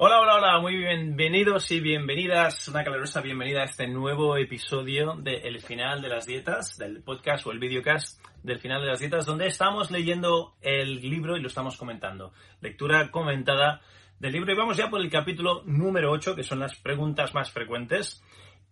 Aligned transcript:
Hola, 0.00 0.20
hola, 0.20 0.36
hola, 0.36 0.60
muy 0.60 0.76
bienvenidos 0.76 1.72
y 1.72 1.80
bienvenidas, 1.80 2.68
una 2.68 2.84
calurosa 2.84 3.20
bienvenida 3.20 3.62
a 3.62 3.64
este 3.64 3.88
nuevo 3.88 4.36
episodio 4.36 5.16
de 5.16 5.38
El 5.38 5.60
final 5.60 6.00
de 6.00 6.08
las 6.08 6.24
dietas, 6.24 6.78
del 6.78 7.02
podcast 7.02 7.44
o 7.44 7.50
el 7.50 7.58
videocast 7.58 8.24
del 8.44 8.60
final 8.60 8.80
de 8.80 8.86
las 8.86 9.00
dietas, 9.00 9.26
donde 9.26 9.48
estamos 9.48 9.90
leyendo 9.90 10.54
el 10.60 11.00
libro 11.00 11.36
y 11.36 11.40
lo 11.40 11.48
estamos 11.48 11.76
comentando. 11.76 12.32
Lectura 12.60 13.10
comentada 13.10 13.80
del 14.20 14.34
libro 14.34 14.52
y 14.52 14.56
vamos 14.56 14.76
ya 14.76 14.88
por 14.88 15.00
el 15.00 15.10
capítulo 15.10 15.64
número 15.66 16.12
8, 16.12 16.36
que 16.36 16.44
son 16.44 16.60
las 16.60 16.78
preguntas 16.78 17.34
más 17.34 17.50
frecuentes. 17.50 18.22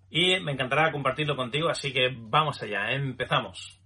Y 0.09 0.39
me 0.39 0.53
encantará 0.53 0.93
compartirlo 0.93 1.35
contigo, 1.35 1.69
así 1.69 1.93
que 1.93 2.15
vamos 2.17 2.63
allá, 2.63 2.93
empezamos. 2.93 3.81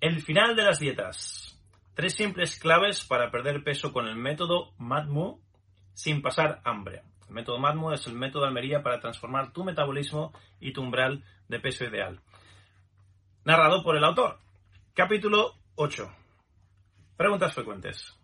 El 0.00 0.22
final 0.22 0.54
de 0.54 0.62
las 0.62 0.78
dietas. 0.78 1.60
Tres 1.94 2.14
simples 2.14 2.60
claves 2.60 3.04
para 3.04 3.32
perder 3.32 3.64
peso 3.64 3.92
con 3.92 4.06
el 4.06 4.14
método 4.14 4.72
MADMU 4.78 5.42
sin 5.94 6.22
pasar 6.22 6.60
hambre. 6.64 7.02
El 7.28 7.34
método 7.34 7.58
MADMU 7.58 7.92
es 7.92 8.06
el 8.06 8.14
método 8.14 8.42
de 8.42 8.48
Almería 8.48 8.82
para 8.82 9.00
transformar 9.00 9.52
tu 9.52 9.64
metabolismo 9.64 10.32
y 10.60 10.72
tu 10.72 10.82
umbral 10.82 11.24
de 11.48 11.60
peso 11.60 11.84
ideal. 11.84 12.20
Narrado 13.44 13.82
por 13.82 13.96
el 13.96 14.04
autor. 14.04 14.38
Capítulo 14.92 15.54
8. 15.76 16.10
Preguntas 17.16 17.54
frecuentes. 17.54 18.14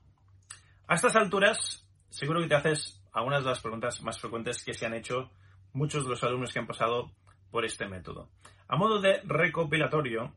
A 0.86 0.94
estas 0.94 1.16
alturas, 1.16 1.86
seguro 2.08 2.40
que 2.40 2.48
te 2.48 2.54
haces 2.54 3.02
algunas 3.12 3.42
de 3.42 3.50
las 3.50 3.60
preguntas 3.60 4.02
más 4.02 4.20
frecuentes 4.20 4.64
que 4.64 4.74
se 4.74 4.86
han 4.86 4.94
hecho 4.94 5.30
muchos 5.72 6.04
de 6.04 6.10
los 6.10 6.22
alumnos 6.24 6.52
que 6.52 6.58
han 6.58 6.66
pasado 6.66 7.12
por 7.50 7.64
este 7.64 7.86
método. 7.86 8.30
A 8.68 8.76
modo 8.76 9.00
de 9.00 9.20
recopilatorio, 9.24 10.34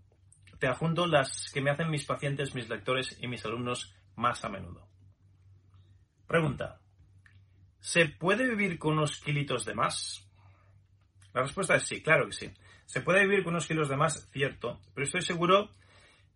te 0.60 0.68
adjunto 0.68 1.08
las 1.08 1.52
que 1.52 1.62
me 1.62 1.72
hacen 1.72 1.90
mis 1.90 2.06
pacientes, 2.06 2.56
mis 2.56 2.70
lectores 2.70 3.18
y 3.22 3.28
mis 3.28 3.46
alumnos 3.46 3.96
más 4.16 4.44
a 4.46 4.50
menudo. 4.50 4.88
Pregunta. 6.28 6.83
¿Se 7.84 8.06
puede 8.06 8.48
vivir 8.48 8.80
con 8.80 8.94
unos 8.94 9.20
kilitos 9.20 9.66
de 9.66 9.74
más? 9.74 10.26
La 11.34 11.42
respuesta 11.42 11.76
es 11.76 11.84
sí, 11.84 12.02
claro 12.02 12.28
que 12.28 12.32
sí. 12.32 12.50
Se 12.86 13.02
puede 13.02 13.26
vivir 13.26 13.44
con 13.44 13.56
unos 13.56 13.68
kilos 13.68 13.90
de 13.90 13.98
más, 13.98 14.30
cierto, 14.32 14.80
pero 14.94 15.04
estoy 15.04 15.22
seguro 15.22 15.70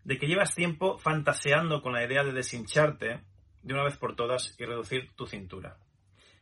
de 0.04 0.18
que 0.20 0.28
llevas 0.28 0.54
tiempo 0.54 0.98
fantaseando 0.98 1.82
con 1.82 1.94
la 1.94 2.04
idea 2.04 2.26
de 2.26 2.34
deshincharte 2.34 3.22
de 3.64 3.74
una 3.74 3.86
vez 3.86 3.96
por 3.96 4.18
todas 4.18 4.60
y 4.60 4.66
reducir 4.66 5.14
tu 5.14 5.26
cintura. 5.26 5.78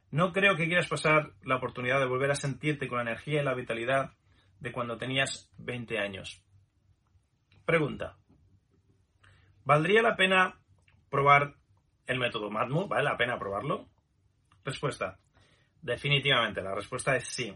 No 0.09 0.33
creo 0.33 0.55
que 0.55 0.65
quieras 0.65 0.87
pasar 0.87 1.33
la 1.43 1.57
oportunidad 1.57 1.99
de 1.99 2.07
volver 2.07 2.31
a 2.31 2.35
sentirte 2.35 2.87
con 2.87 2.97
la 2.97 3.03
energía 3.03 3.41
y 3.41 3.45
la 3.45 3.53
vitalidad 3.53 4.13
de 4.59 4.71
cuando 4.71 4.97
tenías 4.97 5.51
20 5.59 5.99
años. 5.99 6.41
Pregunta. 7.63 8.17
¿Valdría 9.65 10.01
la 10.01 10.15
pena 10.15 10.57
probar 11.11 11.53
el 12.07 12.17
método 12.17 12.49
MADMU? 12.49 12.87
¿Vale 12.87 13.03
la 13.03 13.17
pena 13.17 13.37
probarlo? 13.37 13.87
Respuesta. 14.65 15.19
Definitivamente, 15.81 16.61
la 16.61 16.73
respuesta 16.73 17.15
es 17.15 17.27
sí. 17.27 17.55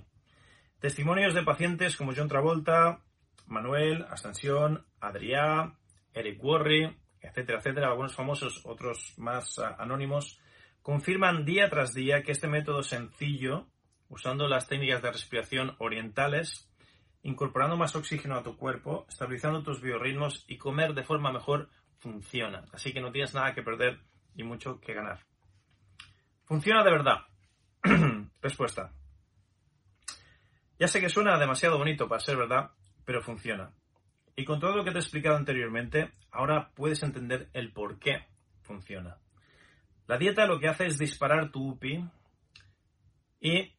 Testimonios 0.79 1.33
de 1.33 1.43
pacientes 1.43 1.97
como 1.97 2.13
John 2.15 2.29
Travolta, 2.29 3.01
Manuel, 3.47 4.05
Ascensión, 4.11 4.85
Adrià, 5.01 5.75
Eric 6.13 6.43
Worre, 6.43 6.95
etcétera, 7.19 7.57
etcétera, 7.57 7.87
algunos 7.87 8.15
famosos, 8.15 8.61
otros 8.63 9.15
más 9.17 9.57
anónimos, 9.79 10.39
confirman 10.83 11.45
día 11.45 11.69
tras 11.69 11.93
día 11.93 12.21
que 12.21 12.31
este 12.31 12.47
método 12.47 12.83
sencillo, 12.83 13.67
usando 14.07 14.47
las 14.47 14.67
técnicas 14.67 15.01
de 15.01 15.11
respiración 15.11 15.75
orientales, 15.79 16.69
incorporando 17.23 17.75
más 17.75 17.95
oxígeno 17.95 18.37
a 18.37 18.43
tu 18.43 18.55
cuerpo, 18.55 19.07
estabilizando 19.09 19.63
tus 19.63 19.81
biorritmos 19.81 20.45
y 20.47 20.57
comer 20.57 20.93
de 20.93 21.03
forma 21.03 21.31
mejor, 21.31 21.69
funciona. 21.97 22.65
Así 22.71 22.93
que 22.93 23.01
no 23.01 23.11
tienes 23.11 23.33
nada 23.33 23.53
que 23.53 23.63
perder 23.63 23.99
y 24.35 24.43
mucho 24.43 24.79
que 24.79 24.93
ganar. 24.93 25.28
¿Funciona 26.49 26.83
de 26.83 26.89
verdad? 26.89 27.19
Respuesta. 28.41 28.91
Ya 30.79 30.87
sé 30.87 30.99
que 30.99 31.07
suena 31.07 31.37
demasiado 31.37 31.77
bonito 31.77 32.09
para 32.09 32.21
ser 32.21 32.37
verdad, 32.37 32.71
pero 33.05 33.21
funciona. 33.21 33.71
Y 34.35 34.45
con 34.45 34.59
todo 34.59 34.75
lo 34.75 34.83
que 34.83 34.89
te 34.89 34.97
he 34.97 34.99
explicado 34.99 35.37
anteriormente, 35.37 36.11
ahora 36.31 36.71
puedes 36.73 37.03
entender 37.03 37.51
el 37.53 37.71
por 37.71 37.99
qué 37.99 38.25
funciona. 38.63 39.19
La 40.07 40.17
dieta 40.17 40.47
lo 40.47 40.59
que 40.59 40.67
hace 40.69 40.87
es 40.87 40.97
disparar 40.97 41.51
tu 41.51 41.69
UPI 41.69 42.09
y 43.41 43.75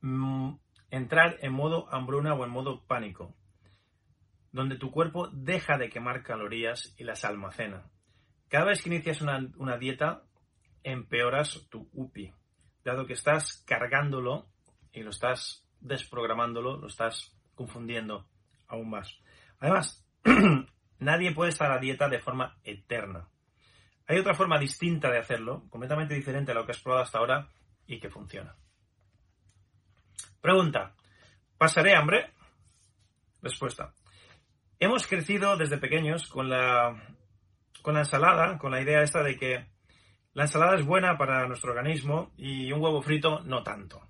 mm, 0.00 0.54
entrar 0.90 1.36
en 1.42 1.52
modo 1.52 1.86
hambruna 1.92 2.32
o 2.32 2.46
en 2.46 2.50
modo 2.50 2.82
pánico, 2.86 3.36
donde 4.52 4.76
tu 4.76 4.90
cuerpo 4.90 5.28
deja 5.28 5.76
de 5.76 5.90
quemar 5.90 6.22
calorías 6.22 6.94
y 6.96 7.04
las 7.04 7.26
almacena. 7.26 7.90
Cada 8.48 8.64
vez 8.64 8.80
que 8.80 8.88
inicias 8.88 9.20
una, 9.20 9.50
una 9.58 9.76
dieta, 9.76 10.24
empeoras 10.82 11.66
tu 11.68 11.88
UPI, 11.92 12.32
dado 12.84 13.06
que 13.06 13.12
estás 13.12 13.62
cargándolo 13.66 14.46
y 14.92 15.02
lo 15.02 15.10
estás 15.10 15.66
desprogramándolo, 15.80 16.76
lo 16.76 16.86
estás 16.86 17.36
confundiendo 17.54 18.26
aún 18.68 18.90
más. 18.90 19.20
Además, 19.58 20.06
nadie 20.98 21.32
puede 21.32 21.50
estar 21.50 21.70
a 21.70 21.78
dieta 21.78 22.08
de 22.08 22.18
forma 22.18 22.58
eterna. 22.64 23.28
Hay 24.06 24.18
otra 24.18 24.34
forma 24.34 24.58
distinta 24.58 25.10
de 25.10 25.18
hacerlo, 25.18 25.68
completamente 25.70 26.14
diferente 26.14 26.52
a 26.52 26.54
lo 26.54 26.66
que 26.66 26.72
has 26.72 26.80
probado 26.80 27.04
hasta 27.04 27.18
ahora 27.18 27.48
y 27.86 28.00
que 28.00 28.10
funciona. 28.10 28.56
Pregunta, 30.40 30.94
¿pasaré 31.58 31.94
hambre? 31.94 32.32
Respuesta. 33.42 33.94
Hemos 34.78 35.06
crecido 35.06 35.56
desde 35.56 35.78
pequeños 35.78 36.26
con 36.26 36.48
la, 36.48 37.00
con 37.82 37.94
la 37.94 38.00
ensalada, 38.00 38.58
con 38.58 38.70
la 38.70 38.80
idea 38.80 39.02
esta 39.02 39.22
de 39.22 39.36
que 39.36 39.66
la 40.40 40.46
ensalada 40.46 40.74
es 40.76 40.86
buena 40.86 41.18
para 41.18 41.46
nuestro 41.46 41.72
organismo 41.72 42.32
y 42.38 42.72
un 42.72 42.80
huevo 42.80 43.02
frito 43.02 43.40
no 43.40 43.62
tanto. 43.62 44.00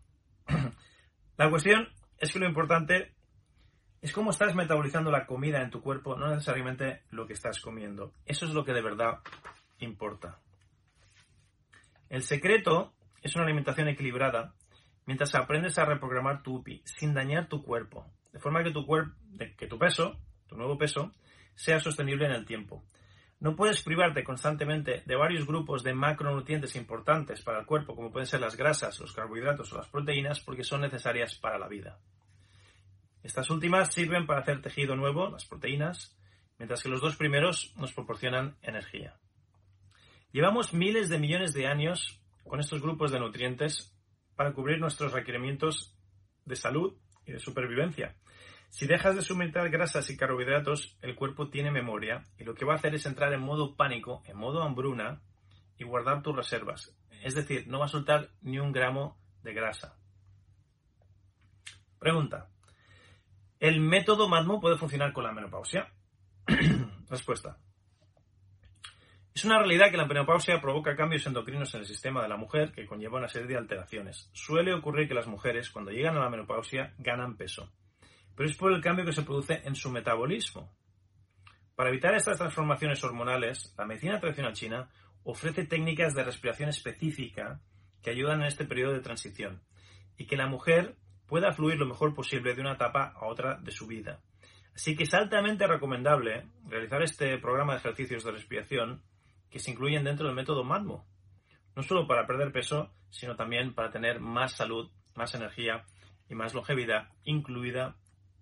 la 1.36 1.50
cuestión 1.50 1.88
es 2.18 2.32
que 2.32 2.38
lo 2.38 2.46
importante 2.46 3.16
es 4.00 4.12
cómo 4.12 4.30
estás 4.30 4.54
metabolizando 4.54 5.10
la 5.10 5.26
comida 5.26 5.60
en 5.60 5.70
tu 5.70 5.82
cuerpo, 5.82 6.14
no 6.14 6.28
necesariamente 6.28 7.02
lo 7.10 7.26
que 7.26 7.32
estás 7.32 7.58
comiendo. 7.58 8.14
Eso 8.26 8.46
es 8.46 8.54
lo 8.54 8.64
que 8.64 8.72
de 8.72 8.80
verdad 8.80 9.18
importa. 9.80 10.38
El 12.08 12.22
secreto 12.22 12.94
es 13.22 13.34
una 13.34 13.42
alimentación 13.42 13.88
equilibrada 13.88 14.54
mientras 15.06 15.34
aprendes 15.34 15.80
a 15.80 15.84
reprogramar 15.84 16.44
tu 16.44 16.58
UPI 16.58 16.80
sin 16.84 17.12
dañar 17.12 17.48
tu 17.48 17.60
cuerpo, 17.64 18.06
de 18.32 18.38
forma 18.38 18.62
que 18.62 18.70
tu, 18.70 18.86
cuerpo, 18.86 19.16
que 19.58 19.66
tu 19.66 19.80
peso, 19.80 20.16
tu 20.46 20.56
nuevo 20.56 20.78
peso, 20.78 21.12
sea 21.56 21.80
sostenible 21.80 22.26
en 22.26 22.32
el 22.32 22.46
tiempo. 22.46 22.84
No 23.40 23.56
puedes 23.56 23.82
privarte 23.82 24.22
constantemente 24.22 25.02
de 25.06 25.16
varios 25.16 25.46
grupos 25.46 25.82
de 25.82 25.94
macronutrientes 25.94 26.76
importantes 26.76 27.40
para 27.40 27.58
el 27.60 27.66
cuerpo, 27.66 27.96
como 27.96 28.12
pueden 28.12 28.26
ser 28.26 28.40
las 28.40 28.54
grasas, 28.54 29.00
los 29.00 29.14
carbohidratos 29.14 29.72
o 29.72 29.78
las 29.78 29.88
proteínas, 29.88 30.40
porque 30.40 30.62
son 30.62 30.82
necesarias 30.82 31.34
para 31.36 31.58
la 31.58 31.66
vida. 31.66 31.98
Estas 33.22 33.48
últimas 33.48 33.94
sirven 33.94 34.26
para 34.26 34.40
hacer 34.40 34.60
tejido 34.60 34.94
nuevo, 34.94 35.30
las 35.30 35.46
proteínas, 35.46 36.16
mientras 36.58 36.82
que 36.82 36.90
los 36.90 37.00
dos 37.00 37.16
primeros 37.16 37.72
nos 37.76 37.94
proporcionan 37.94 38.56
energía. 38.60 39.16
Llevamos 40.32 40.74
miles 40.74 41.08
de 41.08 41.18
millones 41.18 41.54
de 41.54 41.66
años 41.66 42.20
con 42.44 42.60
estos 42.60 42.82
grupos 42.82 43.10
de 43.10 43.20
nutrientes 43.20 43.96
para 44.36 44.52
cubrir 44.52 44.78
nuestros 44.78 45.12
requerimientos 45.12 45.96
de 46.44 46.56
salud 46.56 46.94
y 47.24 47.32
de 47.32 47.38
supervivencia. 47.38 48.16
Si 48.70 48.86
dejas 48.86 49.16
de 49.16 49.22
suministrar 49.22 49.68
grasas 49.68 50.08
y 50.10 50.16
carbohidratos, 50.16 50.96
el 51.02 51.16
cuerpo 51.16 51.50
tiene 51.50 51.72
memoria 51.72 52.24
y 52.38 52.44
lo 52.44 52.54
que 52.54 52.64
va 52.64 52.74
a 52.74 52.76
hacer 52.76 52.94
es 52.94 53.04
entrar 53.04 53.32
en 53.32 53.40
modo 53.40 53.74
pánico, 53.74 54.22
en 54.26 54.36
modo 54.36 54.62
hambruna 54.62 55.20
y 55.76 55.84
guardar 55.84 56.22
tus 56.22 56.36
reservas. 56.36 56.96
Es 57.22 57.34
decir, 57.34 57.66
no 57.66 57.80
va 57.80 57.86
a 57.86 57.88
soltar 57.88 58.30
ni 58.42 58.60
un 58.60 58.70
gramo 58.70 59.18
de 59.42 59.54
grasa. 59.54 59.98
Pregunta. 61.98 62.48
¿El 63.58 63.80
método 63.80 64.28
MADMO 64.28 64.60
puede 64.60 64.78
funcionar 64.78 65.12
con 65.12 65.24
la 65.24 65.32
menopausia? 65.32 65.92
Respuesta. 67.10 67.58
Es 69.34 69.44
una 69.44 69.58
realidad 69.58 69.90
que 69.90 69.96
la 69.96 70.06
menopausia 70.06 70.60
provoca 70.60 70.96
cambios 70.96 71.26
endocrinos 71.26 71.74
en 71.74 71.80
el 71.80 71.86
sistema 71.86 72.22
de 72.22 72.28
la 72.28 72.36
mujer 72.36 72.72
que 72.72 72.86
conlleva 72.86 73.18
una 73.18 73.28
serie 73.28 73.48
de 73.48 73.56
alteraciones. 73.56 74.30
Suele 74.32 74.72
ocurrir 74.72 75.08
que 75.08 75.14
las 75.14 75.26
mujeres, 75.26 75.70
cuando 75.70 75.90
llegan 75.90 76.16
a 76.16 76.20
la 76.20 76.30
menopausia, 76.30 76.94
ganan 76.98 77.36
peso 77.36 77.70
pero 78.40 78.48
es 78.48 78.56
por 78.56 78.72
el 78.72 78.80
cambio 78.80 79.04
que 79.04 79.12
se 79.12 79.20
produce 79.20 79.60
en 79.66 79.74
su 79.74 79.90
metabolismo. 79.90 80.72
Para 81.74 81.90
evitar 81.90 82.14
estas 82.14 82.38
transformaciones 82.38 83.04
hormonales, 83.04 83.74
la 83.76 83.84
medicina 83.84 84.18
tradicional 84.18 84.54
china 84.54 84.88
ofrece 85.24 85.66
técnicas 85.66 86.14
de 86.14 86.24
respiración 86.24 86.70
específica 86.70 87.60
que 88.02 88.08
ayudan 88.08 88.40
en 88.40 88.46
este 88.46 88.64
periodo 88.64 88.94
de 88.94 89.02
transición 89.02 89.60
y 90.16 90.24
que 90.24 90.38
la 90.38 90.46
mujer 90.46 90.96
pueda 91.26 91.52
fluir 91.52 91.76
lo 91.76 91.84
mejor 91.84 92.14
posible 92.14 92.54
de 92.54 92.62
una 92.62 92.72
etapa 92.72 93.12
a 93.14 93.26
otra 93.26 93.58
de 93.58 93.72
su 93.72 93.86
vida. 93.86 94.22
Así 94.74 94.96
que 94.96 95.02
es 95.02 95.12
altamente 95.12 95.66
recomendable 95.66 96.46
realizar 96.66 97.02
este 97.02 97.36
programa 97.36 97.74
de 97.74 97.80
ejercicios 97.80 98.24
de 98.24 98.32
respiración 98.32 99.02
que 99.50 99.58
se 99.58 99.70
incluyen 99.70 100.04
dentro 100.04 100.26
del 100.26 100.34
método 100.34 100.64
MADMO, 100.64 101.04
no 101.76 101.82
solo 101.82 102.06
para 102.06 102.26
perder 102.26 102.52
peso, 102.52 102.90
sino 103.10 103.36
también 103.36 103.74
para 103.74 103.90
tener 103.90 104.18
más 104.18 104.52
salud, 104.52 104.90
más 105.14 105.34
energía 105.34 105.84
y 106.30 106.34
más 106.34 106.54
longevidad, 106.54 107.10
incluida 107.24 107.96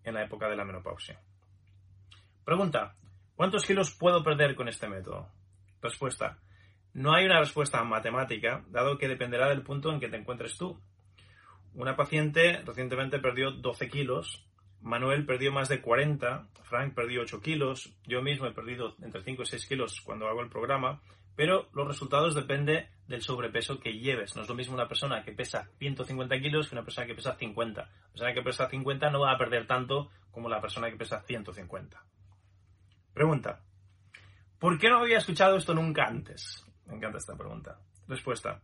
en 0.05 0.15
la 0.15 0.25
época 0.25 0.49
de 0.49 0.56
la 0.56 0.65
menopausia. 0.65 1.21
Pregunta, 2.45 2.97
¿cuántos 3.35 3.65
kilos 3.65 3.95
puedo 3.95 4.23
perder 4.23 4.55
con 4.55 4.69
este 4.69 4.89
método? 4.89 5.29
Respuesta, 5.83 6.39
no 6.95 7.15
hay 7.15 7.27
una 7.27 7.41
respuesta 7.41 7.83
matemática, 7.85 8.65
dado 8.71 8.99
que 8.99 9.09
dependerá 9.09 9.49
del 9.49 9.62
punto 9.62 9.93
en 9.93 10.00
que 10.00 10.09
te 10.09 10.17
encuentres 10.17 10.56
tú. 10.56 10.81
Una 11.75 11.95
paciente 11.95 12.62
recientemente 12.65 13.19
perdió 13.19 13.53
12 13.53 13.89
kilos, 13.89 14.49
Manuel 14.81 15.27
perdió 15.27 15.53
más 15.53 15.69
de 15.69 15.81
40, 15.81 16.49
Frank 16.65 16.94
perdió 16.94 17.23
8 17.23 17.41
kilos, 17.41 17.94
yo 18.05 18.23
mismo 18.23 18.47
he 18.47 18.53
perdido 18.53 18.97
entre 19.03 19.23
5 19.23 19.43
y 19.43 19.47
6 19.47 19.67
kilos 19.67 20.01
cuando 20.01 20.27
hago 20.27 20.41
el 20.41 20.49
programa, 20.49 21.01
pero 21.38 21.69
los 21.73 21.87
resultados 21.87 22.35
dependen 22.35 22.88
del 23.06 23.23
sobrepeso 23.23 23.79
que 23.79 23.93
lleves. 23.93 24.35
No 24.35 24.43
es 24.43 24.49
lo 24.49 24.56
mismo 24.56 24.75
una 24.75 24.88
persona 24.88 25.23
que 25.23 25.31
pesa 25.31 25.70
150 25.79 26.37
kilos 26.40 26.67
que 26.67 26.75
una 26.75 26.82
persona 26.82 27.06
que 27.06 27.14
pesa 27.14 27.37
50. 27.37 27.81
La 27.81 28.08
persona 28.11 28.35
que 28.35 28.43
pesa 28.43 28.69
50 28.69 29.08
no 29.11 29.20
va 29.20 29.31
a 29.31 29.38
perder 29.38 29.64
tanto 29.64 30.11
como 30.32 30.49
la 30.49 30.61
persona 30.61 30.90
que 30.90 30.96
pesa 30.96 31.23
150. 31.23 32.02
Pregunta. 33.14 33.61
¿Por 34.58 34.81
qué 34.81 34.88
no 34.88 34.99
había 34.99 35.19
escuchado 35.19 35.56
esto 35.56 35.75
nunca 35.75 36.06
antes? 36.06 36.67
Me 36.87 36.96
encanta 36.96 37.19
esta 37.19 37.37
pregunta. 37.37 37.79
Respuesta. 38.08 38.61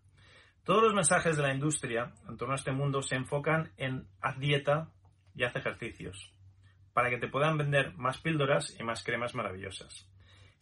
Todos 0.65 0.83
los 0.83 0.95
mensajes 0.95 1.37
de 1.37 1.45
la 1.45 1.55
industria 1.55 2.13
en 2.29 2.37
torno 2.37 2.55
a 2.55 2.57
este 2.57 2.73
mundo 2.73 3.03
se 3.03 3.15
enfocan 3.15 3.71
en 3.77 4.09
haz 4.21 4.37
dieta 4.41 4.91
y 5.33 5.45
haz 5.45 5.55
ejercicios, 5.55 6.35
para 6.93 7.09
que 7.09 7.19
te 7.19 7.29
puedan 7.29 7.57
vender 7.57 7.95
más 7.95 8.19
píldoras 8.19 8.75
y 8.81 8.83
más 8.83 9.05
cremas 9.05 9.37
maravillosas. 9.37 10.09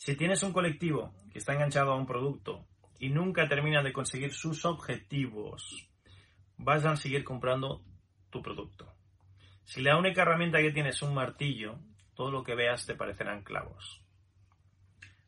Si 0.04 0.16
tienes 0.16 0.42
un 0.42 0.52
colectivo 0.52 1.14
que 1.30 1.38
está 1.38 1.52
enganchado 1.52 1.92
a 1.92 1.96
un 1.96 2.06
producto 2.06 2.66
y 2.98 3.10
nunca 3.10 3.46
termina 3.46 3.84
de 3.84 3.92
conseguir 3.92 4.32
sus 4.32 4.64
objetivos, 4.64 5.88
vas 6.56 6.84
a 6.84 6.96
seguir 6.96 7.22
comprando 7.22 7.84
tu 8.28 8.42
producto. 8.42 8.92
Si 9.62 9.80
la 9.80 9.96
única 9.96 10.22
herramienta 10.22 10.58
que 10.58 10.72
tienes 10.72 10.96
es 10.96 11.02
un 11.02 11.14
martillo, 11.14 11.78
todo 12.14 12.32
lo 12.32 12.42
que 12.42 12.56
veas 12.56 12.84
te 12.84 12.96
parecerán 12.96 13.44
clavos. 13.44 14.04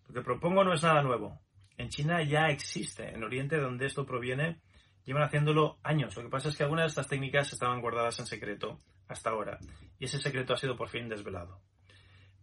Lo 0.09 0.15
que 0.15 0.23
propongo 0.23 0.65
no 0.65 0.75
es 0.75 0.82
nada 0.82 1.05
nuevo. 1.05 1.41
En 1.76 1.88
China 1.88 2.25
ya 2.25 2.49
existe, 2.49 3.15
en 3.15 3.23
Oriente 3.23 3.59
donde 3.59 3.87
esto 3.87 4.05
proviene, 4.05 4.61
llevan 5.05 5.23
haciéndolo 5.23 5.79
años. 5.85 6.17
Lo 6.17 6.25
que 6.25 6.31
pasa 6.31 6.49
es 6.49 6.56
que 6.56 6.65
algunas 6.65 6.87
de 6.87 6.88
estas 6.88 7.06
técnicas 7.06 7.53
estaban 7.53 7.81
guardadas 7.81 8.19
en 8.19 8.26
secreto 8.26 8.81
hasta 9.06 9.31
ahora, 9.31 9.56
y 10.00 10.06
ese 10.06 10.19
secreto 10.19 10.53
ha 10.53 10.56
sido 10.56 10.76
por 10.76 10.88
fin 10.88 11.09
desvelado. 11.09 11.61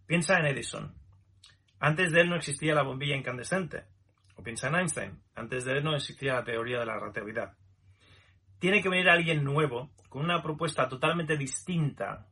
Piensa 0.07 0.39
en 0.39 0.45
Edison. 0.45 0.95
Antes 1.83 2.12
de 2.12 2.22
él 2.22 2.30
no 2.30 2.36
existía 2.36 2.75
la 2.75 2.83
bombilla 2.83 3.16
incandescente. 3.16 3.86
O 4.36 4.44
piensa 4.44 4.68
en 4.68 4.75
Einstein. 4.75 5.24
Antes 5.33 5.66
de 5.66 5.80
él 5.80 5.83
no 5.83 5.95
existía 5.95 6.36
la 6.36 6.44
teoría 6.44 6.80
de 6.80 6.86
la 6.86 7.00
relatividad. 7.00 7.57
Tiene 8.60 8.83
que 8.83 8.89
venir 8.89 9.10
alguien 9.10 9.44
nuevo, 9.44 9.89
con 10.07 10.24
una 10.24 10.44
propuesta 10.44 10.88
totalmente 10.88 11.36
distinta, 11.38 12.28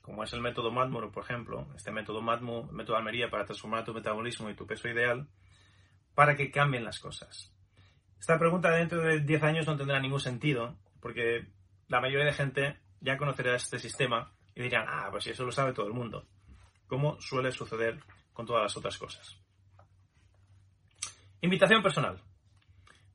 como 0.00 0.24
es 0.24 0.32
el 0.32 0.40
método 0.40 0.70
Madmur, 0.70 1.12
por 1.12 1.24
ejemplo, 1.24 1.68
este 1.76 1.92
método 1.92 2.22
Madmur, 2.22 2.68
el 2.70 2.74
método 2.74 2.96
Almería 2.96 3.28
para 3.28 3.44
transformar 3.44 3.84
tu 3.84 3.92
metabolismo 3.92 4.48
y 4.48 4.54
tu 4.54 4.66
peso 4.66 4.88
ideal, 4.88 5.28
para 6.14 6.34
que 6.34 6.50
cambien 6.50 6.82
las 6.82 7.00
cosas. 7.00 7.52
Esta 8.18 8.38
pregunta 8.38 8.70
dentro 8.70 9.02
de 9.02 9.20
10 9.20 9.42
años 9.42 9.66
no 9.66 9.76
tendrá 9.76 10.00
ningún 10.00 10.20
sentido, 10.20 10.78
porque 11.00 11.48
la 11.88 12.00
mayoría 12.00 12.24
de 12.24 12.32
gente 12.32 12.80
ya 13.00 13.18
conocerá 13.18 13.54
este 13.56 13.78
sistema 13.78 14.32
y 14.54 14.62
dirán, 14.62 14.86
ah, 14.88 15.08
pues 15.10 15.24
si 15.24 15.30
eso 15.30 15.44
lo 15.44 15.52
sabe 15.52 15.74
todo 15.74 15.86
el 15.86 15.92
mundo, 15.92 16.26
como 16.86 17.20
suele 17.20 17.52
suceder 17.52 18.00
con 18.40 18.46
todas 18.46 18.62
las 18.62 18.76
otras 18.78 18.96
cosas. 18.96 19.36
Invitación 21.42 21.82
personal. 21.82 22.22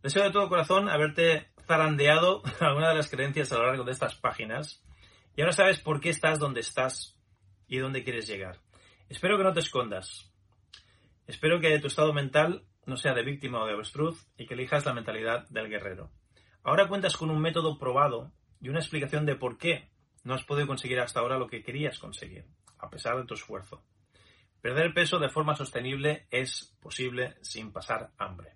Deseo 0.03 0.23
de 0.23 0.29
todo 0.29 0.47
corazón 0.49 0.87
haberte 0.87 1.49
zarandeado 1.65 2.43
alguna 2.59 2.89
de 2.89 2.95
las 2.97 3.09
creencias 3.09 3.51
a 3.51 3.57
lo 3.57 3.65
largo 3.65 3.83
de 3.83 3.91
estas 3.91 4.13
páginas 4.13 4.83
y 5.35 5.41
ahora 5.41 5.51
sabes 5.51 5.79
por 5.79 5.99
qué 5.99 6.09
estás 6.09 6.37
donde 6.37 6.59
estás 6.59 7.17
y 7.67 7.79
dónde 7.79 8.03
quieres 8.03 8.27
llegar. 8.27 8.59
Espero 9.09 9.35
que 9.35 9.43
no 9.43 9.53
te 9.53 9.61
escondas. 9.61 10.31
Espero 11.25 11.59
que 11.59 11.79
tu 11.79 11.87
estado 11.87 12.13
mental 12.13 12.63
no 12.85 12.95
sea 12.95 13.15
de 13.15 13.23
víctima 13.23 13.63
o 13.63 13.65
de 13.65 13.73
avestruz 13.73 14.27
y 14.37 14.45
que 14.45 14.53
elijas 14.53 14.85
la 14.85 14.93
mentalidad 14.93 15.49
del 15.49 15.69
guerrero. 15.69 16.11
Ahora 16.61 16.87
cuentas 16.87 17.17
con 17.17 17.31
un 17.31 17.41
método 17.41 17.79
probado 17.79 18.31
y 18.61 18.69
una 18.69 18.79
explicación 18.79 19.25
de 19.25 19.35
por 19.35 19.57
qué 19.57 19.89
no 20.23 20.35
has 20.35 20.43
podido 20.43 20.67
conseguir 20.67 20.99
hasta 20.99 21.19
ahora 21.19 21.39
lo 21.39 21.47
que 21.47 21.63
querías 21.63 21.97
conseguir, 21.97 22.45
a 22.77 22.91
pesar 22.91 23.17
de 23.17 23.25
tu 23.25 23.33
esfuerzo. 23.33 23.83
Perder 24.65 24.95
peso 24.95 25.19
de 25.19 25.29
forma 25.29 25.53
sostenible 25.53 26.25
es 26.31 26.75
posible 26.81 27.35
sin 27.43 27.71
pasar 27.71 28.09
hambre. 28.17 28.55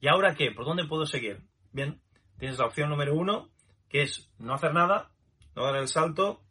¿Y 0.00 0.08
ahora 0.08 0.34
qué? 0.34 0.50
¿Por 0.50 0.64
dónde 0.64 0.86
puedo 0.86 1.04
seguir? 1.04 1.42
Bien, 1.72 2.00
tienes 2.38 2.58
la 2.58 2.64
opción 2.64 2.88
número 2.88 3.14
uno, 3.14 3.50
que 3.90 4.00
es 4.00 4.32
no 4.38 4.54
hacer 4.54 4.72
nada, 4.72 5.10
no 5.54 5.64
dar 5.64 5.76
el 5.76 5.88
salto 5.88 6.42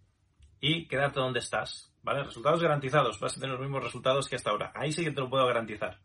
y 0.62 0.88
quedarte 0.88 1.20
donde 1.20 1.40
estás. 1.40 1.92
¿Vale? 2.04 2.24
Resultados 2.24 2.62
garantizados. 2.62 3.20
Vas 3.20 3.36
a 3.36 3.40
tener 3.40 3.56
los 3.56 3.60
mismos 3.60 3.84
resultados 3.84 4.30
que 4.30 4.36
hasta 4.36 4.52
ahora. 4.52 4.72
Ahí 4.76 4.92
sí 4.92 5.04
que 5.04 5.14
te 5.14 5.22
lo 5.22 5.32
puedo 5.32 5.48
garantizar. 5.48 6.00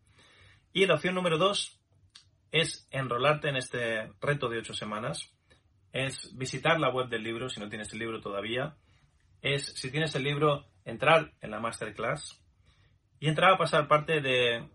Y 0.73 0.87
la 0.87 0.95
opción 0.95 1.15
número 1.15 1.37
dos 1.37 1.79
es 2.51 2.89
enrolarte 2.91 3.51
en 3.51 3.57
este 3.57 4.11
reto 4.23 4.49
de 4.49 4.61
ocho 4.61 4.73
semanas. 4.73 5.35
Es 5.93 6.35
visitar 6.35 6.81
la 6.81 6.89
web 6.89 7.11
del 7.11 7.25
libro 7.25 7.51
si 7.51 7.61
no 7.61 7.69
tienes 7.69 7.93
el 7.93 7.99
libro 7.99 8.23
todavía. 8.23 8.79
Es, 9.43 9.67
si 9.67 9.91
tienes 9.91 10.15
el 10.15 10.25
libro, 10.25 10.65
entrar 10.87 11.35
en 11.43 11.51
la 11.51 11.61
masterclass 11.61 12.41
y 13.25 13.29
entraba 13.29 13.55
a 13.55 13.59
pasar 13.59 13.89
parte 13.89 14.21
de 14.21 14.69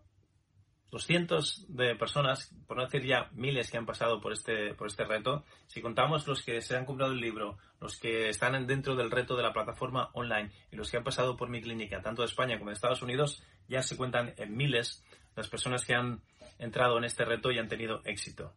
los 0.91 1.05
cientos 1.05 1.67
de 1.69 1.95
personas, 1.95 2.51
por 2.65 2.77
no 2.77 2.83
decir 2.83 3.05
ya 3.05 3.29
miles 3.33 3.69
que 3.69 3.77
han 3.77 3.85
pasado 3.85 4.19
por 4.19 4.33
este, 4.33 4.73
por 4.73 4.87
este 4.87 5.05
reto. 5.05 5.45
Si 5.67 5.83
contamos 5.83 6.27
los 6.27 6.41
que 6.41 6.59
se 6.63 6.75
han 6.75 6.85
comprado 6.85 7.11
el 7.11 7.19
libro, 7.19 7.59
los 7.79 7.99
que 7.99 8.27
están 8.27 8.65
dentro 8.65 8.95
del 8.95 9.11
reto 9.11 9.37
de 9.37 9.43
la 9.43 9.53
plataforma 9.53 10.09
online 10.13 10.49
y 10.71 10.77
los 10.77 10.89
que 10.89 10.97
han 10.97 11.03
pasado 11.03 11.37
por 11.37 11.47
mi 11.47 11.61
clínica, 11.61 12.01
tanto 12.01 12.23
de 12.23 12.27
España 12.27 12.57
como 12.57 12.71
de 12.71 12.73
Estados 12.73 13.03
Unidos, 13.03 13.43
ya 13.67 13.83
se 13.83 13.95
cuentan 13.95 14.33
en 14.35 14.57
miles 14.57 15.05
las 15.35 15.47
personas 15.47 15.85
que 15.85 15.93
han 15.93 16.23
entrado 16.57 16.97
en 16.97 17.03
este 17.03 17.25
reto 17.25 17.51
y 17.51 17.59
han 17.59 17.67
tenido 17.67 18.01
éxito. 18.03 18.55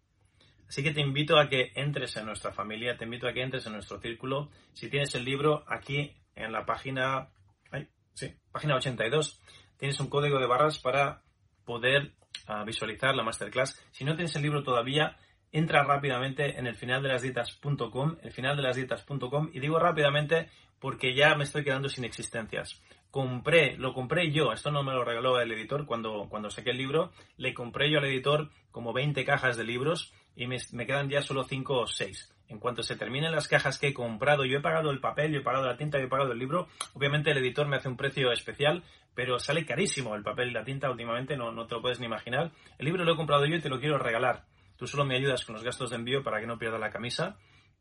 Así 0.67 0.83
que 0.83 0.95
te 0.95 1.03
invito 1.03 1.39
a 1.39 1.51
que 1.51 1.71
entres 1.75 2.17
en 2.17 2.25
nuestra 2.25 2.51
familia, 2.51 2.97
te 2.97 3.05
invito 3.05 3.29
a 3.29 3.35
que 3.35 3.43
entres 3.43 3.67
en 3.67 3.75
nuestro 3.75 4.01
círculo. 4.01 4.49
Si 4.73 4.89
tienes 4.89 5.15
el 5.15 5.27
libro 5.27 5.65
aquí 5.67 6.17
en 6.35 6.51
la 6.51 6.65
página, 6.65 7.29
ay, 7.71 7.91
sí, 8.15 8.35
página 8.51 8.77
82, 8.77 9.39
tienes 9.83 9.99
un 9.99 10.07
código 10.07 10.39
de 10.39 10.47
barras 10.47 10.79
para 10.79 11.23
poder 11.65 12.13
ah, 12.47 12.63
visualizar 12.63 13.17
la 13.17 13.25
masterclass. 13.25 13.85
Si 13.91 14.05
no 14.05 14.15
tienes 14.15 14.37
el 14.37 14.43
libro 14.43 14.63
todavía, 14.63 15.17
entra 15.51 15.83
rápidamente 15.83 16.57
en 16.57 16.69
el 16.69 16.77
final 16.77 17.03
de 17.03 17.09
las 17.09 17.25
el 17.25 18.31
final 18.31 18.57
de 18.57 18.63
las 18.63 18.79
y 18.79 19.59
digo 19.59 19.81
rápidamente 19.81 20.49
porque 20.79 21.17
ya 21.17 21.35
me 21.35 21.43
estoy 21.43 21.65
quedando 21.65 21.89
sin 21.89 22.05
existencias. 22.05 22.81
Compré, 23.11 23.77
lo 23.77 23.93
compré 23.93 24.31
yo, 24.31 24.53
esto 24.53 24.71
no 24.71 24.85
me 24.85 24.93
lo 24.93 25.05
regaló 25.05 25.41
el 25.41 25.51
editor 25.51 25.85
cuando, 25.85 26.29
cuando 26.31 26.49
saqué 26.49 26.71
el 26.71 26.79
libro, 26.79 27.11
le 27.37 27.53
compré 27.53 27.91
yo 27.91 27.99
al 27.99 28.05
editor 28.05 28.51
como 28.71 28.93
20 28.93 29.25
cajas 29.25 29.57
de 29.57 29.65
libros 29.65 30.13
y 30.37 30.47
me, 30.47 30.59
me 30.71 30.87
quedan 30.87 31.09
ya 31.09 31.23
solo 31.23 31.43
5 31.43 31.77
o 31.77 31.87
6 31.89 32.33
en 32.53 32.59
cuanto 32.59 32.83
se 32.83 32.97
terminen 32.97 33.33
las 33.33 33.49
cajas 33.49 33.79
que 33.79 33.89
he 33.89 33.95
comprado, 33.95 34.45
yo 34.45 34.59
he 34.59 34.61
pagado 34.61 34.91
el 34.91 35.01
papel, 35.01 35.33
yo 35.33 35.41
he 35.41 35.43
pagado 35.43 35.67
la 35.67 35.77
tinta, 35.77 35.99
yo 35.99 36.05
he 36.05 36.09
pagado 36.09 36.33
el 36.33 36.39
libro, 36.39 36.69
obviamente 36.93 37.31
el 37.31 37.39
editor 37.39 37.67
me 37.67 37.77
hace 37.77 37.89
un 37.89 37.97
precio 37.97 38.31
especial, 38.31 38.85
pero 39.15 39.39
sale 39.39 39.67
carísimo 39.67 40.15
el 40.15 40.23
papel 40.23 40.51
y 40.51 40.53
la 40.53 40.65
tinta 40.65 40.91
últimamente, 40.91 41.37
no, 41.37 41.53
no 41.53 41.67
te 41.67 41.75
lo 41.75 41.83
puedes 41.83 42.01
ni 42.01 42.07
imaginar. 42.07 42.53
El 42.79 42.87
libro 42.87 43.05
lo 43.05 43.13
he 43.13 43.17
comprado 43.17 43.47
yo 43.47 43.57
y 43.57 43.61
te 43.61 43.69
lo 43.69 43.81
quiero 43.81 43.99
regalar. 43.99 44.45
Tú 44.77 44.87
solo 44.87 45.05
me 45.05 45.17
ayudas 45.17 45.45
con 45.45 45.55
los 45.55 45.65
gastos 45.65 45.91
de 45.91 45.97
envío 45.97 46.23
para 46.23 46.41
que 46.41 46.47
no 46.47 46.59
pierda 46.59 46.79
la 46.79 46.91
camisa, 46.91 47.37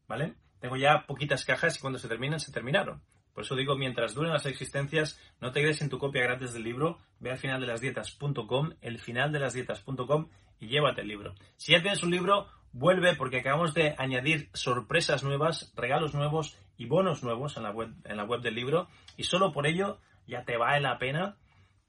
¿vale? 0.07 0.35
Tengo 0.59 0.77
ya 0.77 1.05
poquitas 1.07 1.45
cajas 1.45 1.77
y 1.77 1.81
cuando 1.81 1.97
se 1.97 2.07
terminen, 2.07 2.39
se 2.39 2.51
terminaron. 2.51 3.01
Por 3.33 3.43
eso 3.45 3.55
digo, 3.55 3.75
mientras 3.75 4.13
duren 4.13 4.33
las 4.33 4.45
existencias, 4.45 5.19
no 5.39 5.51
te 5.51 5.61
quedes 5.61 5.81
en 5.81 5.89
tu 5.89 5.97
copia 5.97 6.21
gratis 6.21 6.53
del 6.53 6.63
libro, 6.63 6.99
ve 7.19 7.31
al 7.31 7.37
final 7.37 7.61
de 7.61 7.67
las 7.67 7.81
dietas.com, 7.81 8.73
el 8.81 8.99
final 8.99 9.31
de 9.31 9.39
las 9.39 9.53
dietas.com 9.53 10.27
y 10.59 10.67
llévate 10.67 11.01
el 11.01 11.07
libro. 11.07 11.33
Si 11.55 11.71
ya 11.71 11.81
tienes 11.81 12.03
un 12.03 12.11
libro, 12.11 12.47
vuelve 12.73 13.15
porque 13.15 13.39
acabamos 13.39 13.73
de 13.73 13.95
añadir 13.97 14.49
sorpresas 14.53 15.23
nuevas, 15.23 15.73
regalos 15.75 16.13
nuevos 16.13 16.57
y 16.77 16.85
bonos 16.85 17.23
nuevos 17.23 17.57
en 17.57 17.63
la 17.63 17.71
web, 17.71 17.89
en 18.05 18.17
la 18.17 18.25
web 18.25 18.41
del 18.41 18.55
libro 18.55 18.87
y 19.15 19.23
solo 19.23 19.51
por 19.51 19.65
ello 19.65 19.99
ya 20.31 20.43
te 20.43 20.57
vale 20.57 20.81
la 20.81 20.97
pena 20.97 21.37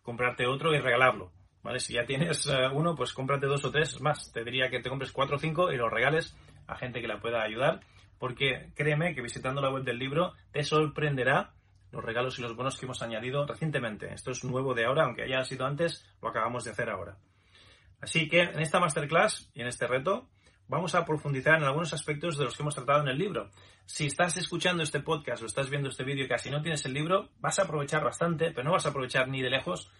comprarte 0.02 0.46
otro 0.46 0.74
y 0.74 0.80
regalarlo. 0.80 1.32
¿Vale? 1.62 1.78
Si 1.78 1.94
ya 1.94 2.04
tienes 2.04 2.46
eh, 2.48 2.68
uno, 2.72 2.94
pues 2.94 3.12
cómprate 3.12 3.46
dos 3.46 3.64
o 3.64 3.70
tres 3.70 4.00
más. 4.00 4.32
Te 4.32 4.44
diría 4.44 4.68
que 4.68 4.80
te 4.80 4.90
compres 4.90 5.12
cuatro 5.12 5.36
o 5.36 5.38
cinco 5.38 5.72
y 5.72 5.76
los 5.76 5.90
regales 5.90 6.36
a 6.66 6.76
gente 6.76 7.00
que 7.00 7.08
la 7.08 7.20
pueda 7.20 7.42
ayudar 7.42 7.80
porque 8.22 8.70
créeme 8.76 9.16
que 9.16 9.20
visitando 9.20 9.60
la 9.60 9.68
web 9.68 9.82
del 9.82 9.98
libro 9.98 10.34
te 10.52 10.62
sorprenderá 10.62 11.54
los 11.90 12.04
regalos 12.04 12.38
y 12.38 12.42
los 12.42 12.54
bonos 12.54 12.78
que 12.78 12.86
hemos 12.86 13.02
añadido 13.02 13.44
recientemente. 13.44 14.14
Esto 14.14 14.30
es 14.30 14.44
nuevo 14.44 14.74
de 14.74 14.84
ahora, 14.84 15.06
aunque 15.06 15.24
haya 15.24 15.42
sido 15.42 15.66
antes, 15.66 16.06
lo 16.22 16.28
acabamos 16.28 16.62
de 16.62 16.70
hacer 16.70 16.88
ahora. 16.88 17.18
Así 18.00 18.28
que 18.28 18.42
en 18.42 18.60
esta 18.60 18.78
masterclass 18.78 19.50
y 19.54 19.62
en 19.62 19.66
este 19.66 19.88
reto 19.88 20.28
vamos 20.72 20.94
a 20.94 21.04
profundizar 21.04 21.58
en 21.58 21.64
algunos 21.64 21.92
aspectos 21.92 22.38
de 22.38 22.44
los 22.44 22.56
que 22.56 22.62
hemos 22.62 22.74
tratado 22.74 23.02
en 23.02 23.08
el 23.08 23.18
libro. 23.18 23.50
Si 23.84 24.06
estás 24.06 24.38
escuchando 24.38 24.82
este 24.82 25.00
podcast 25.00 25.42
o 25.42 25.46
estás 25.46 25.68
viendo 25.68 25.90
este 25.90 26.02
vídeo 26.02 26.24
y 26.24 26.28
casi 26.28 26.50
no 26.50 26.62
tienes 26.62 26.86
el 26.86 26.94
libro, 26.94 27.28
vas 27.40 27.58
a 27.58 27.64
aprovechar 27.64 28.02
bastante, 28.02 28.52
pero 28.52 28.64
no 28.64 28.72
vas 28.72 28.86
a 28.86 28.88
aprovechar 28.88 29.28
ni 29.28 29.42
de 29.42 29.50
lejos 29.50 29.92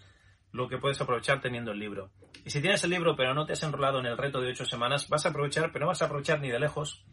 lo 0.50 0.71
que 0.71 0.79
puedes 0.79 0.99
aprovechar 0.99 1.43
teniendo 1.43 1.73
el 1.73 1.79
libro. 1.79 2.11
Y 2.47 2.50
si 2.50 2.62
tienes 2.62 2.83
el 2.85 2.91
libro 2.91 3.14
pero 3.17 3.35
no 3.35 3.45
te 3.45 3.52
has 3.52 3.62
enrolado 3.62 3.99
en 3.99 4.07
el 4.07 4.17
reto 4.17 4.41
de 4.41 4.49
8 4.49 4.64
semanas, 4.64 5.11
vas 5.11 5.26
a 5.26 5.29
aprovechar, 5.29 5.73
pero 5.73 5.85
no 5.85 5.88
vas 5.88 6.00
a 6.00 6.07
aprovechar 6.07 6.41
ni 6.41 6.49
de 6.49 6.59
lejos 6.59 7.05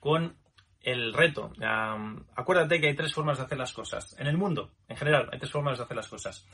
con 0.00 0.34
el 0.82 1.12
reto. 1.12 1.52
acuérdate 2.34 2.80
que 2.80 2.88
hay 2.88 2.94
tres 2.94 3.12
formas 3.12 3.38
de 3.38 3.44
hacer 3.44 3.58
las 3.58 3.72
cosas. 3.72 4.16
En 4.18 4.26
el 4.26 4.36
mundo, 4.36 4.70
en 4.88 4.96
general, 4.96 5.28
hay 5.32 5.38
tres 5.38 5.50
formas 5.50 5.78
de 5.78 5.84
hacer 5.84 5.96
las 5.96 6.08
cosas. 6.08 6.46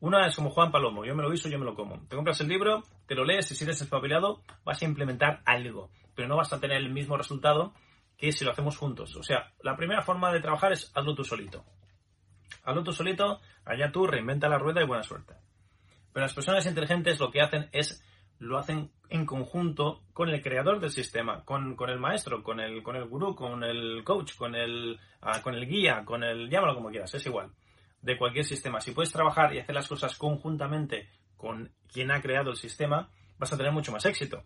Una 0.00 0.26
es 0.26 0.36
como 0.36 0.50
Juan 0.50 0.70
Palomo, 0.70 1.04
yo 1.04 1.14
me 1.16 1.22
lo 1.22 1.32
hizo, 1.32 1.48
yo 1.48 1.58
me 1.58 1.64
lo 1.64 1.74
como. 1.74 2.06
Te 2.06 2.14
compras 2.14 2.40
el 2.40 2.48
libro, 2.48 2.84
te 3.06 3.16
lo 3.16 3.24
lees 3.24 3.50
y 3.50 3.56
si 3.56 3.64
eres 3.64 3.80
espabilado 3.80 4.42
vas 4.64 4.80
a 4.80 4.84
implementar 4.84 5.42
algo, 5.44 5.90
pero 6.14 6.28
no 6.28 6.36
vas 6.36 6.52
a 6.52 6.60
tener 6.60 6.76
el 6.76 6.90
mismo 6.90 7.16
resultado 7.16 7.74
que 8.16 8.30
si 8.30 8.44
lo 8.44 8.52
hacemos 8.52 8.76
juntos. 8.76 9.16
O 9.16 9.22
sea, 9.22 9.52
la 9.62 9.76
primera 9.76 10.02
forma 10.02 10.32
de 10.32 10.40
trabajar 10.40 10.72
es 10.72 10.92
hazlo 10.94 11.14
tú 11.14 11.24
solito. 11.24 11.64
Hazlo 12.62 12.84
tú 12.84 12.92
solito, 12.92 13.40
allá 13.64 13.90
tú, 13.90 14.06
reinventa 14.06 14.48
la 14.48 14.58
rueda 14.58 14.82
y 14.82 14.86
buena 14.86 15.02
suerte. 15.02 15.34
Pero 16.12 16.24
las 16.24 16.34
personas 16.34 16.66
inteligentes 16.66 17.18
lo 17.18 17.30
que 17.30 17.40
hacen 17.40 17.68
es 17.72 18.02
lo 18.38 18.58
hacen 18.58 18.90
en 19.10 19.26
conjunto 19.26 20.02
con 20.12 20.28
el 20.28 20.42
creador 20.42 20.80
del 20.80 20.90
sistema, 20.90 21.44
con, 21.44 21.76
el 21.88 21.98
maestro, 21.98 22.42
con 22.42 22.60
el, 22.60 22.82
con 22.82 22.96
el 22.96 23.06
gurú, 23.06 23.34
con 23.34 23.64
el 23.64 24.02
coach, 24.04 24.36
con 24.36 24.54
el, 24.54 24.98
ah, 25.20 25.40
con 25.42 25.54
el 25.54 25.66
guía, 25.66 26.04
con 26.04 26.22
el, 26.22 26.48
llámalo 26.50 26.74
como 26.74 26.90
quieras, 26.90 27.14
es 27.14 27.26
igual, 27.26 27.50
de 28.02 28.16
cualquier 28.18 28.44
sistema. 28.44 28.80
Si 28.80 28.92
puedes 28.92 29.12
trabajar 29.12 29.54
y 29.54 29.58
hacer 29.58 29.74
las 29.74 29.88
cosas 29.88 30.16
conjuntamente 30.16 31.08
con 31.36 31.72
quien 31.90 32.10
ha 32.10 32.20
creado 32.20 32.50
el 32.50 32.56
sistema, 32.56 33.10
vas 33.38 33.52
a 33.52 33.56
tener 33.56 33.72
mucho 33.72 33.92
más 33.92 34.04
éxito. 34.04 34.44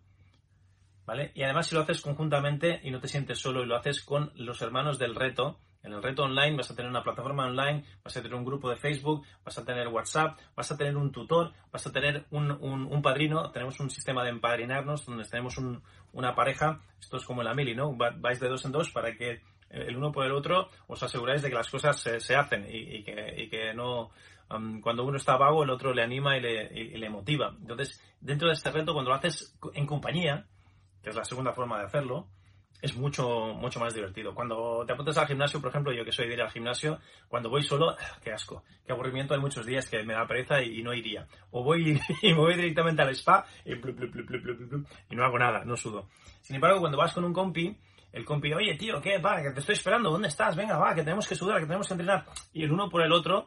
¿Vale? 1.04 1.32
Y 1.34 1.42
además 1.42 1.66
si 1.66 1.74
lo 1.74 1.80
haces 1.80 2.00
conjuntamente 2.00 2.80
y 2.84 2.92
no 2.92 3.00
te 3.00 3.08
sientes 3.08 3.38
solo 3.40 3.64
y 3.64 3.66
lo 3.66 3.76
haces 3.76 4.02
con 4.02 4.32
los 4.36 4.62
hermanos 4.62 5.00
del 5.00 5.16
reto, 5.16 5.58
en 5.82 5.92
el 5.92 6.02
reto 6.02 6.22
online 6.22 6.56
vas 6.56 6.70
a 6.70 6.76
tener 6.76 6.90
una 6.90 7.02
plataforma 7.02 7.46
online, 7.46 7.84
vas 8.04 8.16
a 8.16 8.22
tener 8.22 8.36
un 8.36 8.44
grupo 8.44 8.70
de 8.70 8.76
Facebook, 8.76 9.24
vas 9.44 9.58
a 9.58 9.64
tener 9.64 9.88
WhatsApp, 9.88 10.38
vas 10.54 10.70
a 10.70 10.76
tener 10.76 10.96
un 10.96 11.10
tutor, 11.10 11.52
vas 11.72 11.86
a 11.86 11.92
tener 11.92 12.24
un, 12.30 13.02
padrino. 13.02 13.50
Tenemos 13.50 13.80
un 13.80 13.90
sistema 13.90 14.22
de 14.22 14.30
empadrinarnos 14.30 15.04
donde 15.06 15.24
tenemos 15.24 15.58
una 16.12 16.34
pareja. 16.34 16.80
Esto 17.00 17.16
es 17.16 17.24
como 17.24 17.42
la 17.42 17.54
mili, 17.54 17.74
¿no? 17.74 17.96
Vais 17.96 18.38
de 18.38 18.48
dos 18.48 18.64
en 18.64 18.72
dos 18.72 18.90
para 18.90 19.16
que 19.16 19.40
el 19.70 19.96
uno 19.96 20.12
por 20.12 20.24
el 20.24 20.32
otro 20.32 20.68
os 20.86 21.02
aseguráis 21.02 21.42
de 21.42 21.48
que 21.48 21.56
las 21.56 21.70
cosas 21.70 21.98
se, 21.98 22.36
hacen 22.36 22.66
y, 22.68 23.02
que, 23.02 23.72
no. 23.74 24.10
Cuando 24.82 25.04
uno 25.04 25.16
está 25.16 25.36
vago, 25.36 25.64
el 25.64 25.70
otro 25.70 25.94
le 25.94 26.02
anima 26.02 26.36
y 26.36 26.40
le, 26.40 26.64
y 26.72 26.98
le 26.98 27.10
motiva. 27.10 27.56
Entonces, 27.58 28.00
dentro 28.20 28.48
de 28.48 28.54
este 28.54 28.70
reto, 28.70 28.92
cuando 28.92 29.10
lo 29.10 29.16
haces 29.16 29.58
en 29.74 29.86
compañía, 29.86 30.46
que 31.02 31.10
es 31.10 31.16
la 31.16 31.24
segunda 31.24 31.52
forma 31.52 31.78
de 31.78 31.86
hacerlo, 31.86 32.28
es 32.82 32.96
mucho, 32.96 33.54
mucho 33.54 33.78
más 33.78 33.94
divertido. 33.94 34.34
Cuando 34.34 34.84
te 34.84 34.92
apuntas 34.92 35.16
al 35.16 35.28
gimnasio, 35.28 35.60
por 35.60 35.70
ejemplo, 35.70 35.92
yo 35.92 36.04
que 36.04 36.10
soy 36.10 36.26
de 36.26 36.34
ir 36.34 36.42
al 36.42 36.50
gimnasio, 36.50 36.98
cuando 37.28 37.48
voy 37.48 37.62
solo, 37.62 37.96
qué 38.22 38.32
asco, 38.32 38.64
qué 38.84 38.92
aburrimiento, 38.92 39.34
hay 39.34 39.40
muchos 39.40 39.64
días 39.64 39.88
que 39.88 40.02
me 40.02 40.14
da 40.14 40.26
pereza 40.26 40.60
y, 40.60 40.82
no 40.82 40.92
iría. 40.92 41.26
O 41.52 41.62
voy 41.62 42.00
y 42.22 42.32
me 42.32 42.38
voy 42.38 42.56
directamente 42.56 43.00
al 43.00 43.10
spa 43.10 43.46
y, 43.64 45.14
no 45.14 45.24
hago 45.24 45.38
nada, 45.38 45.64
no 45.64 45.76
sudo. 45.76 46.08
Sin 46.40 46.56
embargo, 46.56 46.80
cuando 46.80 46.98
vas 46.98 47.14
con 47.14 47.24
un 47.24 47.32
compi, 47.32 47.78
el 48.12 48.24
compi, 48.24 48.52
oye 48.52 48.74
tío, 48.74 49.00
¿qué? 49.00 49.18
Va, 49.18 49.40
que 49.40 49.52
te 49.52 49.60
estoy 49.60 49.76
esperando, 49.76 50.10
¿dónde 50.10 50.26
estás? 50.26 50.56
Venga, 50.56 50.76
va, 50.76 50.92
que 50.92 51.04
tenemos 51.04 51.28
que 51.28 51.36
sudar, 51.36 51.60
que 51.60 51.66
tenemos 51.66 51.86
que 51.86 51.94
entrenar. 51.94 52.24
Y 52.52 52.64
el 52.64 52.72
uno 52.72 52.88
por 52.90 53.02
el 53.02 53.12
otro 53.12 53.46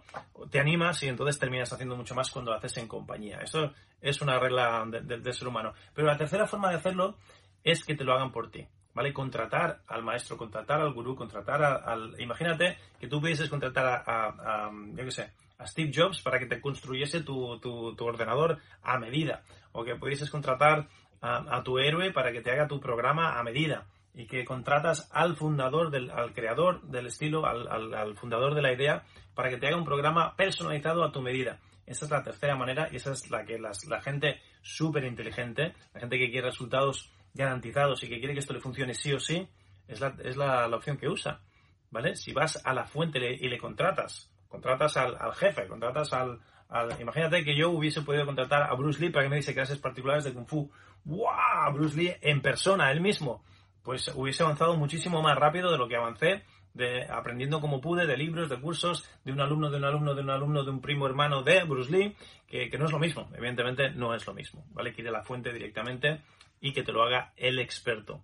te 0.50 0.62
animas 0.62 1.04
y 1.04 1.10
entonces 1.10 1.38
terminas 1.38 1.74
haciendo 1.74 1.98
mucho 1.98 2.15
más 2.15 2.32
cuando 2.32 2.51
lo 2.51 2.58
haces 2.58 2.77
en 2.77 2.88
compañía. 2.88 3.39
Eso 3.39 3.74
es 4.00 4.22
una 4.22 4.39
regla 4.39 4.86
del 5.04 5.34
ser 5.34 5.50
humano. 5.50 5.74
Pero 5.94 6.08
la 6.08 6.18
tercera 6.18 6.48
forma 6.48 6.70
de 6.70 6.77
hacerlo 6.77 7.18
es 7.65 7.84
que 7.84 7.96
te 7.96 8.06
lo 8.06 8.13
hagan 8.13 8.32
por 8.32 8.50
ti. 8.50 8.65
¿Vale? 8.96 9.14
Contratar 9.14 9.82
al 9.88 10.02
maestro, 10.02 10.38
contratar 10.38 10.82
al 10.82 10.94
gurú, 10.94 11.16
contratar 11.16 11.62
al... 11.62 12.20
Imagínate 12.20 12.78
que 13.00 13.08
tú 13.08 13.20
pudieses 13.20 13.50
contratar 13.50 14.04
a, 14.08 14.72
yo 14.72 15.04
qué 15.04 15.12
sé, 15.12 15.32
a 15.60 15.68
Steve 15.68 15.92
Jobs 15.94 16.22
para 16.22 16.40
que 16.40 16.48
te 16.48 16.62
construyese 16.62 17.22
tu, 17.22 17.60
tu, 17.60 18.06
ordenador 18.06 18.60
a 18.82 18.98
medida, 18.98 19.44
o 19.74 19.84
que 19.84 19.96
pudieses 19.96 20.30
contratar 20.32 20.88
a, 21.22 21.62
tu 21.64 21.78
héroe 21.78 22.12
para 22.12 22.32
que 22.32 22.42
te 22.42 22.52
haga 22.52 22.68
tu 22.68 22.80
programa 22.80 23.38
a 23.38 23.44
medida, 23.44 23.86
y 24.14 24.28
que 24.28 24.46
contratas 24.46 25.10
al 25.12 25.36
fundador, 25.36 25.92
del, 25.92 26.10
al 26.10 26.34
creador 26.34 26.82
del 26.84 27.08
estilo, 27.08 27.46
al, 27.46 27.68
al, 27.94 28.16
fundador 28.16 28.56
de 28.56 28.62
la 28.62 28.72
idea, 28.72 29.04
para 29.34 29.50
que 29.50 29.58
te 29.58 29.68
haga 29.68 29.75
un 29.75 29.84
programa 29.84 30.36
personalizado 30.38 31.04
a 31.04 31.12
tu 31.12 31.22
medida. 31.22 31.60
Esa 31.86 32.06
es 32.06 32.12
la 32.12 32.24
tercera 32.24 32.56
manera 32.56 32.88
y 32.92 32.96
esa 32.96 33.12
es 33.12 33.30
la 33.30 33.44
que 33.44 33.60
la 33.60 34.02
gente 34.02 34.40
súper 34.62 35.04
inteligente, 35.04 35.74
la 35.94 36.00
gente 36.00 36.18
que 36.18 36.32
quiere 36.32 36.48
resultados 36.48 37.12
garantizados 37.36 38.01
y 38.04 38.10
que 38.10 38.18
quiere 38.18 38.34
que 38.34 38.39
esto 38.39 38.54
le 38.54 38.62
funcione 38.62 38.94
sí 38.94 39.13
o 39.13 39.20
sí, 39.20 39.48
es 39.88 40.00
la, 40.00 40.15
es 40.24 40.38
la, 40.38 40.68
opción 40.68 40.98
que 40.98 41.08
usa. 41.08 41.42
¿Vale? 41.92 42.15
Si 42.15 42.34
vas 42.34 42.60
a 42.65 42.74
la 42.74 42.86
fuente 42.86 43.20
y 43.20 43.48
le 43.48 43.58
contratas, 43.58 44.30
contratas 44.50 44.98
al, 44.98 45.34
jefe, 45.36 45.68
contratas 45.68 46.12
al, 46.13 46.39
Imagínate 47.00 47.44
que 47.44 47.56
yo 47.56 47.70
hubiese 47.70 48.01
podido 48.01 48.25
contratar 48.25 48.63
a 48.63 48.74
Bruce 48.74 49.00
Lee 49.00 49.12
para 49.12 49.24
que 49.24 49.30
me 49.30 49.36
diese 49.38 49.54
clases 49.54 49.77
particulares 49.77 50.24
de 50.24 50.34
Kung 50.34 50.48
Fu. 50.48 50.70
¡Wow! 51.06 51.74
Bruce 51.74 51.96
Lee 51.96 52.15
en 52.22 52.42
persona, 52.42 52.92
él 52.92 53.00
mismo. 53.00 53.46
Pues 53.84 54.12
hubiese 54.15 54.44
avanzado 54.44 54.75
muchísimo 54.75 55.22
más 55.22 55.38
rápido 55.38 55.72
de 55.72 55.77
lo 55.77 55.88
que 55.88 55.96
avancé, 55.96 56.44
de, 56.74 57.06
aprendiendo 57.06 57.62
como 57.62 57.80
pude, 57.80 58.08
de 58.08 58.18
libros, 58.18 58.50
de 58.50 58.60
cursos, 58.60 59.08
de 59.24 59.32
un 59.32 59.39
alumno, 59.39 59.70
de 59.70 59.77
un 59.77 59.86
alumno, 59.86 60.15
de 60.15 60.22
un 60.22 60.30
alumno, 60.32 60.63
de 60.63 60.72
un 60.72 60.82
primo 60.82 61.06
hermano 61.06 61.44
de 61.44 61.63
Bruce 61.63 61.92
Lee, 61.92 62.15
que, 62.48 62.70
que 62.70 62.77
no 62.77 62.86
es 62.86 62.92
lo 62.92 63.00
mismo. 63.00 63.30
Evidentemente 63.36 63.92
no 63.92 64.13
es 64.15 64.25
lo 64.25 64.34
mismo. 64.34 64.65
¿Vale? 64.72 64.92
Que 64.92 65.04
ir 65.04 65.08
a 65.08 65.12
la 65.12 65.24
fuente 65.24 65.54
directamente 65.54 66.22
y 66.60 66.74
que 66.74 66.84
te 66.84 66.92
lo 66.92 67.04
haga 67.04 67.34
el 67.38 67.60
experto. 67.60 68.24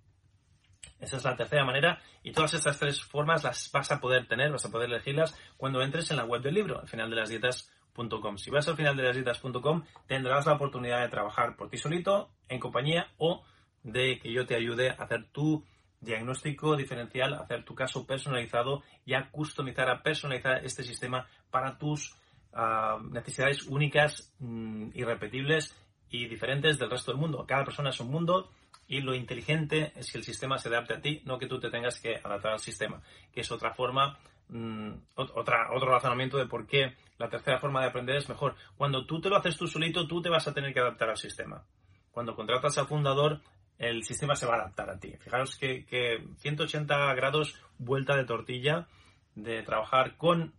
Esa 1.00 1.18
es 1.18 1.24
la 1.24 1.36
tercera 1.36 1.66
manera 1.66 2.00
y 2.24 2.32
todas 2.32 2.54
estas 2.54 2.80
tres 2.80 3.04
formas 3.04 3.44
las 3.44 3.72
vas 3.72 3.92
a 3.92 4.00
poder 4.00 4.28
tener, 4.28 4.52
vas 4.52 4.66
a 4.66 4.72
poder 4.72 4.90
elegirlas 4.90 5.36
cuando 5.58 5.82
entres 5.82 6.12
en 6.12 6.18
la 6.18 6.26
web 6.26 6.42
del 6.42 6.54
libro, 6.54 6.80
al 6.80 6.88
final 6.88 7.10
de 7.10 7.16
las 7.16 7.30
dietas.com. 7.30 8.38
Si 8.38 8.52
vas 8.52 8.68
al 8.68 8.76
final 8.76 8.96
de 8.96 9.04
las 9.04 9.16
dietas.com 9.16 9.84
tendrás 10.06 10.46
la 10.46 10.54
oportunidad 10.54 11.02
de 11.02 11.10
trabajar 11.10 11.56
por 11.56 11.70
ti 11.70 11.78
solito, 11.78 12.30
en 12.48 12.60
compañía 12.60 13.08
o 13.18 13.44
de 13.84 14.20
que 14.20 14.32
yo 14.32 14.46
te 14.46 14.56
ayude 14.56 14.92
a 14.92 15.04
hacer 15.04 15.26
tu 15.32 15.66
diagnóstico 16.02 16.76
diferencial, 16.76 17.34
hacer 17.34 17.64
tu 17.64 17.74
caso 17.74 18.06
personalizado 18.06 18.84
y 19.06 19.14
a 19.14 19.30
customizar, 19.30 19.90
a 19.90 20.04
personalizar 20.04 20.64
este 20.64 20.84
sistema 20.84 21.28
para 21.50 21.78
tus 21.78 22.16
ah, 22.54 23.00
necesidades 23.10 23.64
únicas, 23.64 24.34
mm, 24.40 24.90
irrepetibles 24.94 25.76
y 26.12 26.28
diferentes 26.28 26.78
del 26.78 26.90
resto 26.90 27.12
del 27.12 27.20
mundo. 27.20 27.46
Cada 27.48 27.66
persona 27.66 27.90
es 27.90 28.00
un 28.00 28.12
mundo 28.12 28.52
y 28.88 29.02
lo 29.02 29.16
inteligente 29.16 29.94
es 29.96 30.12
que 30.12 30.18
el 30.18 30.24
sistema 30.24 30.58
se 30.58 30.68
adapte 30.68 30.94
a 30.94 31.02
ti, 31.02 31.22
no 31.26 31.40
que 31.40 31.48
tú 31.48 31.60
te 31.60 31.72
tengas 31.72 32.00
que 32.00 32.18
adaptar 32.22 32.52
al 32.52 32.60
sistema, 32.60 33.02
que 33.34 33.42
es 33.42 33.52
otra 33.52 33.74
forma, 33.74 34.20
mm, 34.50 34.92
otra, 35.16 35.70
otro 35.74 35.90
razonamiento 35.90 36.38
de 36.38 36.46
por 36.46 36.68
qué 36.68 36.96
la 37.18 37.30
tercera 37.30 37.60
forma 37.60 37.82
de 37.82 37.88
aprender 37.88 38.18
es 38.18 38.28
mejor. 38.28 38.56
Cuando 38.76 39.06
tú 39.06 39.22
te 39.22 39.30
lo 39.30 39.38
haces 39.38 39.58
tú 39.58 39.68
solito, 39.68 40.08
tú 40.08 40.22
te 40.22 40.30
vas 40.30 40.48
a 40.48 40.54
tener 40.54 40.74
que 40.74 40.82
adaptar 40.82 41.10
al 41.10 41.18
sistema. 41.18 41.64
Cuando 42.12 42.36
contratas 42.36 42.78
al 42.78 42.88
fundador, 42.88 43.40
el 43.78 44.04
sistema 44.04 44.36
se 44.36 44.46
va 44.46 44.56
a 44.56 44.62
adaptar 44.62 44.90
a 44.90 45.00
ti. 45.00 45.16
Fijaros 45.20 45.56
que, 45.56 45.86
que 45.86 46.24
180 46.40 47.14
grados 47.14 47.56
vuelta 47.78 48.18
de 48.18 48.26
tortilla 48.26 48.88
de 49.36 49.64
trabajar 49.64 50.18
con 50.18 50.54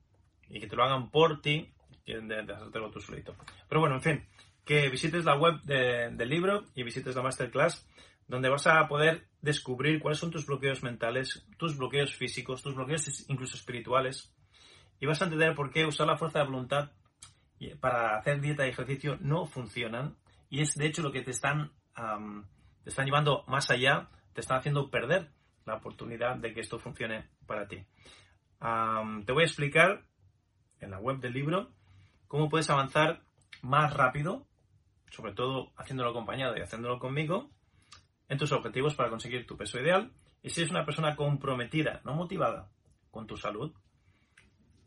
y 0.48 0.60
que 0.60 0.66
te 0.66 0.76
lo 0.76 0.84
hagan 0.84 1.10
por 1.10 1.40
ti, 1.40 1.70
de, 2.06 2.20
de 2.20 2.52
hacértelo 2.52 2.90
tú 2.90 3.00
solito. 3.00 3.34
Pero 3.68 3.80
bueno, 3.80 3.96
en 3.96 4.02
fin, 4.02 4.26
que 4.64 4.88
visites 4.88 5.24
la 5.24 5.36
web 5.36 5.60
del 5.62 6.28
libro 6.28 6.64
y 6.74 6.82
visites 6.82 7.16
la 7.16 7.22
masterclass, 7.22 7.86
donde 8.28 8.48
vas 8.48 8.66
a 8.66 8.86
poder 8.88 9.28
descubrir 9.40 10.00
cuáles 10.00 10.18
son 10.18 10.30
tus 10.30 10.46
bloqueos 10.46 10.82
mentales, 10.82 11.46
tus 11.58 11.76
bloqueos 11.76 12.14
físicos, 12.14 12.62
tus 12.62 12.74
bloqueos 12.74 13.28
incluso 13.28 13.56
espirituales, 13.56 14.32
y 15.00 15.06
vas 15.06 15.20
a 15.20 15.24
entender 15.24 15.54
por 15.54 15.70
qué 15.70 15.84
usar 15.84 16.06
la 16.06 16.16
fuerza 16.16 16.38
de 16.38 16.44
voluntad 16.44 16.92
para 17.80 18.16
hacer 18.16 18.40
dieta 18.40 18.66
y 18.66 18.70
ejercicio 18.70 19.18
no 19.20 19.46
funcionan, 19.46 20.16
y 20.48 20.60
es 20.60 20.74
de 20.74 20.86
hecho 20.86 21.02
lo 21.02 21.12
que 21.12 21.22
te 21.22 21.30
están, 21.30 21.72
te 22.84 22.90
están 22.90 23.06
llevando 23.06 23.44
más 23.46 23.70
allá, 23.70 24.08
te 24.32 24.40
están 24.40 24.58
haciendo 24.58 24.90
perder 24.90 25.30
la 25.64 25.76
oportunidad 25.76 26.36
de 26.36 26.54
que 26.54 26.60
esto 26.60 26.78
funcione 26.78 27.28
para 27.46 27.66
ti. 27.66 27.84
te 29.26 29.32
voy 29.32 29.42
a 29.42 29.46
explicar 29.46 30.04
en 30.80 30.90
la 30.90 30.98
web 30.98 31.18
del 31.18 31.32
libro 31.32 31.70
cómo 32.28 32.48
puedes 32.48 32.70
avanzar 32.70 33.22
más 33.60 33.94
rápido, 33.94 34.46
sobre 35.12 35.32
todo 35.34 35.72
haciéndolo 35.76 36.10
acompañado 36.10 36.56
y 36.56 36.62
haciéndolo 36.62 36.98
conmigo, 36.98 37.50
en 38.28 38.38
tus 38.38 38.50
objetivos 38.52 38.94
para 38.94 39.10
conseguir 39.10 39.46
tu 39.46 39.56
peso 39.56 39.78
ideal. 39.78 40.10
Y 40.42 40.50
si 40.50 40.62
eres 40.62 40.70
una 40.70 40.86
persona 40.86 41.14
comprometida, 41.14 42.00
no 42.04 42.14
motivada, 42.14 42.70
con 43.10 43.26
tu 43.26 43.36
salud, 43.36 43.74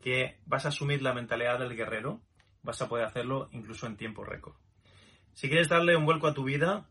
que 0.00 0.40
vas 0.44 0.66
a 0.66 0.68
asumir 0.68 1.00
la 1.00 1.14
mentalidad 1.14 1.60
del 1.60 1.76
guerrero, 1.76 2.20
vas 2.62 2.82
a 2.82 2.88
poder 2.88 3.06
hacerlo 3.06 3.48
incluso 3.52 3.86
en 3.86 3.96
tiempo 3.96 4.24
récord. 4.24 4.56
Si 5.32 5.48
quieres 5.48 5.68
darle 5.68 5.96
un 5.96 6.04
vuelco 6.04 6.26
a 6.26 6.34
tu 6.34 6.44
vida, 6.44 6.88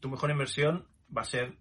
tu 0.00 0.10
mejor 0.10 0.30
inversión 0.30 0.86
va 1.14 1.22
a 1.22 1.24
ser 1.24 1.56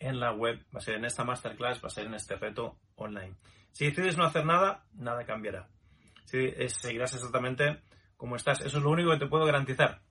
en 0.00 0.18
la 0.18 0.32
web, 0.32 0.66
va 0.74 0.78
a 0.78 0.82
ser 0.82 0.96
en 0.96 1.04
esta 1.04 1.24
masterclass, 1.24 1.82
va 1.82 1.86
a 1.86 1.90
ser 1.90 2.06
en 2.06 2.14
este 2.14 2.34
reto 2.36 2.78
online. 2.96 3.36
Si 3.70 3.84
decides 3.84 4.16
no 4.16 4.24
hacer 4.24 4.44
nada, 4.44 4.84
nada 4.92 5.24
cambiará. 5.24 5.68
Si 6.24 6.50
seguirás 6.68 7.14
exactamente 7.14 7.80
como 8.16 8.36
estás. 8.36 8.60
Eso 8.60 8.78
es 8.78 8.84
lo 8.84 8.90
único 8.90 9.10
que 9.10 9.18
te 9.18 9.26
puedo 9.26 9.44
garantizar. 9.44 10.02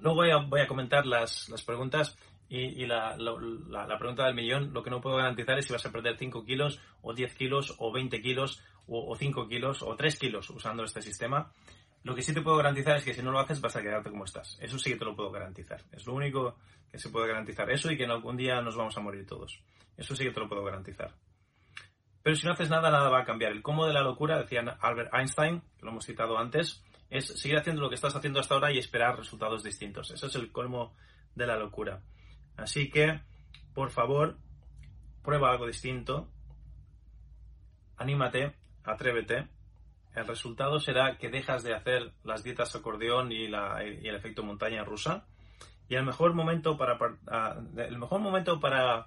Luego 0.00 0.46
voy 0.48 0.60
a, 0.60 0.66
comentar 0.66 1.06
las, 1.06 1.48
las 1.48 1.62
preguntas 1.62 2.16
y, 2.48 2.84
la, 2.86 3.16
la, 3.16 3.98
pregunta 3.98 4.26
del 4.26 4.34
millón. 4.34 4.72
Lo 4.72 4.82
que 4.82 4.90
no 4.90 5.00
puedo 5.00 5.16
garantizar 5.16 5.58
es 5.58 5.66
si 5.66 5.72
vas 5.72 5.86
a 5.86 5.92
perder 5.92 6.18
5 6.18 6.44
kilos 6.44 6.80
o 7.00 7.14
10 7.14 7.34
kilos 7.34 7.74
o 7.78 7.92
20 7.92 8.20
kilos 8.20 8.62
o, 8.86 9.16
5 9.16 9.48
kilos 9.48 9.82
o 9.82 9.96
3 9.96 10.18
kilos 10.18 10.50
usando 10.50 10.84
este 10.84 11.00
sistema. 11.00 11.52
Lo 12.02 12.14
que 12.14 12.22
sí 12.22 12.34
te 12.34 12.42
puedo 12.42 12.56
garantizar 12.56 12.96
es 12.96 13.04
que 13.04 13.14
si 13.14 13.22
no 13.22 13.30
lo 13.30 13.38
haces 13.38 13.60
vas 13.60 13.76
a 13.76 13.82
quedarte 13.82 14.10
como 14.10 14.24
estás. 14.24 14.58
Eso 14.60 14.78
sí 14.78 14.90
que 14.90 14.98
te 14.98 15.04
lo 15.04 15.14
puedo 15.14 15.30
garantizar. 15.30 15.82
Es 15.92 16.06
lo 16.06 16.14
único 16.14 16.56
que 16.90 16.98
se 16.98 17.10
puede 17.10 17.28
garantizar. 17.28 17.70
Eso 17.70 17.90
y 17.90 17.96
que 17.96 18.04
algún 18.04 18.36
día 18.36 18.60
nos 18.60 18.76
vamos 18.76 18.96
a 18.96 19.00
morir 19.00 19.26
todos. 19.26 19.62
Eso 19.96 20.14
sí 20.14 20.24
que 20.24 20.32
te 20.32 20.40
lo 20.40 20.48
puedo 20.48 20.64
garantizar. 20.64 21.14
Pero 22.22 22.36
si 22.36 22.46
no 22.46 22.52
haces 22.52 22.70
nada, 22.70 22.90
nada 22.90 23.08
va 23.08 23.20
a 23.20 23.24
cambiar. 23.24 23.52
El 23.52 23.62
cómo 23.62 23.86
de 23.86 23.92
la 23.92 24.02
locura, 24.02 24.38
decía 24.38 24.60
Albert 24.80 25.12
Einstein, 25.14 25.60
que 25.78 25.84
lo 25.84 25.90
hemos 25.90 26.04
citado 26.04 26.38
antes, 26.38 26.84
es 27.12 27.26
seguir 27.26 27.58
haciendo 27.58 27.82
lo 27.82 27.90
que 27.90 27.94
estás 27.94 28.16
haciendo 28.16 28.40
hasta 28.40 28.54
ahora 28.54 28.72
y 28.72 28.78
esperar 28.78 29.18
resultados 29.18 29.62
distintos. 29.62 30.10
Eso 30.10 30.26
es 30.28 30.34
el 30.34 30.50
colmo 30.50 30.96
de 31.34 31.46
la 31.46 31.56
locura. 31.56 32.00
Así 32.56 32.90
que, 32.90 33.20
por 33.74 33.90
favor, 33.90 34.38
prueba 35.22 35.50
algo 35.50 35.66
distinto, 35.66 36.30
anímate, 37.98 38.54
atrévete. 38.82 39.48
El 40.14 40.26
resultado 40.26 40.80
será 40.80 41.18
que 41.18 41.28
dejas 41.28 41.62
de 41.62 41.74
hacer 41.74 42.14
las 42.24 42.42
dietas 42.42 42.74
acordeón 42.74 43.30
y, 43.30 43.44
el 43.44 44.14
efecto 44.14 44.42
montaña 44.42 44.82
rusa. 44.82 45.26
Y 45.88 45.96
el 45.96 46.04
mejor 46.04 46.32
momento 46.32 46.78
para, 46.78 46.98
el 47.76 47.98
mejor 47.98 48.20
momento 48.20 48.58
para 48.58 49.06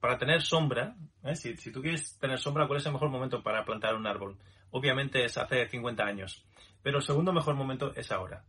para 0.00 0.18
tener 0.18 0.42
sombra, 0.42 0.94
¿eh? 1.24 1.34
si, 1.34 1.54
tú 1.72 1.80
quieres 1.80 2.18
tener 2.18 2.38
sombra, 2.38 2.66
¿cuál 2.66 2.78
es 2.78 2.86
el 2.86 2.92
mejor 2.92 3.10
momento 3.10 3.42
para 3.42 3.64
plantar 3.64 3.96
un 3.96 4.06
árbol? 4.06 4.36
Obviamente 4.70 5.24
es 5.24 5.38
hace 5.38 5.68
50 5.68 6.04
años, 6.04 6.44
pero 6.82 6.98
el 6.98 7.04
segundo 7.04 7.32
mejor 7.32 7.54
momento 7.54 7.92
es 7.94 8.12
ahora. 8.12 8.44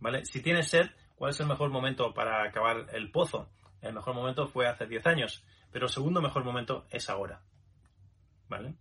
¿Vale? 0.00 0.24
Si 0.24 0.42
tienes 0.42 0.68
sed, 0.68 0.90
¿cuál 1.14 1.30
es 1.30 1.40
el 1.40 1.46
mejor 1.46 1.70
momento 1.70 2.14
para 2.14 2.42
acabar 2.42 2.86
el 2.92 3.10
pozo? 3.10 3.50
El 3.82 3.94
mejor 3.94 4.14
momento 4.14 4.46
fue 4.46 4.66
hace 4.66 4.86
10 4.86 5.06
años, 5.06 5.44
pero 5.70 5.86
el 5.86 5.92
segundo 5.92 6.20
mejor 6.20 6.44
momento 6.44 6.86
es 6.90 7.08
ahora. 7.10 7.42
¿Vale? 8.48 8.74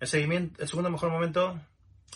El, 0.00 0.06
seguimiento, 0.06 0.62
el 0.62 0.68
segundo 0.68 0.90
mejor 0.90 1.10
momento 1.10 1.58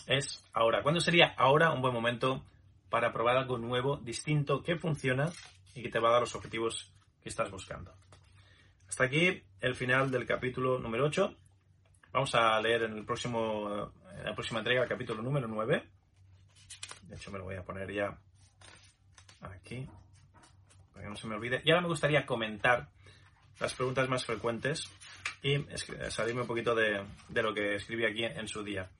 es 0.07 0.43
ahora. 0.53 0.81
¿Cuándo 0.83 1.01
sería 1.01 1.33
ahora 1.37 1.71
un 1.71 1.81
buen 1.81 1.93
momento 1.93 2.43
para 2.89 3.11
probar 3.11 3.37
algo 3.37 3.57
nuevo, 3.57 3.97
distinto, 3.97 4.63
que 4.63 4.77
funciona 4.77 5.31
y 5.73 5.81
que 5.81 5.89
te 5.89 5.99
va 5.99 6.09
a 6.09 6.13
dar 6.13 6.21
los 6.21 6.35
objetivos 6.35 6.91
que 7.21 7.29
estás 7.29 7.51
buscando? 7.51 7.93
Hasta 8.87 9.05
aquí 9.05 9.43
el 9.59 9.75
final 9.75 10.11
del 10.11 10.25
capítulo 10.25 10.79
número 10.79 11.05
8. 11.05 11.35
Vamos 12.13 12.35
a 12.35 12.61
leer 12.61 12.83
en, 12.83 12.95
el 12.95 13.05
próximo, 13.05 13.91
en 14.15 14.23
la 14.23 14.35
próxima 14.35 14.59
entrega 14.59 14.83
el 14.83 14.87
capítulo 14.87 15.23
número 15.23 15.47
9. 15.47 15.83
De 17.07 17.15
hecho, 17.15 17.31
me 17.31 17.39
lo 17.39 17.45
voy 17.45 17.55
a 17.55 17.63
poner 17.63 17.91
ya 17.91 18.15
aquí, 19.41 19.89
para 20.93 21.05
que 21.05 21.09
no 21.09 21.15
se 21.15 21.25
me 21.25 21.33
olvide. 21.33 21.63
Y 21.65 21.71
ahora 21.71 21.81
me 21.81 21.87
gustaría 21.87 22.23
comentar 22.23 22.87
las 23.59 23.73
preguntas 23.73 24.07
más 24.09 24.23
frecuentes 24.25 24.91
y 25.41 25.57
salirme 26.09 26.41
un 26.41 26.47
poquito 26.47 26.75
de, 26.75 27.03
de 27.29 27.41
lo 27.41 27.51
que 27.51 27.75
escribí 27.75 28.05
aquí 28.05 28.23
en 28.23 28.47
su 28.47 28.63
día. 28.63 28.91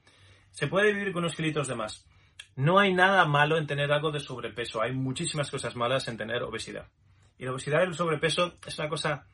¿Se 0.49 0.65
puede 0.65 0.91
vivir 0.91 1.13
con 1.13 1.23
unos 1.23 1.35
kilitos 1.35 1.67
de 1.67 1.75
más? 1.75 2.07
No 2.55 2.79
hay 2.79 2.95
nada 2.95 3.25
malo 3.25 3.59
en 3.59 3.67
tener 3.67 3.91
algo 3.91 4.09
de 4.09 4.21
sobrepeso. 4.21 4.81
Hay 4.81 4.91
muchísimas 4.91 5.51
cosas 5.51 5.75
malas 5.75 6.07
en 6.07 6.17
tener 6.17 6.41
obesidad. 6.41 6.87
Y 7.37 7.45
la 7.45 7.51
obesidad 7.51 7.81
y 7.81 7.89
el 7.89 7.93
sobrepeso 7.93 8.55
es 8.65 8.79
una 8.79 8.89
cosa 8.89 9.27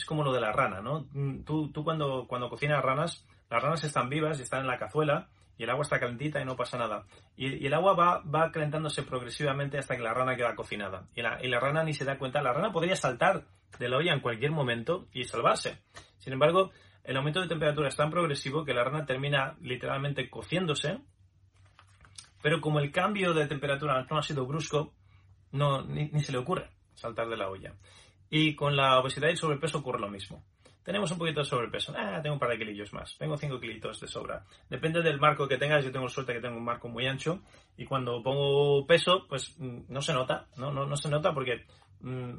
es 0.00 0.06
como 0.06 0.24
lo 0.24 0.32
de 0.32 0.40
la 0.40 0.52
rana, 0.52 0.80
¿no? 0.80 1.06
Mm, 1.12 1.44
tú, 1.44 1.70
tú 1.70 1.84
cuando, 1.84 2.26
cuando 2.26 2.48
cocinas 2.48 2.82
ranas, 2.82 3.26
las 3.50 3.62
ranas 3.62 3.84
están 3.84 4.08
vivas 4.08 4.38
y 4.38 4.42
están 4.42 4.60
en 4.60 4.66
la 4.66 4.78
cazuela 4.78 5.28
y 5.58 5.64
el 5.64 5.70
agua 5.70 5.82
está 5.82 6.00
calentita 6.00 6.40
y 6.40 6.44
no 6.46 6.56
pasa 6.56 6.78
nada. 6.78 7.04
Y, 7.36 7.66
el 7.66 7.74
agua 7.74 7.92
va, 7.94 8.22
va, 8.22 8.50
calentándose 8.50 9.02
progresivamente 9.02 9.78
hasta 9.78 9.96
que 9.96 10.02
la 10.02 10.14
rana 10.14 10.36
queda 10.36 10.54
cocinada. 10.54 11.06
Y 11.14 11.20
la, 11.20 11.38
y 11.44 11.48
la 11.48 11.60
rana 11.60 11.84
ni 11.84 11.92
se 11.92 12.06
da 12.06 12.16
cuenta. 12.18 12.40
La 12.40 12.54
rana 12.54 12.72
podría 12.72 12.96
saltar 12.96 13.44
de 13.78 13.88
la 13.88 13.98
olla 13.98 14.14
en 14.14 14.20
cualquier 14.20 14.52
momento 14.52 15.06
y 15.12 15.24
salvarse. 15.24 15.82
Sin 16.18 16.32
embargo, 16.32 16.70
el 17.04 17.16
aumento 17.16 17.42
de 17.42 17.48
temperatura 17.48 17.88
es 17.88 17.96
tan 17.96 18.10
progresivo 18.10 18.64
que 18.64 18.72
la 18.72 18.84
rana 18.84 19.04
termina 19.04 19.56
literalmente 19.60 20.30
cociéndose. 20.30 20.98
Pero 22.42 22.62
como 22.62 22.80
el 22.80 22.90
cambio 22.90 23.34
de 23.34 23.46
temperatura 23.46 24.06
no 24.10 24.16
ha 24.16 24.22
sido 24.22 24.46
brusco, 24.46 24.94
no, 25.52 25.82
ni 25.82 26.22
se 26.22 26.32
le 26.32 26.38
ocurre 26.38 26.70
saltar 26.94 27.28
de 27.28 27.36
la 27.36 27.50
olla. 27.50 27.74
Y 28.30 28.54
con 28.54 28.76
la 28.76 29.00
obesidad 29.00 29.28
y 29.28 29.32
el 29.32 29.36
sobrepeso 29.36 29.78
ocurre 29.78 30.00
lo 30.00 30.08
mismo. 30.08 30.44
Tenemos 30.82 31.10
un 31.10 31.18
poquito 31.18 31.40
de 31.40 31.46
sobrepeso. 31.46 31.92
Ah, 31.96 32.20
tengo 32.22 32.34
un 32.34 32.40
par 32.40 32.50
de 32.50 32.58
kilillos 32.58 32.92
más. 32.92 33.16
Tengo 33.18 33.36
5 33.36 33.60
kilitos 33.60 34.00
de 34.00 34.06
sobra. 34.06 34.44
Depende 34.68 35.02
del 35.02 35.20
marco 35.20 35.46
que 35.46 35.58
tengas. 35.58 35.84
Yo 35.84 35.92
tengo 35.92 36.08
suerte 36.08 36.32
que 36.32 36.40
tengo 36.40 36.56
un 36.56 36.64
marco 36.64 36.88
muy 36.88 37.06
ancho. 37.06 37.42
Y 37.76 37.84
cuando 37.84 38.22
pongo 38.22 38.86
peso, 38.86 39.26
pues 39.28 39.54
mm, 39.58 39.82
no 39.88 40.00
se 40.00 40.14
nota. 40.14 40.46
No, 40.56 40.72
no, 40.72 40.86
no 40.86 40.96
se 40.96 41.10
nota 41.10 41.34
porque 41.34 41.66
mm, 42.00 42.32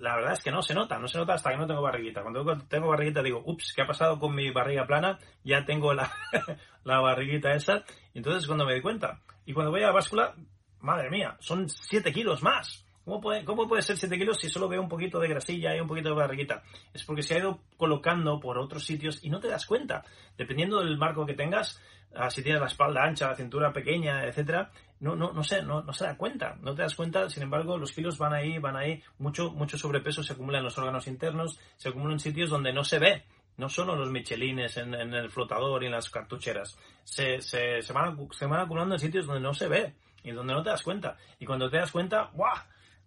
la 0.00 0.16
verdad 0.16 0.32
es 0.32 0.42
que 0.42 0.50
no 0.50 0.60
se 0.60 0.74
nota. 0.74 0.98
No 0.98 1.06
se 1.06 1.18
nota 1.18 1.34
hasta 1.34 1.50
que 1.50 1.56
no 1.56 1.66
tengo 1.66 1.82
barriguita. 1.82 2.22
Cuando 2.22 2.58
tengo 2.68 2.88
barriguita 2.88 3.22
digo, 3.22 3.42
ups, 3.46 3.72
¿qué 3.74 3.82
ha 3.82 3.86
pasado 3.86 4.18
con 4.18 4.34
mi 4.34 4.50
barriga 4.50 4.86
plana? 4.86 5.18
Ya 5.44 5.64
tengo 5.64 5.94
la, 5.94 6.12
la 6.84 7.00
barriguita 7.00 7.54
esa. 7.54 7.84
Entonces 8.12 8.46
cuando 8.46 8.66
me 8.66 8.72
doy 8.72 8.82
cuenta. 8.82 9.20
Y 9.46 9.52
cuando 9.52 9.70
voy 9.70 9.82
a 9.82 9.86
la 9.86 9.92
báscula, 9.92 10.34
madre 10.80 11.10
mía, 11.10 11.36
son 11.38 11.68
7 11.68 12.12
kilos 12.12 12.42
más. 12.42 12.84
¿Cómo 13.04 13.20
puede, 13.20 13.44
¿Cómo 13.44 13.68
puede 13.68 13.82
ser 13.82 13.98
7 13.98 14.16
kilos 14.16 14.38
si 14.40 14.48
solo 14.48 14.66
veo 14.66 14.80
un 14.80 14.88
poquito 14.88 15.20
de 15.20 15.28
grasilla 15.28 15.76
y 15.76 15.80
un 15.80 15.86
poquito 15.86 16.08
de 16.08 16.14
barriguita? 16.14 16.62
Es 16.92 17.04
porque 17.04 17.22
se 17.22 17.34
ha 17.34 17.38
ido 17.38 17.60
colocando 17.76 18.40
por 18.40 18.58
otros 18.58 18.84
sitios 18.84 19.22
y 19.22 19.28
no 19.28 19.40
te 19.40 19.48
das 19.48 19.66
cuenta. 19.66 20.04
Dependiendo 20.38 20.80
del 20.80 20.96
marco 20.96 21.26
que 21.26 21.34
tengas, 21.34 21.82
ah, 22.14 22.30
si 22.30 22.42
tienes 22.42 22.62
la 22.62 22.68
espalda 22.68 23.02
ancha, 23.04 23.28
la 23.28 23.36
cintura 23.36 23.72
pequeña, 23.74 24.24
etcétera, 24.24 24.70
no, 25.00 25.14
no, 25.14 25.32
no 25.32 25.44
sé, 25.44 25.62
no, 25.62 25.82
no 25.82 25.92
se 25.92 26.04
da 26.04 26.16
cuenta. 26.16 26.56
No 26.62 26.74
te 26.74 26.80
das 26.80 26.94
cuenta, 26.94 27.28
sin 27.28 27.42
embargo, 27.42 27.76
los 27.76 27.92
kilos 27.92 28.16
van 28.16 28.32
ahí, 28.32 28.56
van 28.58 28.76
ahí, 28.76 29.02
mucho, 29.18 29.50
mucho 29.50 29.76
sobrepeso 29.76 30.22
se 30.22 30.32
acumula 30.32 30.58
en 30.58 30.64
los 30.64 30.78
órganos 30.78 31.06
internos, 31.06 31.60
se 31.76 31.90
acumula 31.90 32.14
en 32.14 32.20
sitios 32.20 32.48
donde 32.48 32.72
no 32.72 32.84
se 32.84 32.98
ve. 32.98 33.24
No 33.58 33.68
solo 33.68 33.94
los 33.94 34.10
michelines 34.10 34.78
en, 34.78 34.94
el 34.94 35.30
flotador 35.30 35.82
y 35.82 35.86
en 35.86 35.92
las 35.92 36.08
cartucheras. 36.08 36.76
Se, 37.04 37.40
se, 37.40 37.82
se, 37.82 37.92
van, 37.92 38.16
se 38.32 38.46
van 38.46 38.60
acumulando 38.60 38.94
en 38.94 39.00
sitios 39.00 39.26
donde 39.26 39.42
no 39.42 39.52
se 39.52 39.68
ve 39.68 39.94
y 40.24 40.32
donde 40.32 40.54
no 40.54 40.62
te 40.62 40.70
das 40.70 40.82
cuenta. 40.82 41.16
Y 41.38 41.44
cuando 41.44 41.68
te 41.70 41.76
das 41.76 41.92
cuenta, 41.92 42.30
¡guau! 42.32 42.56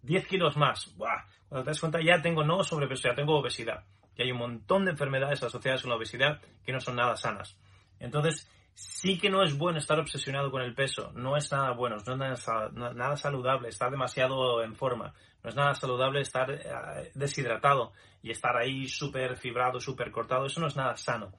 10 0.07 0.25
kilos 0.27 0.55
más. 0.55 0.95
¡Buah! 0.95 1.25
Cuando 1.49 1.65
te 1.65 1.71
das 1.71 1.79
cuenta 1.79 1.99
ya 2.01 2.21
tengo 2.21 2.43
no 2.43 2.63
sobrepeso, 2.63 3.09
ya 3.09 3.13
tengo 3.13 3.37
obesidad. 3.37 3.83
Y 4.15 4.23
hay 4.23 4.31
un 4.31 4.39
montón 4.39 4.85
de 4.85 4.91
enfermedades 4.91 5.43
asociadas 5.43 5.81
con 5.81 5.89
la 5.89 5.97
obesidad 5.97 6.41
que 6.65 6.71
no 6.71 6.79
son 6.79 6.95
nada 6.95 7.17
sanas. 7.17 7.57
Entonces, 7.99 8.49
sí 8.73 9.19
que 9.19 9.29
no 9.29 9.43
es 9.43 9.57
bueno 9.57 9.77
estar 9.77 9.99
obsesionado 9.99 10.49
con 10.49 10.61
el 10.61 10.73
peso. 10.73 11.11
No 11.13 11.35
es 11.35 11.51
nada 11.51 11.71
bueno, 11.71 11.97
no 11.97 12.13
es 12.13 12.47
nada, 12.95 13.17
saludable 13.17 13.69
estar 13.69 13.91
demasiado 13.91 14.63
en 14.63 14.75
forma. 14.75 15.13
No 15.43 15.49
es 15.49 15.55
nada 15.55 15.75
saludable 15.75 16.21
estar 16.21 16.49
eh, 16.49 17.11
deshidratado 17.13 17.91
y 18.23 18.31
estar 18.31 18.55
ahí 18.55 18.87
súper 18.87 19.35
fibrado, 19.35 19.79
súper 19.79 20.09
cortado. 20.09 20.45
Eso 20.45 20.61
no 20.61 20.67
es 20.67 20.75
nada 20.77 20.95
sano. 20.95 21.33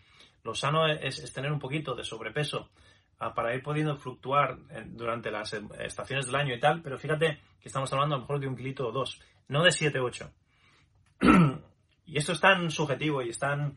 Lo 0.45 0.55
sano 0.55 0.87
es 0.87 1.33
tener 1.33 1.51
un 1.51 1.59
poquito 1.59 1.95
de 1.95 2.05
sobrepeso 2.05 2.69
para 3.19 3.55
ir 3.55 3.63
pudiendo 3.63 3.97
fluctuar 3.97 4.59
eh, 4.71 4.85
durante 4.87 5.31
las 5.31 5.53
eh, 5.53 5.61
estaciones 5.81 6.27
del 6.27 6.37
año 6.37 6.55
y 6.55 6.61
tal, 6.61 6.83
pero 6.83 6.99
fíjate 6.99 7.41
que 7.61 7.69
estamos 7.69 7.93
hablando 7.93 8.15
a 8.15 8.19
lo 8.19 8.23
mejor 8.23 8.41
de 8.41 8.47
un 8.47 8.57
kilito 8.57 8.87
o 8.87 8.93
dos, 8.93 9.21
no 9.49 9.65
de 9.65 9.73
7 9.73 9.99
8. 9.99 10.31
y 12.07 12.17
esto 12.17 12.33
es 12.33 12.41
tan 12.41 12.71
subjetivo 12.71 13.23
y 13.23 13.31
es 13.31 13.39
tan 13.39 13.77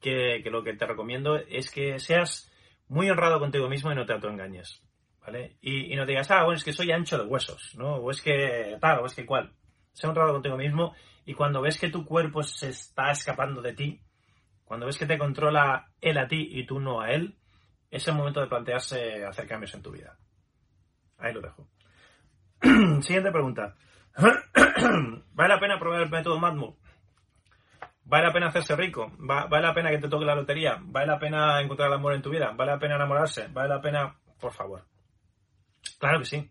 que, 0.00 0.40
lo 0.50 0.62
que 0.62 0.74
te 0.74 0.86
recomiendo 0.86 1.36
es 1.36 1.70
que 1.70 1.98
seas 1.98 2.52
muy 2.88 3.10
honrado 3.10 3.40
contigo 3.40 3.68
mismo 3.68 3.90
y 3.90 3.96
no 3.96 4.06
te 4.06 4.12
autoengañes, 4.12 4.80
¿vale? 5.20 5.56
Y, 5.60 5.92
y 5.92 5.96
no 5.96 6.04
te 6.04 6.12
digas, 6.12 6.30
ah, 6.30 6.44
bueno, 6.44 6.56
es 6.56 6.62
que 6.62 6.72
soy 6.72 6.92
ancho 6.92 7.18
de 7.18 7.24
huesos, 7.24 7.74
¿no? 7.76 7.96
O 7.96 8.10
es 8.12 8.22
que 8.22 8.76
tal, 8.80 9.00
o 9.00 9.06
es 9.06 9.14
que 9.14 9.26
cual. 9.26 9.52
Sé 9.92 10.06
honrado 10.06 10.34
contigo 10.34 10.56
mismo 10.56 10.94
y 11.24 11.34
cuando 11.34 11.60
ves 11.60 11.80
que 11.80 11.88
tu 11.88 12.04
cuerpo 12.04 12.44
se 12.44 12.68
está 12.68 13.10
escapando 13.10 13.62
de 13.62 13.72
ti, 13.72 14.00
cuando 14.64 14.86
ves 14.86 14.98
que 14.98 15.06
te 15.06 15.18
controla 15.18 15.90
él 16.00 16.18
a 16.18 16.28
ti 16.28 16.50
y 16.52 16.66
tú 16.66 16.78
no 16.78 17.00
a 17.00 17.10
él, 17.10 17.36
es 17.90 18.06
el 18.08 18.14
momento 18.14 18.40
de 18.40 18.46
plantearse 18.46 19.24
hacer 19.24 19.46
cambios 19.46 19.74
en 19.74 19.82
tu 19.82 19.90
vida. 19.90 20.16
Ahí 21.18 21.32
lo 21.32 21.40
dejo. 21.40 21.68
Siguiente 23.02 23.30
pregunta. 23.30 23.74
¿Vale 24.16 25.54
la 25.54 25.60
pena 25.60 25.78
probar 25.78 26.02
el 26.02 26.10
método 26.10 26.38
MadMove? 26.38 26.76
¿Vale 28.04 28.26
la 28.26 28.32
pena 28.32 28.46
hacerse 28.48 28.76
rico? 28.76 29.12
¿Vale 29.18 29.66
la 29.66 29.74
pena 29.74 29.90
que 29.90 29.98
te 29.98 30.08
toque 30.08 30.24
la 30.24 30.34
lotería? 30.34 30.78
¿Vale 30.80 31.06
la 31.06 31.18
pena 31.18 31.60
encontrar 31.60 31.88
el 31.88 31.94
amor 31.94 32.14
en 32.14 32.22
tu 32.22 32.30
vida? 32.30 32.52
¿Vale 32.52 32.72
la 32.72 32.78
pena 32.78 32.94
enamorarse? 32.94 33.48
¿Vale 33.48 33.68
la 33.68 33.80
pena? 33.80 34.16
Por 34.38 34.52
favor. 34.52 34.84
Claro 35.98 36.20
que 36.20 36.24
sí. 36.24 36.50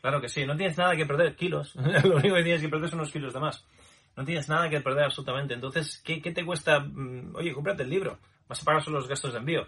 Claro 0.00 0.20
que 0.20 0.28
sí. 0.28 0.44
No 0.44 0.56
tienes 0.56 0.76
nada 0.76 0.94
que 0.94 1.06
perder. 1.06 1.36
Kilos. 1.36 1.74
Lo 2.04 2.16
único 2.16 2.36
que 2.36 2.42
tienes 2.42 2.60
que 2.60 2.68
perder 2.68 2.90
son 2.90 3.00
unos 3.00 3.12
kilos 3.12 3.32
de 3.32 3.40
más. 3.40 3.66
No 4.14 4.24
tienes 4.24 4.48
nada 4.48 4.68
que 4.68 4.80
perder 4.80 5.04
absolutamente. 5.04 5.54
Entonces, 5.54 6.02
¿qué, 6.04 6.20
te 6.20 6.44
cuesta? 6.44 6.80
Mm, 6.80 7.34
oye, 7.34 7.54
cómprate 7.54 7.82
el 7.82 7.90
libro. 7.90 8.18
Vas 8.46 8.60
a 8.60 8.64
pagar 8.64 8.82
solo 8.82 8.98
los 8.98 9.08
gastos 9.08 9.32
de 9.32 9.38
envío. 9.38 9.66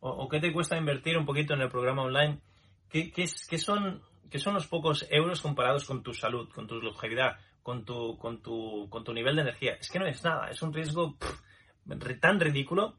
O, 0.00 0.28
qué 0.28 0.40
te 0.40 0.52
cuesta 0.52 0.78
invertir 0.78 1.18
un 1.18 1.26
poquito 1.26 1.54
en 1.54 1.60
el 1.60 1.68
programa 1.68 2.02
online? 2.02 2.40
¿Qué, 2.88 3.26
son, 3.58 4.02
¿Qué 4.30 4.38
son 4.38 4.54
los 4.54 4.66
pocos 4.66 5.06
euros 5.10 5.42
comparados 5.42 5.84
con 5.84 6.02
tu 6.02 6.14
salud, 6.14 6.48
con 6.48 6.66
tu 6.66 6.80
longevidad, 6.80 7.36
con 7.62 7.84
tu, 7.84 8.16
con 8.16 8.42
tu, 8.42 8.88
con 8.88 9.04
tu 9.04 9.12
nivel 9.12 9.36
de 9.36 9.42
energía? 9.42 9.74
Es 9.74 9.90
que 9.90 9.98
no 9.98 10.06
es 10.06 10.24
nada. 10.24 10.48
Es 10.48 10.62
un 10.62 10.72
riesgo 10.72 11.16
tan 12.20 12.40
ridículo. 12.40 12.96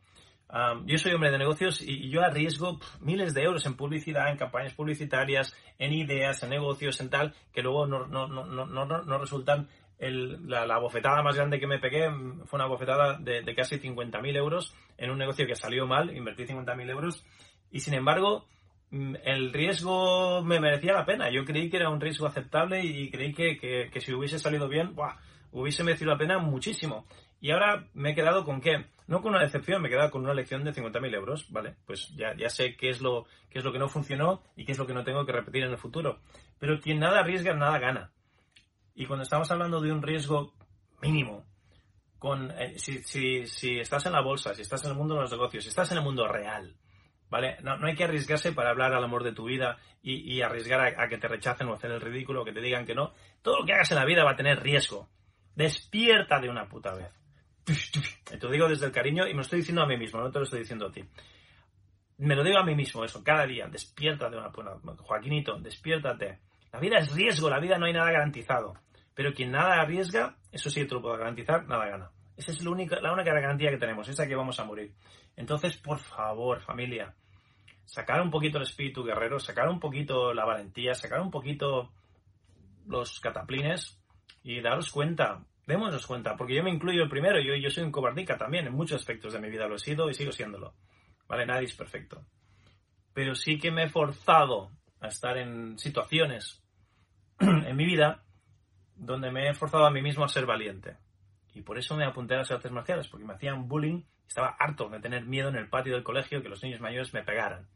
yo 0.85 0.97
soy 0.99 1.13
hombre 1.13 1.31
de 1.31 1.39
negocios 1.39 1.81
y, 1.81 2.09
yo 2.09 2.21
arriesgo 2.21 2.79
miles 2.99 3.33
de 3.33 3.43
euros 3.43 3.65
en 3.65 3.75
publicidad, 3.75 4.29
en 4.29 4.37
campañas 4.37 4.73
publicitarias, 4.73 5.55
en 5.79 5.93
ideas, 5.93 6.43
en 6.43 6.51
negocios, 6.51 7.01
en 7.01 7.09
tal, 7.09 7.33
que 7.51 7.63
luego 7.63 7.87
no, 7.87 8.05
no, 8.05 8.27
no, 8.27 8.45
no 8.65 9.17
resultan 9.17 9.67
la, 10.09 10.79
bofetada 10.79 11.21
más 11.21 11.35
grande 11.35 11.59
que 11.59 11.67
me 11.67 11.79
pegué 11.79 12.09
fue 12.45 12.57
una 12.57 12.65
bofetada 12.65 13.17
de, 13.19 13.43
casi 13.55 13.77
50.000 13.77 14.35
euros 14.35 14.73
en 14.97 15.11
un 15.11 15.19
negocio 15.19 15.45
que 15.45 15.55
salió 15.55 15.85
mal, 15.85 16.15
invertí 16.15 16.45
50.000 16.45 16.89
euros 16.89 17.23
y 17.69 17.81
sin 17.81 17.93
embargo 17.93 18.47
mm, 18.89 19.15
el 19.23 19.53
riesgo 19.53 20.41
me 20.43 20.59
merecía 20.59 20.93
la 20.93 21.05
pena. 21.05 21.29
Yo 21.29 21.45
creí 21.45 21.69
que 21.69 21.77
era 21.77 21.89
un 21.89 22.01
riesgo 22.01 22.25
aceptable 22.25 22.83
y 22.83 23.11
creí 23.11 23.33
que, 23.33 23.91
si 23.99 24.13
hubiese 24.13 24.39
salido 24.39 24.67
bien, 24.67 24.95
hubiese 25.51 25.83
merecido 25.83 26.11
la 26.11 26.17
pena 26.17 26.39
muchísimo. 26.39 27.05
Y 27.39 27.51
ahora 27.51 27.87
me 27.93 28.11
he 28.11 28.15
quedado 28.15 28.43
con 28.43 28.61
qué? 28.61 28.85
No 29.07 29.21
con 29.21 29.33
una 29.33 29.41
decepción, 29.41 29.81
me 29.81 29.87
he 29.87 29.91
quedado 29.91 30.11
con 30.11 30.23
una 30.23 30.33
lección 30.33 30.63
de 30.63 30.73
50.000 30.73 31.15
euros, 31.15 31.51
¿vale? 31.51 31.75
Pues 31.85 32.15
ya, 32.15 32.35
ya 32.35 32.49
sé 32.49 32.75
qué 32.75 32.89
es, 32.89 33.01
lo, 33.01 33.25
qué 33.49 33.59
es 33.59 33.65
lo 33.65 33.71
que 33.71 33.79
no 33.79 33.89
funcionó 33.89 34.41
y 34.55 34.65
qué 34.65 34.71
es 34.71 34.77
lo 34.77 34.87
que 34.87 34.93
no 34.93 35.03
tengo 35.03 35.25
que 35.25 35.31
repetir 35.31 35.63
en 35.63 35.71
el 35.71 35.77
futuro. 35.77 36.19
Pero 36.59 36.79
quien 36.79 36.99
nada 36.99 37.19
arriesga, 37.19 37.53
nada 37.53 37.79
gana. 37.79 38.11
Y 39.01 39.07
cuando 39.07 39.23
estamos 39.23 39.49
hablando 39.49 39.81
de 39.81 39.91
un 39.91 40.03
riesgo 40.03 40.53
mínimo, 41.01 41.43
con, 42.19 42.51
eh, 42.51 42.77
si, 42.77 43.79
estás 43.79 44.05
en 44.05 44.11
la 44.11 44.21
bolsa, 44.21 44.53
si 44.53 44.61
estás 44.61 44.83
en 44.83 44.91
el 44.91 44.95
mundo 44.95 45.15
de 45.15 45.21
los 45.21 45.31
negocios, 45.31 45.63
si 45.63 45.71
estás 45.71 45.91
en 45.91 45.97
el 45.97 46.03
mundo 46.03 46.27
real, 46.27 46.75
¿vale? 47.27 47.57
No, 47.63 47.83
hay 47.83 47.95
que 47.95 48.03
arriesgarse 48.03 48.51
para 48.51 48.69
hablar 48.69 48.93
al 48.93 49.03
amor 49.03 49.23
de 49.23 49.31
tu 49.31 49.45
vida 49.45 49.79
y, 50.03 50.39
arriesgar 50.43 50.81
a, 50.99 51.09
que 51.09 51.17
te 51.17 51.27
rechacen 51.27 51.67
o 51.67 51.73
hacer 51.73 51.89
el 51.89 51.99
ridículo, 51.99 52.45
que 52.45 52.53
te 52.53 52.61
digan 52.61 52.85
que 52.85 52.93
no. 52.93 53.15
Todo 53.41 53.61
lo 53.61 53.65
que 53.65 53.73
hagas 53.73 53.89
en 53.89 53.97
la 53.97 54.05
vida 54.05 54.23
va 54.23 54.33
a 54.33 54.35
tener 54.35 54.61
riesgo. 54.61 55.09
Despierta 55.55 56.39
de 56.39 56.49
una 56.49 56.69
puta 56.69 56.93
vez. 56.93 57.09
Te 58.23 58.37
lo 58.37 58.51
digo 58.51 58.69
desde 58.69 58.85
el 58.85 58.91
cariño 58.91 59.25
y 59.25 59.29
me 59.29 59.37
lo 59.37 59.41
estoy 59.41 59.61
diciendo 59.61 59.81
a 59.81 59.87
mí 59.87 59.97
mismo, 59.97 60.19
no 60.19 60.29
te 60.29 60.37
lo 60.37 60.43
estoy 60.43 60.59
diciendo 60.59 60.85
a 60.85 60.91
ti. 60.91 61.03
Me 62.19 62.35
lo 62.35 62.43
digo 62.43 62.59
a 62.59 62.63
mí 62.63 62.75
mismo 62.75 63.03
eso, 63.03 63.23
cada 63.23 63.47
día. 63.47 63.65
Despierta 63.65 64.29
de 64.29 64.37
una 64.37 64.51
puta 64.51 64.77
Joaquinito, 64.99 65.57
despiértate 65.57 66.37
la 66.71 66.79
vida 66.79 66.97
es 66.99 67.11
riesgo, 67.11 67.49
la 67.49 67.59
vida 67.59 67.77
no 67.77 67.85
hay 67.85 67.93
nada 67.93 68.11
garantizado. 68.11 68.75
Pero 69.21 69.35
quien 69.35 69.51
nada 69.51 69.79
arriesga, 69.79 70.35
eso 70.51 70.71
sí 70.71 70.83
te 70.87 70.95
lo 70.95 71.01
puedo 71.03 71.15
garantizar, 71.15 71.67
nada 71.67 71.85
gana. 71.85 72.11
Esa 72.35 72.53
es 72.53 72.63
la 72.63 72.71
única, 72.71 72.99
la 73.01 73.13
única 73.13 73.31
garantía 73.31 73.69
que 73.69 73.77
tenemos, 73.77 74.09
esa 74.09 74.25
que 74.25 74.33
vamos 74.33 74.59
a 74.59 74.65
morir. 74.65 74.95
Entonces, 75.35 75.77
por 75.77 75.99
favor, 75.99 76.59
familia, 76.59 77.13
sacar 77.85 78.19
un 78.19 78.31
poquito 78.31 78.57
el 78.57 78.63
espíritu 78.63 79.03
guerrero, 79.03 79.39
sacar 79.39 79.69
un 79.69 79.79
poquito 79.79 80.33
la 80.33 80.43
valentía, 80.43 80.95
sacar 80.95 81.21
un 81.21 81.29
poquito 81.29 81.91
los 82.87 83.19
cataplines 83.19 84.01
y 84.41 84.59
daros 84.59 84.89
cuenta, 84.89 85.45
démonos 85.67 86.07
cuenta, 86.07 86.35
porque 86.35 86.55
yo 86.55 86.63
me 86.63 86.71
incluyo 86.71 87.03
el 87.03 87.09
primero, 87.09 87.39
yo, 87.39 87.53
yo 87.53 87.69
soy 87.69 87.83
un 87.83 87.91
cobardica 87.91 88.39
también, 88.39 88.65
en 88.65 88.73
muchos 88.73 88.99
aspectos 88.99 89.33
de 89.33 89.39
mi 89.39 89.51
vida 89.51 89.67
lo 89.67 89.75
he 89.75 89.77
sido 89.77 90.09
y 90.09 90.15
sigo 90.15 90.31
siéndolo. 90.31 90.73
¿Vale? 91.27 91.45
Nadie 91.45 91.65
es 91.65 91.75
perfecto. 91.75 92.25
Pero 93.13 93.35
sí 93.35 93.59
que 93.59 93.69
me 93.69 93.83
he 93.83 93.89
forzado 93.89 94.71
a 94.99 95.09
estar 95.09 95.37
en 95.37 95.77
situaciones 95.77 96.63
en 97.39 97.75
mi 97.75 97.85
vida 97.85 98.23
donde 99.01 99.31
me 99.31 99.49
he 99.49 99.53
forzado 99.53 99.85
a 99.85 99.91
mí 99.91 100.01
mismo 100.01 100.23
a 100.23 100.29
ser 100.29 100.45
valiente. 100.45 100.95
Y 101.53 101.61
por 101.61 101.77
eso 101.77 101.97
me 101.97 102.05
apunté 102.05 102.35
a 102.35 102.39
las 102.39 102.51
artes 102.51 102.71
marciales, 102.71 103.07
porque 103.07 103.25
me 103.25 103.33
hacían 103.33 103.67
bullying, 103.67 104.03
estaba 104.27 104.55
harto 104.59 104.89
de 104.89 104.99
tener 104.99 105.25
miedo 105.25 105.49
en 105.49 105.55
el 105.55 105.67
patio 105.67 105.93
del 105.93 106.03
colegio 106.03 106.41
que 106.41 106.49
los 106.49 106.63
niños 106.63 106.79
mayores 106.79 107.13
me 107.13 107.23
pegaran. 107.23 107.67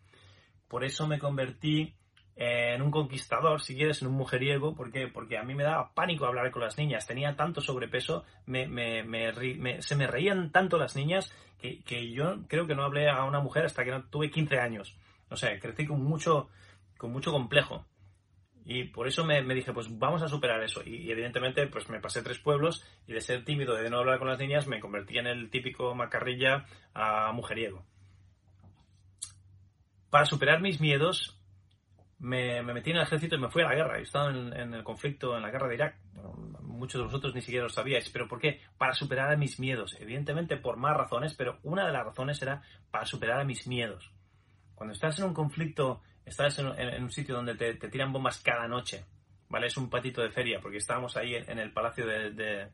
Por 0.67 0.83
eso 0.83 1.07
me 1.07 1.19
convertí 1.19 1.95
en 2.35 2.81
un 2.81 2.91
conquistador, 2.91 3.61
si 3.61 3.75
quieres, 3.75 4.01
en 4.01 4.09
un 4.09 4.15
mujeriego, 4.15 4.75
porque, 4.75 5.07
porque 5.07 5.37
a 5.37 5.43
mí 5.43 5.55
me 5.55 5.63
daba 5.63 5.93
pánico 5.93 6.25
hablar 6.25 6.51
con 6.51 6.61
las 6.61 6.77
niñas, 6.77 7.07
tenía 7.07 7.35
tanto 7.35 7.59
sobrepeso, 7.59 8.23
se 8.45 9.95
me 9.95 10.07
reían 10.07 10.51
tanto 10.51 10.77
las 10.77 10.95
niñas 10.95 11.33
que, 11.59 11.81
que, 11.81 12.11
yo 12.11 12.45
creo 12.47 12.67
que 12.67 12.75
no 12.75 12.83
hablé 12.83 13.09
a 13.09 13.23
una 13.23 13.39
mujer 13.39 13.65
hasta 13.65 13.83
que 13.83 13.91
no 13.91 14.03
tuve 14.03 14.29
15 14.29 14.59
años. 14.59 14.95
O 15.29 15.37
sea, 15.37 15.59
crecí 15.59 15.87
con 15.87 16.03
mucho, 16.03 16.49
con 16.97 17.11
mucho 17.11 17.31
complejo. 17.31 17.85
Y 18.67 18.85
por 18.85 19.07
eso 19.07 19.23
me, 19.23 19.41
dije, 19.53 19.71
pues 19.73 19.87
vamos 19.97 20.23
a 20.23 20.27
superar 20.27 20.61
eso. 20.63 20.81
Y, 20.83 21.11
evidentemente, 21.11 21.67
pues 21.67 21.87
me 21.87 21.99
pasé 21.99 22.23
tres 22.23 22.39
pueblos 22.39 22.83
y 23.07 23.13
de 23.13 23.21
ser 23.21 23.45
tímido, 23.45 23.75
de 23.75 23.91
no 23.91 23.99
hablar 23.99 24.17
con 24.17 24.27
las 24.27 24.39
niñas, 24.39 24.65
me 24.65 24.79
convertí 24.79 25.19
en 25.19 25.27
el 25.27 25.51
típico 25.51 25.93
macarrilla 25.93 26.65
a 26.95 27.31
mujeriego. 27.31 27.85
Para 30.09 30.25
superar 30.25 30.61
mis 30.61 30.81
miedos, 30.81 31.39
me, 32.17 32.63
metí 32.63 32.89
en 32.89 32.97
el 32.97 33.03
ejército 33.03 33.35
y 33.35 33.39
me 33.39 33.49
fui 33.49 33.61
a 33.61 33.67
la 33.67 33.75
guerra. 33.75 33.99
He 33.99 34.01
estado 34.01 34.31
en, 34.31 34.73
el 34.73 34.83
conflicto, 34.83 35.35
en 35.35 35.43
la 35.43 35.51
guerra 35.51 35.67
de 35.67 35.75
Irak. 35.75 35.99
muchos 36.61 36.99
de 36.99 37.05
vosotros 37.05 37.35
ni 37.35 37.41
siquiera 37.41 37.65
lo 37.65 37.69
sabíais. 37.69 38.09
¿Pero 38.09 38.27
por 38.27 38.39
qué? 38.39 38.61
Para 38.79 38.93
superar 38.93 39.31
a 39.31 39.37
mis 39.37 39.59
miedos. 39.59 39.95
Evidentemente 39.99 40.57
por 40.57 40.77
más 40.77 40.97
razones, 40.97 41.35
pero 41.35 41.59
una 41.61 41.85
de 41.85 41.93
las 41.93 42.03
razones 42.03 42.41
era 42.41 42.63
para 42.89 43.05
superar 43.05 43.41
a 43.41 43.43
mis 43.43 43.67
miedos. 43.67 44.11
Cuando 44.73 44.93
estás 44.93 45.19
en 45.19 45.25
un 45.25 45.35
conflicto 45.35 46.01
estás 46.25 46.59
en, 46.59 47.03
un 47.03 47.11
sitio 47.11 47.35
donde 47.35 47.55
te, 47.55 47.75
tiran 47.89 48.11
bombas 48.11 48.39
cada 48.39 48.67
noche, 48.67 49.05
¿vale? 49.49 49.67
Es 49.67 49.77
un 49.77 49.89
patito 49.89 50.21
de 50.21 50.31
feria, 50.31 50.59
porque 50.59 50.77
estábamos 50.77 51.15
ahí 51.17 51.35
en, 51.35 51.59
el 51.59 51.71
palacio 51.71 52.05
de, 52.05 52.69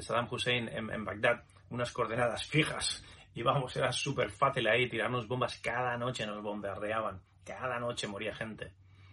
Saddam 0.00 0.28
Hussein 0.30 0.68
en, 0.68 1.04
Bagdad, 1.04 1.44
unas 1.70 1.92
coordenadas 1.92 2.46
fijas, 2.46 3.04
y 3.34 3.42
vamos, 3.42 3.76
era 3.76 3.92
súper 3.92 4.30
fácil 4.30 4.66
ahí 4.68 4.88
tirarnos 4.88 5.28
bombas 5.28 5.58
cada 5.58 5.96
noche, 5.96 6.26
nos 6.26 6.42
bombardeaban, 6.42 7.20
cada 7.44 7.78
noche 7.78 8.06
moría 8.06 8.34
gente. 8.34 8.72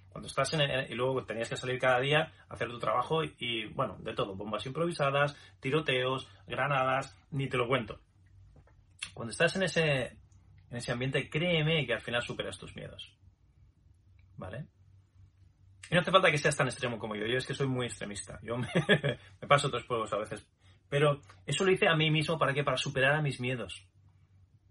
Cuando 0.09 0.27
estás 0.27 0.53
en, 0.53 0.61
y 0.91 0.93
luego 0.93 1.23
tenías 1.23 1.49
que 1.49 1.55
salir 1.55 1.79
cada 1.79 1.99
día 1.99 2.31
a 2.49 2.53
hacer 2.53 2.67
tu 2.67 2.79
trabajo 2.79 3.23
y, 3.23 3.67
bueno, 3.67 3.97
de 3.99 4.13
todo, 4.13 4.35
bombas 4.35 4.65
improvisadas, 4.65 5.37
tiroteos, 5.59 6.29
granadas, 6.47 7.17
ni 7.31 7.47
te 7.47 7.57
lo 7.57 7.67
cuento. 7.67 7.99
Cuando 9.13 9.31
estás 9.31 9.55
en 9.55 9.63
ese, 9.63 10.17
en 10.69 10.77
ese 10.77 10.91
ambiente, 10.91 11.29
créeme 11.29 11.85
que 11.85 11.93
al 11.93 12.01
final 12.01 12.21
superas 12.21 12.57
tus 12.57 12.75
miedos. 12.75 13.11
¿Vale? 14.41 14.65
Y 15.89 15.93
no 15.93 16.01
hace 16.01 16.11
falta 16.11 16.31
que 16.31 16.37
seas 16.37 16.57
tan 16.57 16.67
extremo 16.67 16.97
como 16.97 17.15
yo. 17.15 17.25
Yo 17.25 17.37
es 17.37 17.45
que 17.45 17.53
soy 17.53 17.67
muy 17.67 17.85
extremista. 17.85 18.39
Yo 18.41 18.57
me, 18.57 18.67
paso 19.47 19.67
otros 19.67 19.85
juegos 19.85 20.11
a 20.11 20.17
veces. 20.17 20.45
Pero 20.89 21.21
eso 21.45 21.63
lo 21.63 21.71
hice 21.71 21.87
a 21.87 21.95
mí 21.95 22.09
mismo 22.09 22.37
para 22.37 22.53
que 22.53 22.63
para 22.63 22.77
superar 22.77 23.13
a 23.15 23.21
mis 23.21 23.39
miedos. 23.39 23.87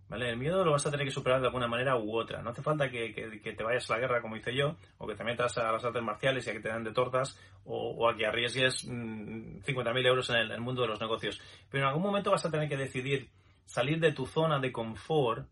¿Vale? 0.09 0.29
El 0.29 0.39
miedo 0.39 0.65
lo 0.65 0.73
vas 0.73 0.85
a 0.87 0.91
tener 0.91 1.07
que 1.07 1.13
superar 1.13 1.41
de 1.41 1.47
alguna 1.47 1.69
manera 1.69 1.97
u 1.97 2.17
otra. 2.17 2.43
No 2.43 2.51
hace 2.51 2.63
falta 2.63 2.91
que, 2.91 3.13
te 3.43 3.63
vayas 3.63 3.89
a 3.89 3.95
la 3.95 4.01
guerra 4.01 4.21
como 4.21 4.37
hice 4.37 4.55
yo, 4.55 4.77
o 4.99 5.07
que 5.07 5.15
te 5.15 5.23
metas 5.23 5.57
a 5.57 5.71
las 5.71 5.85
artes 5.85 6.03
marciales 6.03 6.47
y 6.47 6.51
a 6.51 6.53
que 6.53 6.61
te 6.61 6.69
dan 6.69 6.83
de 6.83 6.93
tortas, 6.93 7.39
o, 7.65 8.09
a 8.09 8.17
que 8.17 8.27
arriesgues 8.27 8.89
50.000 8.89 9.63
mm, 9.63 10.07
euros 10.07 10.29
en 10.31 10.37
el, 10.37 10.61
mundo 10.61 10.83
de 10.83 10.89
los 10.89 11.01
negocios. 11.01 11.41
Pero 11.71 11.85
en 11.85 11.89
algún 11.89 12.03
momento 12.03 12.33
vas 12.33 12.45
a 12.45 12.51
tener 12.51 12.69
que 12.69 12.77
decidir 12.77 13.31
salir 13.67 14.01
de 14.01 14.11
tu 14.11 14.27
zona 14.27 14.59
de 14.59 14.73
confort, 14.73 15.47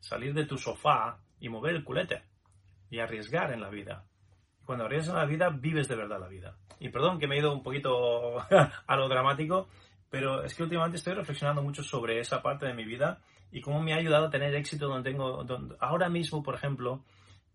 salir 0.00 0.34
de 0.34 0.44
tu 0.44 0.58
sofá 0.58 1.18
y 1.40 1.48
mover 1.48 1.76
el 1.76 1.84
culete 1.84 2.33
y 2.94 3.00
arriesgar 3.00 3.52
en 3.52 3.60
la 3.60 3.70
vida. 3.70 4.04
Cuando 4.64 4.84
arriesgas 4.84 5.14
en 5.14 5.20
la 5.20 5.26
vida, 5.26 5.48
vives 5.50 5.88
de 5.88 5.96
verdad 5.96 6.20
la 6.20 6.28
vida. 6.28 6.56
Y 6.78 6.90
perdón 6.90 7.18
que 7.18 7.26
me 7.26 7.34
he 7.34 7.38
ido 7.40 7.52
un 7.52 7.62
poquito 7.62 8.38
a 8.86 8.96
lo 8.96 9.08
dramático, 9.08 9.68
pero 10.08 10.44
es 10.44 10.54
que 10.54 10.62
últimamente 10.62 10.98
estoy 10.98 11.14
reflexionando 11.14 11.60
mucho 11.60 11.82
sobre 11.82 12.20
esa 12.20 12.40
parte 12.40 12.66
de 12.66 12.72
mi 12.72 12.84
vida 12.84 13.20
y 13.50 13.60
cómo 13.60 13.82
me 13.82 13.92
ha 13.92 13.96
ayudado 13.96 14.26
a 14.26 14.30
tener 14.30 14.54
éxito 14.54 14.86
donde 14.86 15.10
tengo... 15.10 15.44
ahora 15.80 16.08
mismo, 16.08 16.42
por 16.44 16.54
ejemplo, 16.54 17.04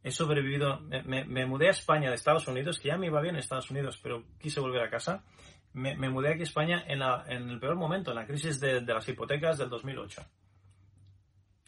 he 0.04 0.12
sobrevivido... 0.12 0.82
Me, 1.06 1.46
mudé 1.46 1.68
a 1.68 1.72
España 1.72 2.10
de 2.10 2.16
Estados 2.16 2.46
Unidos, 2.50 2.78
que 2.78 2.90
ya 2.90 2.98
me 2.98 3.08
iba 3.08 3.22
bien 3.22 3.36
en 3.36 3.40
Estados 3.40 3.72
Unidos, 3.72 3.98
pero 4.04 4.26
quise 4.40 4.60
volver 4.60 4.82
a 4.82 4.90
casa. 4.90 5.24
Me, 5.72 5.96
mudé 6.10 6.34
aquí 6.34 6.42
a 6.42 6.44
España 6.44 6.84
en, 6.86 7.02
en, 7.02 7.50
el 7.50 7.60
peor 7.62 7.78
momento, 7.78 8.12
en 8.12 8.18
la 8.18 8.28
crisis 8.28 8.60
de 8.60 8.82
las 8.82 9.08
hipotecas 9.08 9.58
del 9.58 9.70
2008. 9.70 10.22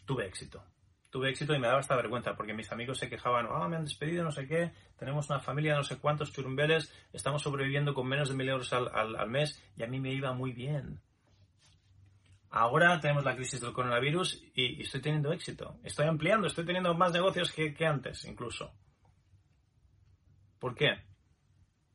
Tuve 0.04 0.26
éxito 0.26 0.62
tuve 1.12 1.28
éxito 1.28 1.54
y 1.54 1.58
me 1.58 1.66
daba 1.66 1.80
esta 1.80 1.94
vergüenza 1.94 2.34
porque 2.34 2.54
mis 2.54 2.72
amigos 2.72 2.98
se 2.98 3.10
quejaban, 3.10 3.46
ah, 3.50 3.68
me 3.68 3.76
han 3.76 3.84
despedido, 3.84 4.24
no 4.24 4.32
sé 4.32 4.48
qué, 4.48 4.72
tenemos 4.96 5.28
una 5.28 5.40
familia, 5.40 5.76
no 5.76 5.84
sé 5.84 5.98
cuántos 5.98 6.32
churumbeles, 6.32 6.90
estamos 7.12 7.42
sobreviviendo 7.42 7.92
con 7.92 8.08
menos 8.08 8.30
de 8.30 8.34
mil 8.34 8.48
euros 8.48 8.72
al, 8.72 9.28
mes 9.28 9.62
y 9.76 9.82
a 9.82 9.86
mí 9.86 10.00
me 10.00 10.10
iba 10.10 10.32
muy 10.32 10.52
bien. 10.52 11.00
Ahora 12.48 12.98
tenemos 12.98 13.24
la 13.24 13.36
crisis 13.36 13.60
del 13.60 13.74
coronavirus 13.74 14.42
y, 14.54 14.82
estoy 14.82 15.02
teniendo 15.02 15.32
éxito. 15.32 15.78
Estoy 15.84 16.06
ampliando, 16.06 16.46
estoy 16.46 16.64
teniendo 16.64 16.94
más 16.94 17.12
negocios 17.12 17.52
que, 17.52 17.74
que 17.74 17.86
antes, 17.86 18.24
incluso. 18.24 18.72
¿Por 20.58 20.74
qué? 20.74 20.94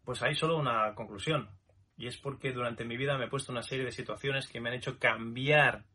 Pues 0.06 0.22
hay 0.22 0.36
solo 0.36 0.58
una 0.58 0.94
conclusión. 0.94 1.50
y 1.96 2.06
es 2.06 2.18
porque 2.18 2.54
durante 2.54 2.86
mi 2.86 2.98
vida 2.98 3.18
me 3.18 3.26
he 3.26 3.30
puesto 3.30 3.52
una 3.52 3.64
serie 3.64 3.86
de 3.86 3.92
situaciones 3.92 4.48
que 4.48 4.62
me 4.62 4.70
han 4.70 4.76
hecho 4.76 5.00
cambiar 5.00 5.86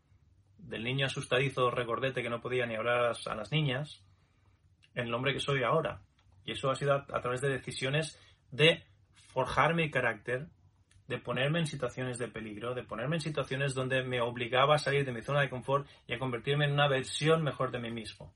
del 0.63 0.85
niño 0.85 1.07
asustadizo 1.07 1.71
recordete 1.71 2.23
que 2.23 2.31
no 2.31 2.41
podía 2.41 2.67
ni 2.67 2.77
hablar 2.77 3.13
a 3.27 3.35
las 3.35 3.53
niñas 3.53 4.03
el 4.95 5.13
hombre 5.13 5.33
que 5.33 5.41
soy 5.41 5.63
ahora. 5.63 6.03
Y 6.45 6.53
eso 6.53 6.71
ha 6.71 6.75
sido 6.75 6.95
a, 6.95 7.21
través 7.21 7.41
de 7.41 7.49
decisiones 7.49 8.19
de 8.51 8.85
forjar 9.29 9.75
mi 9.75 9.91
carácter, 9.91 10.49
de 11.09 11.19
ponerme 11.19 11.61
en 11.61 11.67
situaciones 11.67 12.19
de 12.19 12.29
peligro, 12.29 12.75
de 12.75 12.83
ponerme 12.83 13.17
en 13.17 13.23
situaciones 13.23 13.75
donde 13.75 14.03
me 14.03 14.21
obligaba 14.21 14.75
a 14.75 14.79
salir 14.79 15.05
de 15.05 15.13
mi 15.13 15.23
zona 15.23 15.41
de 15.41 15.51
confort 15.51 15.87
y 16.07 16.15
a 16.15 16.19
convertirme 16.19 16.67
en 16.67 16.73
una 16.73 16.89
versión 16.89 17.43
mejor 17.43 17.71
de 17.71 17.79
mí 17.79 17.91
mismo. 17.91 18.35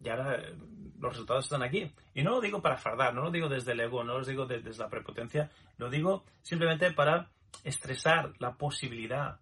Y 0.00 0.08
ahora 0.08 0.36
eh, 0.36 0.54
los 0.98 1.12
resultados 1.12 1.44
están 1.44 1.62
aquí. 1.62 1.90
Y 2.14 2.22
no 2.22 2.32
lo 2.32 2.40
digo 2.40 2.60
para 2.60 2.76
fardar, 2.76 3.14
no 3.14 3.22
lo 3.22 3.30
digo 3.30 3.48
desde 3.48 3.72
el 3.72 3.80
ego, 3.80 4.04
no 4.04 4.18
lo 4.18 4.24
digo 4.24 4.46
desde 4.46 4.76
la 4.76 4.88
prepotencia, 4.88 5.50
lo 5.78 5.90
digo 5.90 6.24
simplemente 6.42 6.92
para 6.92 7.30
estresar 7.62 8.32
la 8.38 8.54
posibilidad 8.54 9.40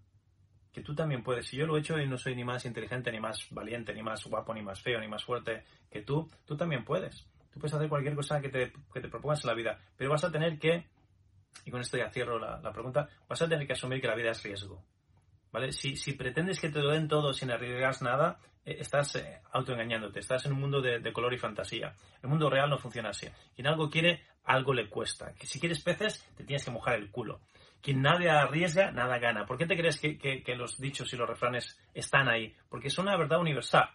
que 0.73 0.81
tú 0.81 0.95
también 0.95 1.23
puedes. 1.23 1.47
Si 1.47 1.57
yo 1.57 1.67
lo 1.67 1.77
he 1.77 1.81
hecho 1.81 1.99
y 1.99 2.09
no 2.09 2.17
soy 2.17 2.35
ni 2.35 2.45
más 2.45 2.65
inteligente, 2.65 3.13
ni 3.13 3.21
más 3.21 3.47
valiente, 3.51 3.93
ni 3.93 4.03
más 4.03 4.25
guapo, 4.25 4.55
ni 4.55 4.63
más 4.63 4.81
feo, 4.81 4.99
ni 5.01 5.07
más 5.07 5.25
fuerte 5.25 5.65
que 5.91 6.03
tú, 6.03 6.31
tú 6.47 6.57
también 6.57 6.85
puedes. 6.85 7.27
Tú 7.53 7.61
puedes 7.61 7.75
hacer 7.75 7.89
cualquier 7.89 8.15
cosa 8.15 8.41
que 8.41 8.49
te, 8.49 8.73
que 8.93 9.01
te 9.01 9.09
propongas 9.09 9.45
en 9.45 9.49
la 9.49 9.55
vida, 9.55 9.79
pero 9.97 10.11
vas 10.11 10.25
a 10.25 10.33
tener 10.33 10.59
que, 10.59 10.87
y 11.67 11.71
con 11.71 11.83
esto 11.83 11.99
ya 11.99 12.11
cierro 12.11 12.39
la, 12.39 12.73
pregunta, 12.73 13.09
vas 13.29 13.43
a 13.43 13.49
tener 13.49 13.67
que 13.67 13.75
asumir 13.75 14.01
que 14.01 14.07
la 14.07 14.15
vida 14.15 14.31
es 14.31 14.43
riesgo. 14.43 14.83
¿Vale? 15.53 15.71
Si, 15.73 15.97
si 15.97 16.15
pretendes 16.15 16.59
que 16.59 16.71
te 16.71 16.81
lo 16.81 16.93
den 16.93 17.09
todo 17.09 17.35
sin 17.35 17.51
arriesgar 17.51 18.01
nada, 18.01 18.39
eh, 18.65 18.77
estás 18.81 19.17
eh, 19.17 19.43
autoengañándote, 19.53 20.21
estás 20.21 20.47
en 20.47 20.53
un 20.53 20.61
mundo 20.61 20.81
de, 20.81 21.01
de, 21.01 21.13
color 21.13 21.35
y 21.35 21.39
fantasía. 21.39 21.95
El 22.23 22.31
mundo 22.31 22.49
real 22.49 22.71
no 22.71 22.79
funciona 22.79 23.11
así. 23.11 23.29
Quien 23.55 23.67
algo 23.67 23.91
quiere, 23.91 24.23
algo 24.45 24.73
le 24.73 24.89
cuesta. 24.89 25.35
Que 25.35 25.47
si 25.47 25.61
quieres 25.61 25.83
peces, 25.83 26.27
te 26.35 26.45
tienes 26.45 26.65
que 26.65 26.71
mojar 26.71 26.95
el 26.95 27.11
culo. 27.11 27.43
Quien 27.83 28.01
nada 28.01 28.43
arriesga, 28.43 28.93
nada 28.93 29.19
gana. 29.19 29.45
¿Por 29.45 29.59
qué 29.59 29.67
te 29.67 29.77
crees 29.77 30.01
que, 30.01 30.55
los 30.57 30.79
dichos 30.79 31.13
y 31.13 31.17
los 31.17 31.29
refranes 31.29 31.77
están 31.93 32.29
ahí? 32.29 32.55
Porque 32.69 32.89
son 32.89 33.09
una 33.09 33.17
verdad 33.17 33.41
universal. 33.41 33.91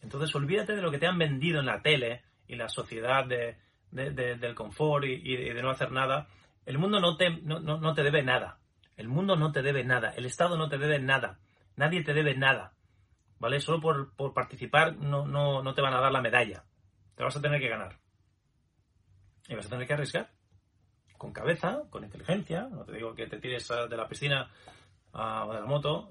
Entonces, 0.00 0.34
olvídate 0.34 0.74
de 0.74 0.80
lo 0.80 0.90
que 0.90 0.98
te 0.98 1.06
han 1.06 1.18
vendido 1.18 1.60
en 1.60 1.66
la 1.66 1.82
tele 1.82 2.22
y 2.48 2.56
la 2.56 2.68
sociedad 2.68 3.26
del 3.26 4.54
confort 4.54 5.04
y, 5.04 5.36
de 5.36 5.62
no 5.62 5.68
hacer 5.68 5.92
nada. 5.92 6.28
El 6.64 6.78
mundo 6.78 6.98
no 6.98 7.18
te, 7.18 7.28
no, 7.30 7.94
te 7.94 8.02
debe 8.02 8.22
nada. 8.22 8.58
El 8.96 9.08
mundo 9.08 9.36
no 9.36 9.52
te 9.52 9.60
debe 9.60 9.84
nada. 9.84 10.14
El 10.16 10.24
Estado 10.24 10.56
no 10.56 10.70
te 10.70 10.78
debe 10.78 10.98
nada. 10.98 11.38
Nadie 11.76 12.02
te 12.02 12.14
debe 12.14 12.34
nada. 12.34 12.72
¿Vale? 13.38 13.60
Solo 13.60 13.80
por, 13.80 14.14
por 14.16 14.32
participar 14.32 14.96
no, 14.96 15.26
no, 15.26 15.62
no 15.62 15.74
te 15.74 15.82
van 15.82 15.92
a 15.92 16.00
dar 16.00 16.12
la 16.12 16.22
medalla. 16.22 16.64
Te 17.16 17.22
vas 17.22 17.36
a 17.36 17.42
tener 17.42 17.60
que 17.60 17.68
ganar. 17.68 17.98
Y 19.46 19.54
vas 19.54 19.66
a 19.66 19.70
tener 19.70 19.86
que 19.86 19.92
arriesgar 19.92 20.39
con 21.20 21.34
cabeza, 21.34 21.82
con 21.90 22.02
inteligencia, 22.02 22.66
no 22.70 22.82
te 22.86 22.92
digo 22.92 23.14
que 23.14 23.26
te 23.26 23.38
tires 23.38 23.68
de 23.68 23.94
la 23.94 24.08
piscina 24.08 24.50
o 25.12 25.52
de 25.52 25.60
la 25.60 25.66
moto, 25.66 26.08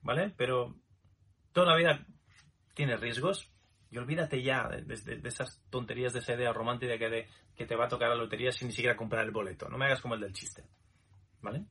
¿vale? 0.00 0.34
Pero 0.36 0.74
toda 1.52 1.68
la 1.68 1.76
vida 1.76 2.04
tiene 2.74 2.96
riesgos 2.96 3.52
y 3.88 3.98
olvídate 3.98 4.42
ya 4.42 4.68
de, 4.68 5.20
esas 5.28 5.62
tonterías 5.70 6.12
de 6.12 6.18
esa 6.18 6.34
idea 6.34 6.52
romántica 6.52 6.98
que, 6.98 7.28
te 7.64 7.76
va 7.76 7.84
a 7.84 7.88
tocar 7.88 8.08
la 8.08 8.16
lotería 8.16 8.50
sin 8.50 8.66
ni 8.66 8.74
siquiera 8.74 8.96
comprar 8.96 9.24
el 9.24 9.30
boleto. 9.30 9.68
No 9.68 9.78
me 9.78 9.84
hagas 9.84 10.00
como 10.00 10.16
el 10.16 10.20
del 10.20 10.32
chiste, 10.32 10.64
¿vale? 11.40 11.64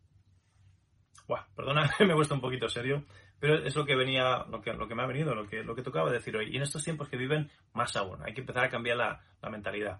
Buah, 1.27 1.47
perdona, 1.53 1.91
me 1.99 2.13
he 2.13 2.15
puesto 2.15 2.35
un 2.35 2.41
poquito 2.41 2.69
serio, 2.69 3.03
pero 3.37 3.65
es 3.65 3.75
lo 3.75 3.83
que 3.83 3.97
venía, 3.97 4.45
lo 4.49 4.61
que, 4.61 4.71
lo 4.71 4.87
que 4.87 4.95
me 4.95 5.03
ha 5.03 5.07
venido, 5.07 5.35
lo 5.35 5.45
que, 5.45 5.61
lo 5.61 5.75
que 5.75 5.83
tocaba 5.83 6.09
decir 6.09 6.37
hoy. 6.37 6.53
Y 6.53 6.55
en 6.55 6.63
estos 6.63 6.85
tiempos 6.85 7.09
que 7.09 7.17
viven, 7.17 7.51
más 7.73 7.97
aún, 7.97 8.23
hay 8.23 8.33
que 8.33 8.39
empezar 8.39 8.63
a 8.63 8.69
cambiar 8.69 8.95
la 8.95 9.49
mentalidad. 9.49 9.99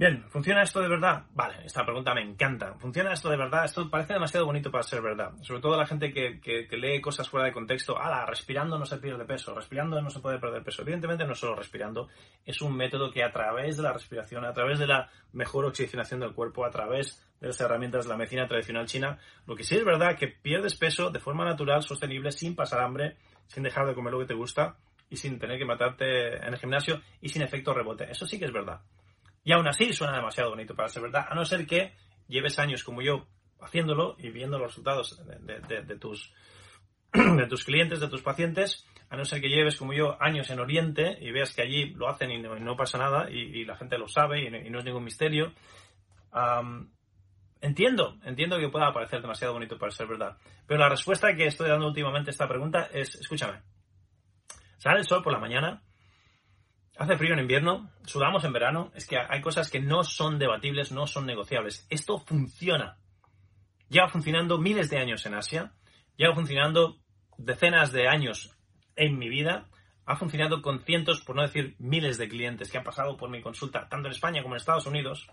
Bien, 0.00 0.24
¿funciona 0.30 0.62
esto 0.62 0.80
de 0.80 0.88
verdad? 0.88 1.26
Vale, 1.34 1.56
esta 1.66 1.84
pregunta 1.84 2.14
me 2.14 2.22
encanta. 2.22 2.72
¿Funciona 2.78 3.12
esto 3.12 3.28
de 3.28 3.36
verdad? 3.36 3.66
Esto 3.66 3.90
parece 3.90 4.14
demasiado 4.14 4.46
bonito 4.46 4.70
para 4.70 4.82
ser 4.82 5.02
verdad. 5.02 5.34
Sobre 5.42 5.60
todo 5.60 5.76
la 5.76 5.84
gente 5.84 6.10
que, 6.10 6.66
lee 6.70 7.02
cosas 7.02 7.28
fuera 7.28 7.44
de 7.44 7.52
contexto. 7.52 8.00
¡Hala! 8.00 8.24
Respirando 8.24 8.78
no 8.78 8.86
se 8.86 8.96
pierde 8.96 9.26
peso, 9.26 9.54
respirando 9.54 10.00
no 10.00 10.08
se 10.08 10.20
puede 10.20 10.38
perder 10.38 10.62
peso. 10.62 10.80
Evidentemente 10.80 11.26
no 11.26 11.34
solo 11.34 11.54
respirando, 11.54 12.08
es 12.46 12.62
un 12.62 12.74
método 12.74 13.12
que 13.12 13.22
a 13.22 13.30
través 13.30 13.76
de 13.76 13.82
la 13.82 13.92
respiración, 13.92 14.46
a 14.46 14.54
través 14.54 14.78
de 14.78 14.86
la 14.86 15.10
mejor 15.34 15.66
oxigenación 15.66 16.20
del 16.20 16.32
cuerpo, 16.32 16.64
a 16.64 16.70
través 16.70 17.22
de 17.38 17.48
las 17.48 17.60
herramientas 17.60 18.06
de 18.06 18.08
la 18.08 18.16
medicina 18.16 18.48
tradicional 18.48 18.86
china, 18.86 19.18
lo 19.46 19.54
que 19.54 19.64
sí 19.64 19.76
es 19.76 19.84
verdad 19.84 20.16
que 20.16 20.28
pierdes 20.28 20.76
peso 20.76 21.10
de 21.10 21.20
forma 21.20 21.44
natural, 21.44 21.82
sostenible, 21.82 22.32
sin 22.32 22.56
pasar 22.56 22.80
hambre, 22.80 23.18
sin 23.48 23.62
dejar 23.62 23.86
de 23.86 23.94
comer 23.94 24.14
lo 24.14 24.20
que 24.20 24.28
te 24.28 24.34
gusta 24.34 24.78
y 25.10 25.16
sin 25.16 25.38
tener 25.38 25.58
que 25.58 25.66
matarte 25.66 26.36
en 26.36 26.54
el 26.54 26.58
gimnasio 26.58 27.02
y 27.20 27.28
sin 27.28 27.42
efecto 27.42 27.74
rebote. 27.74 28.10
Eso 28.10 28.26
sí 28.26 28.38
que 28.38 28.46
es 28.46 28.52
verdad. 28.52 28.80
Y 29.42 29.52
aún 29.52 29.66
así 29.66 29.92
suena 29.92 30.16
demasiado 30.16 30.50
bonito 30.50 30.74
para 30.74 30.88
ser 30.88 31.02
verdad, 31.02 31.26
a 31.28 31.34
no 31.34 31.44
ser 31.44 31.66
que 31.66 31.94
lleves 32.28 32.58
años 32.58 32.84
como 32.84 33.02
yo 33.02 33.26
haciéndolo 33.60 34.16
y 34.18 34.30
viendo 34.30 34.58
los 34.58 34.68
resultados 34.68 35.20
de, 35.26 35.98
tus, 35.98 36.32
de 37.12 37.46
tus 37.46 37.64
clientes, 37.64 38.00
de 38.00 38.08
tus 38.08 38.22
pacientes, 38.22 38.86
a 39.08 39.16
no 39.16 39.24
ser 39.24 39.40
que 39.40 39.48
lleves 39.48 39.76
como 39.76 39.92
yo 39.92 40.16
años 40.22 40.50
en 40.50 40.60
Oriente 40.60 41.18
y 41.20 41.30
veas 41.32 41.54
que 41.54 41.62
allí 41.62 41.90
lo 41.94 42.08
hacen 42.08 42.30
y 42.30 42.38
no, 42.38 42.76
pasa 42.76 42.98
nada 42.98 43.30
y, 43.30 43.64
la 43.64 43.76
gente 43.76 43.98
lo 43.98 44.08
sabe 44.08 44.42
y 44.44 44.70
no, 44.70 44.78
es 44.78 44.84
ningún 44.84 45.04
misterio. 45.04 45.52
entiendo, 47.60 48.18
entiendo 48.24 48.58
que 48.58 48.68
pueda 48.68 48.92
parecer 48.92 49.20
demasiado 49.20 49.54
bonito 49.54 49.78
para 49.78 49.90
ser 49.90 50.06
verdad. 50.06 50.36
Pero 50.66 50.80
la 50.80 50.88
respuesta 50.88 51.34
que 51.34 51.46
estoy 51.46 51.68
dando 51.68 51.88
últimamente 51.88 52.30
a 52.30 52.32
esta 52.32 52.48
pregunta 52.48 52.88
es, 52.92 53.16
escúchame, 53.16 53.60
sale 54.78 55.00
el 55.00 55.06
sol 55.06 55.22
por 55.22 55.32
la 55.32 55.40
mañana, 55.40 55.82
Hace 57.00 57.16
frío 57.16 57.32
en 57.32 57.38
invierno, 57.38 57.90
sudamos 58.04 58.44
en 58.44 58.52
verano, 58.52 58.92
es 58.94 59.06
que 59.06 59.16
hay 59.16 59.40
cosas 59.40 59.70
que 59.70 59.80
no 59.80 60.04
son 60.04 60.38
debatibles, 60.38 60.92
no 60.92 61.06
son 61.06 61.24
negociables. 61.24 61.86
Esto 61.88 62.18
funciona. 62.18 62.98
Lleva 63.88 64.10
funcionando 64.10 64.58
miles 64.58 64.90
de 64.90 64.98
años 64.98 65.24
en 65.24 65.32
Asia, 65.32 65.72
lleva 66.18 66.34
funcionando 66.34 66.98
decenas 67.38 67.90
de 67.92 68.06
años 68.06 68.54
en 68.96 69.18
mi 69.18 69.30
vida, 69.30 69.64
ha 70.04 70.16
funcionado 70.16 70.60
con 70.60 70.80
cientos, 70.80 71.22
por 71.22 71.36
no 71.36 71.40
decir 71.40 71.74
miles 71.78 72.18
de 72.18 72.28
clientes 72.28 72.70
que 72.70 72.76
han 72.76 72.84
pasado 72.84 73.16
por 73.16 73.30
mi 73.30 73.40
consulta, 73.40 73.88
tanto 73.88 74.08
en 74.08 74.12
España 74.12 74.42
como 74.42 74.54
en 74.54 74.58
Estados 74.58 74.84
Unidos. 74.84 75.26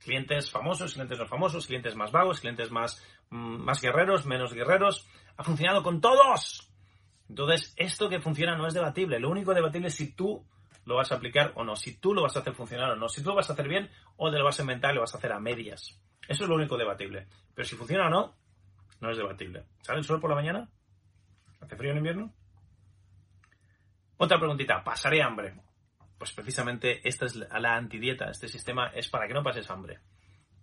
Clientes 0.00 0.50
famosos, 0.50 0.94
clientes 0.94 1.16
no 1.16 1.26
famosos, 1.28 1.68
clientes 1.68 1.94
más 1.94 2.10
vagos, 2.10 2.40
clientes 2.40 2.72
más, 2.72 3.00
mm, 3.30 3.62
más 3.62 3.80
guerreros, 3.80 4.26
menos 4.26 4.52
guerreros. 4.52 5.06
Ha 5.36 5.44
funcionado 5.44 5.84
con 5.84 6.00
todos. 6.00 6.72
Entonces, 7.28 7.72
esto 7.76 8.08
que 8.08 8.18
funciona 8.18 8.56
no 8.56 8.66
es 8.66 8.74
debatible. 8.74 9.20
Lo 9.20 9.30
único 9.30 9.54
debatible 9.54 9.86
es 9.86 9.94
si 9.94 10.12
tú 10.12 10.44
lo 10.84 10.96
vas 10.96 11.12
a 11.12 11.16
aplicar 11.16 11.52
o 11.54 11.64
no, 11.64 11.76
si 11.76 11.96
tú 11.96 12.14
lo 12.14 12.22
vas 12.22 12.36
a 12.36 12.40
hacer 12.40 12.54
funcionar 12.54 12.90
o 12.90 12.96
no, 12.96 13.08
si 13.08 13.22
tú 13.22 13.30
lo 13.30 13.36
vas 13.36 13.48
a 13.50 13.52
hacer 13.52 13.68
bien 13.68 13.90
o 14.16 14.30
te 14.30 14.38
lo 14.38 14.44
vas 14.44 14.58
a 14.58 14.62
inventar 14.62 14.92
y 14.92 14.94
lo 14.96 15.00
vas 15.02 15.14
a 15.14 15.18
hacer 15.18 15.32
a 15.32 15.40
medias. 15.40 15.98
Eso 16.28 16.44
es 16.44 16.48
lo 16.48 16.54
único 16.54 16.76
debatible. 16.76 17.26
Pero 17.54 17.66
si 17.66 17.76
funciona 17.76 18.06
o 18.06 18.10
no, 18.10 18.34
no 19.00 19.10
es 19.10 19.16
debatible. 19.16 19.64
¿Sale 19.80 19.98
el 19.98 20.04
sol 20.04 20.20
por 20.20 20.30
la 20.30 20.36
mañana? 20.36 20.68
¿Hace 21.60 21.76
frío 21.76 21.92
en 21.92 21.98
invierno? 21.98 22.32
Otra 24.16 24.38
preguntita, 24.38 24.82
¿pasaré 24.82 25.22
hambre? 25.22 25.54
Pues 26.18 26.32
precisamente 26.32 27.06
esta 27.08 27.26
es 27.26 27.34
la 27.36 27.74
antidieta, 27.74 28.30
este 28.30 28.46
sistema 28.46 28.88
es 28.88 29.08
para 29.08 29.26
que 29.26 29.34
no 29.34 29.42
pases 29.42 29.68
hambre. 29.70 30.00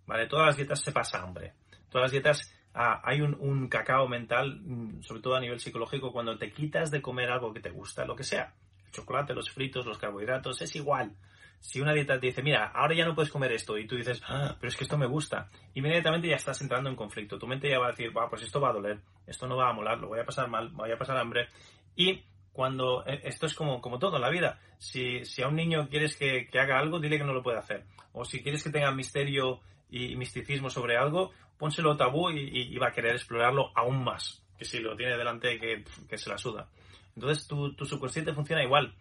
¿Vale? 0.06 0.28
Todas 0.28 0.48
las 0.48 0.58
dietas 0.58 0.82
se 0.82 0.92
pasa 0.92 1.22
hambre. 1.22 1.54
Todas 1.90 2.06
las 2.06 2.12
dietas 2.12 2.56
ah, 2.74 3.02
hay 3.04 3.22
un, 3.22 3.68
cacao 3.68 4.08
mental, 4.08 4.62
mm, 4.62 5.02
sobre 5.04 5.22
todo 5.22 5.36
a 5.36 5.40
nivel 5.40 5.60
psicológico, 5.60 6.12
cuando 6.12 6.38
te 6.38 6.52
quitas 6.52 6.92
de 6.92 7.02
comer 7.02 7.30
algo 7.30 7.54
que 7.54 7.60
te 7.60 7.70
gusta, 7.70 8.06
lo 8.06 8.16
que 8.16 8.24
sea 8.24 8.54
chocolate, 8.92 9.34
los 9.34 9.50
fritos, 9.50 9.86
los 9.86 9.98
carbohidratos, 9.98 10.62
es 10.62 10.76
igual. 10.76 11.16
Si 11.60 11.82
una 11.82 11.94
dieta 11.94 12.20
te 12.20 12.28
dice, 12.28 12.42
mira, 12.42 12.72
ahora 12.74 12.96
ya 12.96 13.06
no 13.06 13.14
puedes 13.14 13.32
comer 13.32 13.52
esto, 13.52 13.78
y 13.78 13.86
tú 13.86 13.96
dices, 13.96 14.22
ah, 14.28 14.56
pero 14.60 14.70
es 14.70 14.78
que 14.78 14.86
esto 14.86 14.98
me 14.98 15.08
gusta, 15.08 15.50
inmediatamente 15.74 16.30
ya 16.30 16.38
estás 16.38 16.62
entrando 16.62 16.90
en 16.90 16.96
conflicto. 16.96 17.38
Tu 17.38 17.48
mente 17.48 17.70
ya 17.70 17.80
va 17.80 17.88
a 17.88 17.92
decir, 17.92 18.16
va, 18.16 18.30
pues 18.30 18.44
esto 18.44 18.62
va 18.62 18.70
a 18.70 18.74
doler, 18.74 19.00
esto 19.28 19.48
no 19.48 19.58
va 19.58 19.70
a 19.70 19.74
molar, 19.74 19.98
lo 20.00 20.08
voy 20.08 20.20
a 20.20 20.26
pasar 20.26 20.48
mal, 20.48 20.70
voy 20.70 20.92
a 20.92 20.98
pasar 20.98 21.18
hambre. 21.18 21.50
Y 21.96 22.24
cuando 22.54 23.06
eh, 23.06 23.22
esto 23.24 23.46
es 23.46 23.54
como, 23.54 23.82
como 23.82 24.00
todo 24.00 24.16
en 24.16 24.22
la 24.22 24.30
vida, 24.30 24.60
si, 24.78 25.26
si 25.26 25.42
a 25.42 25.48
un 25.48 25.56
niño 25.56 25.88
quieres 25.90 26.16
que, 26.16 26.48
haga 26.60 26.80
algo, 26.80 27.00
dile 27.00 27.18
que 27.18 27.24
no 27.24 27.34
lo 27.34 27.44
puede 27.44 27.58
hacer. 27.58 27.86
O 28.14 28.26
si 28.26 28.42
quieres 28.42 28.64
que 28.64 28.70
tenga 28.70 28.92
misterio 28.92 29.60
y 29.90 30.16
misticismo 30.16 30.70
sobre 30.70 30.98
algo, 30.98 31.32
pónselo 31.58 31.98
tabú 31.98 32.30
y, 32.32 32.78
va 32.78 32.88
a 32.88 32.92
querer 32.92 33.16
explorarlo 33.16 33.72
aún 33.76 34.04
más 34.04 34.44
que 34.58 34.66
si 34.66 34.80
lo 34.80 34.96
tiene 34.98 35.18
delante 35.18 35.58
que, 35.58 35.86
que 36.10 36.18
se 36.18 36.30
la 36.30 36.38
suda. 36.38 36.68
Entonces 37.16 37.48
tu, 37.48 37.74
subconsciente 37.86 38.34
funciona 38.34 38.64
igual. 38.64 38.94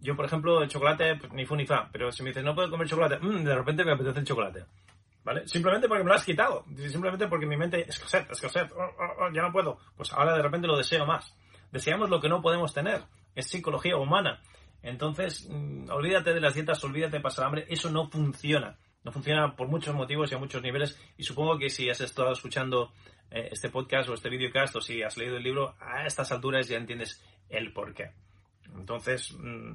Yo, 0.00 0.16
por 0.16 0.26
ejemplo, 0.26 0.62
el 0.62 0.68
chocolate, 0.68 1.16
pues, 1.16 1.32
ni 1.32 1.46
fu 1.46 1.56
ni 1.56 1.66
fa, 1.66 1.88
pero 1.90 2.12
si 2.12 2.22
me 2.22 2.30
dices, 2.30 2.44
no 2.44 2.54
puedo 2.54 2.70
comer 2.70 2.88
chocolate, 2.88 3.18
mm, 3.18 3.44
de 3.44 3.54
repente 3.54 3.84
me 3.84 3.92
apetece 3.92 4.20
el 4.20 4.26
chocolate. 4.26 4.64
¿Vale? 5.24 5.48
Simplemente 5.48 5.88
porque 5.88 6.04
me 6.04 6.10
lo 6.10 6.16
has 6.16 6.24
quitado. 6.24 6.64
Simplemente 6.76 7.26
porque 7.28 7.46
mi 7.46 7.56
mente, 7.56 7.80
es 7.80 7.88
escocet, 7.88 8.30
escocet, 8.30 8.70
oh, 8.72 8.82
oh, 8.82 9.24
oh, 9.24 9.32
ya 9.32 9.42
no 9.42 9.52
puedo. 9.52 9.78
Pues 9.96 10.12
ahora 10.12 10.36
de 10.36 10.42
repente 10.42 10.66
lo 10.66 10.76
deseo 10.76 11.06
más. 11.06 11.34
Deseamos 11.72 12.10
lo 12.10 12.20
que 12.20 12.28
no 12.28 12.42
podemos 12.42 12.74
tener. 12.74 13.02
Es 13.34 13.48
psicología 13.48 13.96
humana. 13.96 14.42
Entonces, 14.82 15.48
mm, 15.50 15.90
olvídate 15.90 16.34
de 16.34 16.40
las 16.40 16.54
dietas, 16.54 16.84
olvídate 16.84 17.16
de 17.16 17.22
pasar 17.22 17.46
hambre. 17.46 17.64
Eso 17.70 17.90
no 17.90 18.10
funciona. 18.10 18.76
No 19.02 19.12
funciona 19.12 19.56
por 19.56 19.68
muchos 19.68 19.94
motivos 19.94 20.30
y 20.30 20.34
a 20.34 20.38
muchos 20.38 20.62
niveles. 20.62 21.00
Y 21.16 21.24
supongo 21.24 21.58
que 21.58 21.70
si 21.70 21.88
has 21.88 22.02
estado 22.02 22.32
escuchando 22.32 22.92
eh, 23.30 23.48
este 23.50 23.70
podcast 23.70 24.08
o 24.10 24.14
este 24.14 24.28
videocast 24.28 24.76
o 24.76 24.80
si 24.80 25.02
has 25.02 25.16
leído 25.16 25.38
el 25.38 25.42
libro, 25.42 25.74
a 25.80 26.06
estas 26.06 26.30
alturas 26.32 26.68
ya 26.68 26.76
entiendes 26.76 27.22
el 27.48 27.72
por 27.72 27.94
qué. 27.94 28.12
Entonces, 28.74 29.32
mm, 29.38 29.74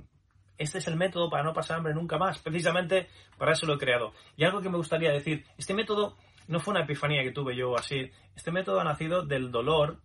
este 0.57 0.79
es 0.79 0.87
el 0.87 0.97
método 0.97 1.29
para 1.29 1.43
no 1.43 1.53
pasar 1.53 1.77
hambre 1.77 1.93
nunca 1.93 2.17
más. 2.17 2.39
Precisamente 2.39 3.07
para 3.37 3.53
eso 3.53 3.65
lo 3.65 3.75
he 3.75 3.79
creado. 3.79 4.13
Y 4.35 4.43
algo 4.43 4.61
que 4.61 4.69
me 4.69 4.77
gustaría 4.77 5.11
decir, 5.11 5.45
este 5.57 5.73
método 5.73 6.17
no 6.47 6.59
fue 6.59 6.73
una 6.73 6.83
epifanía 6.83 7.23
que 7.23 7.31
tuve 7.31 7.55
yo 7.55 7.77
así. 7.77 8.11
Este 8.35 8.51
método 8.51 8.79
ha 8.79 8.83
nacido 8.83 9.25
del 9.25 9.51
dolor 9.51 10.01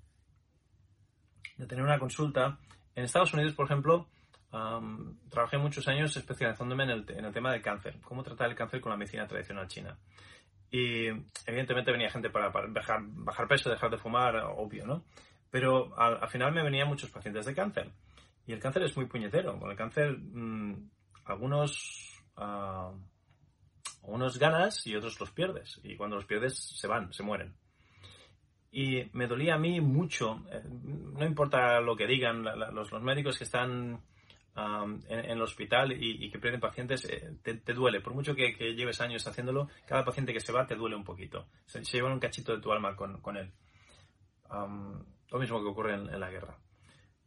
de 1.56 1.66
tener 1.66 1.84
una 1.84 1.98
consulta. 1.98 2.58
En 2.94 3.04
Estados 3.04 3.34
Unidos, 3.34 3.54
por 3.54 3.66
ejemplo, 3.66 4.08
trabajé 5.30 5.58
muchos 5.58 5.88
años 5.88 6.16
especializándome 6.16 6.84
en 6.84 6.90
el, 6.90 7.32
tema 7.32 7.50
del 7.50 7.62
cáncer, 7.62 7.98
cómo 8.02 8.22
tratar 8.22 8.50
el 8.50 8.56
cáncer 8.56 8.80
con 8.80 8.90
la 8.90 8.96
medicina 8.96 9.26
tradicional 9.26 9.66
china. 9.66 9.98
Y 10.70 11.06
evidentemente 11.46 11.92
venía 11.92 12.10
gente 12.10 12.30
para, 12.30 12.50
bajar, 12.50 13.48
peso, 13.48 13.70
dejar 13.70 13.90
de 13.90 13.98
fumar, 13.98 14.36
obvio, 14.56 14.86
¿no? 14.86 15.04
Pero 15.54 15.96
al, 15.96 16.28
final 16.30 16.52
me 16.52 16.64
venían 16.64 16.88
muchos 16.88 17.10
pacientes 17.10 17.46
de 17.46 17.54
cáncer. 17.54 17.88
Y 18.44 18.52
el 18.52 18.58
cáncer 18.58 18.82
es 18.82 18.96
muy 18.96 19.06
puñetero. 19.06 19.56
Con 19.56 19.70
el 19.70 19.76
cáncer, 19.76 20.18
mm, 20.18 20.90
algunos, 21.26 22.20
uh, 22.36 22.90
ganas 24.40 24.84
y 24.84 24.96
otros 24.96 25.20
los 25.20 25.30
pierdes. 25.30 25.80
Y 25.84 25.94
cuando 25.94 26.16
los 26.16 26.24
pierdes, 26.24 26.58
se 26.58 26.88
van, 26.88 27.12
se 27.12 27.22
mueren. 27.22 27.54
Y 28.72 29.04
me 29.12 29.28
dolía 29.28 29.54
a 29.54 29.58
mí 29.58 29.80
mucho, 29.80 30.44
eh, 30.50 30.60
no 30.68 31.24
importa 31.24 31.80
lo 31.80 31.94
que 31.94 32.08
digan 32.08 32.42
los, 32.74 32.92
médicos 33.00 33.38
que 33.38 33.44
están 33.44 34.02
en, 34.56 35.04
el 35.08 35.40
hospital 35.40 35.92
y, 35.92 36.28
que 36.32 36.40
pierden 36.40 36.60
pacientes, 36.60 37.04
eh, 37.04 37.30
te, 37.44 37.72
duele. 37.72 38.00
Por 38.00 38.12
mucho 38.12 38.34
que, 38.34 38.74
lleves 38.74 39.00
años 39.00 39.24
haciéndolo, 39.24 39.68
cada 39.86 40.04
paciente 40.04 40.32
que 40.32 40.40
se 40.40 40.50
va 40.50 40.66
te 40.66 40.74
duele 40.74 40.96
un 40.96 41.04
poquito. 41.04 41.46
Se, 41.64 41.80
llevan 41.84 42.14
un 42.14 42.18
cachito 42.18 42.56
de 42.56 42.60
tu 42.60 42.72
alma 42.72 42.96
con, 42.96 43.20
con 43.20 43.36
él. 43.36 43.52
Lo 44.50 45.38
mismo 45.38 45.60
que 45.60 45.68
ocurre 45.68 45.94
en, 45.94 46.20
la 46.20 46.30
guerra. 46.30 46.58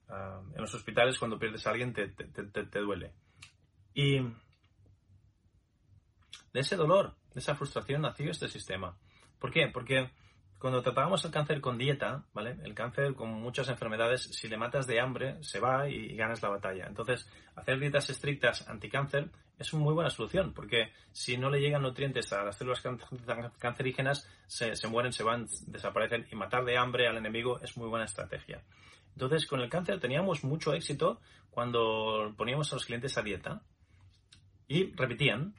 en 0.10 0.62
los 0.62 0.74
hospitales, 0.74 1.18
cuando 1.20 1.40
pierdes 1.40 1.66
a 1.68 1.72
alguien, 1.72 1.94
te, 1.94 2.80
duele. 2.80 3.14
Y 3.94 4.20
de 6.54 6.60
ese 6.60 6.76
dolor, 6.76 7.16
de 7.34 7.40
esa 7.40 7.56
frustración, 7.56 8.02
nació 8.02 8.32
este 8.32 8.48
sistema. 8.48 8.98
¿Por 9.40 9.52
qué? 9.52 9.68
Porque 9.68 10.12
cuando 10.60 10.82
tratábamos 10.82 11.24
el 11.26 11.32
cáncer 11.32 11.62
con 11.62 11.78
dieta, 11.78 12.26
¿vale? 12.34 12.58
El 12.64 12.74
cáncer, 12.74 13.14
con 13.14 13.30
muchas 13.30 13.70
enfermedades, 13.70 14.24
si 14.24 14.48
le 14.48 14.58
matas 14.58 14.88
de 14.88 15.00
hambre, 15.00 15.38
se 15.44 15.60
va 15.60 15.88
y, 15.90 16.16
ganas 16.16 16.42
la 16.42 16.50
batalla. 16.50 16.88
Entonces, 16.88 17.30
hacer 17.56 17.80
dietas 17.80 18.10
estrictas 18.10 18.68
anticáncer 18.68 19.30
es 19.58 19.74
una 19.74 19.84
muy 19.84 19.94
buena 19.94 20.10
solución, 20.10 20.54
porque 20.54 20.92
si 21.12 21.38
no 21.38 21.50
le 21.50 21.60
llegan 21.60 21.82
nutrientes 21.82 22.32
a 22.32 22.44
las 22.44 22.58
células 22.58 22.84
cancerígenas, 23.58 24.28
se, 24.46 24.76
mueren, 24.88 25.12
se 25.14 25.24
van, 25.24 25.48
desaparecen, 25.66 26.28
y 26.32 26.36
matar 26.36 26.64
de 26.64 26.78
hambre 26.78 27.08
al 27.08 27.18
enemigo 27.18 27.60
es 27.62 27.76
muy 27.76 27.90
buena 27.90 28.06
estrategia. 28.06 28.62
Entonces, 29.14 29.48
con 29.48 29.62
el 29.62 29.70
cáncer 29.70 30.00
teníamos 30.00 30.44
mucho 30.44 30.74
éxito 30.74 31.20
cuando 31.50 32.34
poníamos 32.38 32.72
a 32.72 32.76
los 32.76 32.86
clientes 32.86 33.18
a 33.18 33.24
dieta 33.24 33.64
y 34.68 34.92
repetían. 34.94 35.56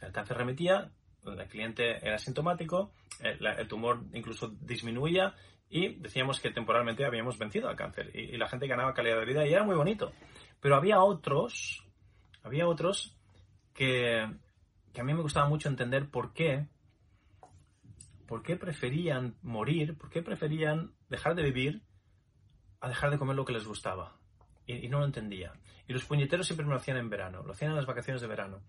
El 0.00 0.12
cáncer 0.12 0.36
remitía, 0.36 0.92
el 1.24 1.48
cliente 1.48 2.06
era 2.06 2.18
sintomático, 2.18 2.92
el, 3.20 3.66
tumor 3.66 4.04
incluso 4.12 4.48
disminuía 4.60 5.34
y 5.68 5.94
decíamos 5.94 6.38
que 6.38 6.50
temporalmente 6.50 7.04
habíamos 7.04 7.38
vencido 7.38 7.68
al 7.68 7.76
cáncer 7.76 8.14
y, 8.14 8.36
la 8.36 8.48
gente 8.48 8.66
ganaba 8.68 8.94
calidad 8.94 9.18
de 9.18 9.24
vida 9.24 9.46
y 9.46 9.52
era 9.52 9.64
muy 9.64 9.74
bonito. 9.74 10.12
Pero 10.60 10.76
había 10.76 11.02
otros, 11.02 11.84
había 12.44 12.68
otros 12.68 13.16
que, 13.74 14.20
a 14.20 15.02
mí 15.02 15.14
me 15.14 15.22
gustaba 15.22 15.48
mucho 15.48 15.68
entender 15.68 16.08
por 16.10 16.32
qué, 16.32 16.66
por 18.26 18.42
qué 18.42 18.56
preferían 18.56 19.36
morir, 19.42 19.96
por 19.96 20.10
qué 20.10 20.22
preferían 20.22 20.92
dejar 21.08 21.34
de 21.34 21.42
vivir 21.42 21.82
a 22.80 22.88
dejar 22.88 23.10
de 23.10 23.18
comer 23.18 23.36
lo 23.36 23.44
que 23.44 23.52
les 23.52 23.66
gustaba. 23.66 24.16
Y, 24.66 24.86
y, 24.86 24.88
no 24.88 25.00
lo 25.00 25.04
entendía. 25.04 25.52
Y 25.86 25.92
los 25.92 26.04
puñeteros 26.04 26.46
siempre 26.46 26.64
me 26.66 26.72
lo 26.72 26.78
hacían 26.78 26.96
en 26.96 27.10
verano, 27.10 27.42
lo 27.42 27.52
hacían 27.52 27.70
en 27.70 27.76
las 27.76 27.86
vacaciones 27.86 28.20
de 28.22 28.28
verano. 28.28 28.62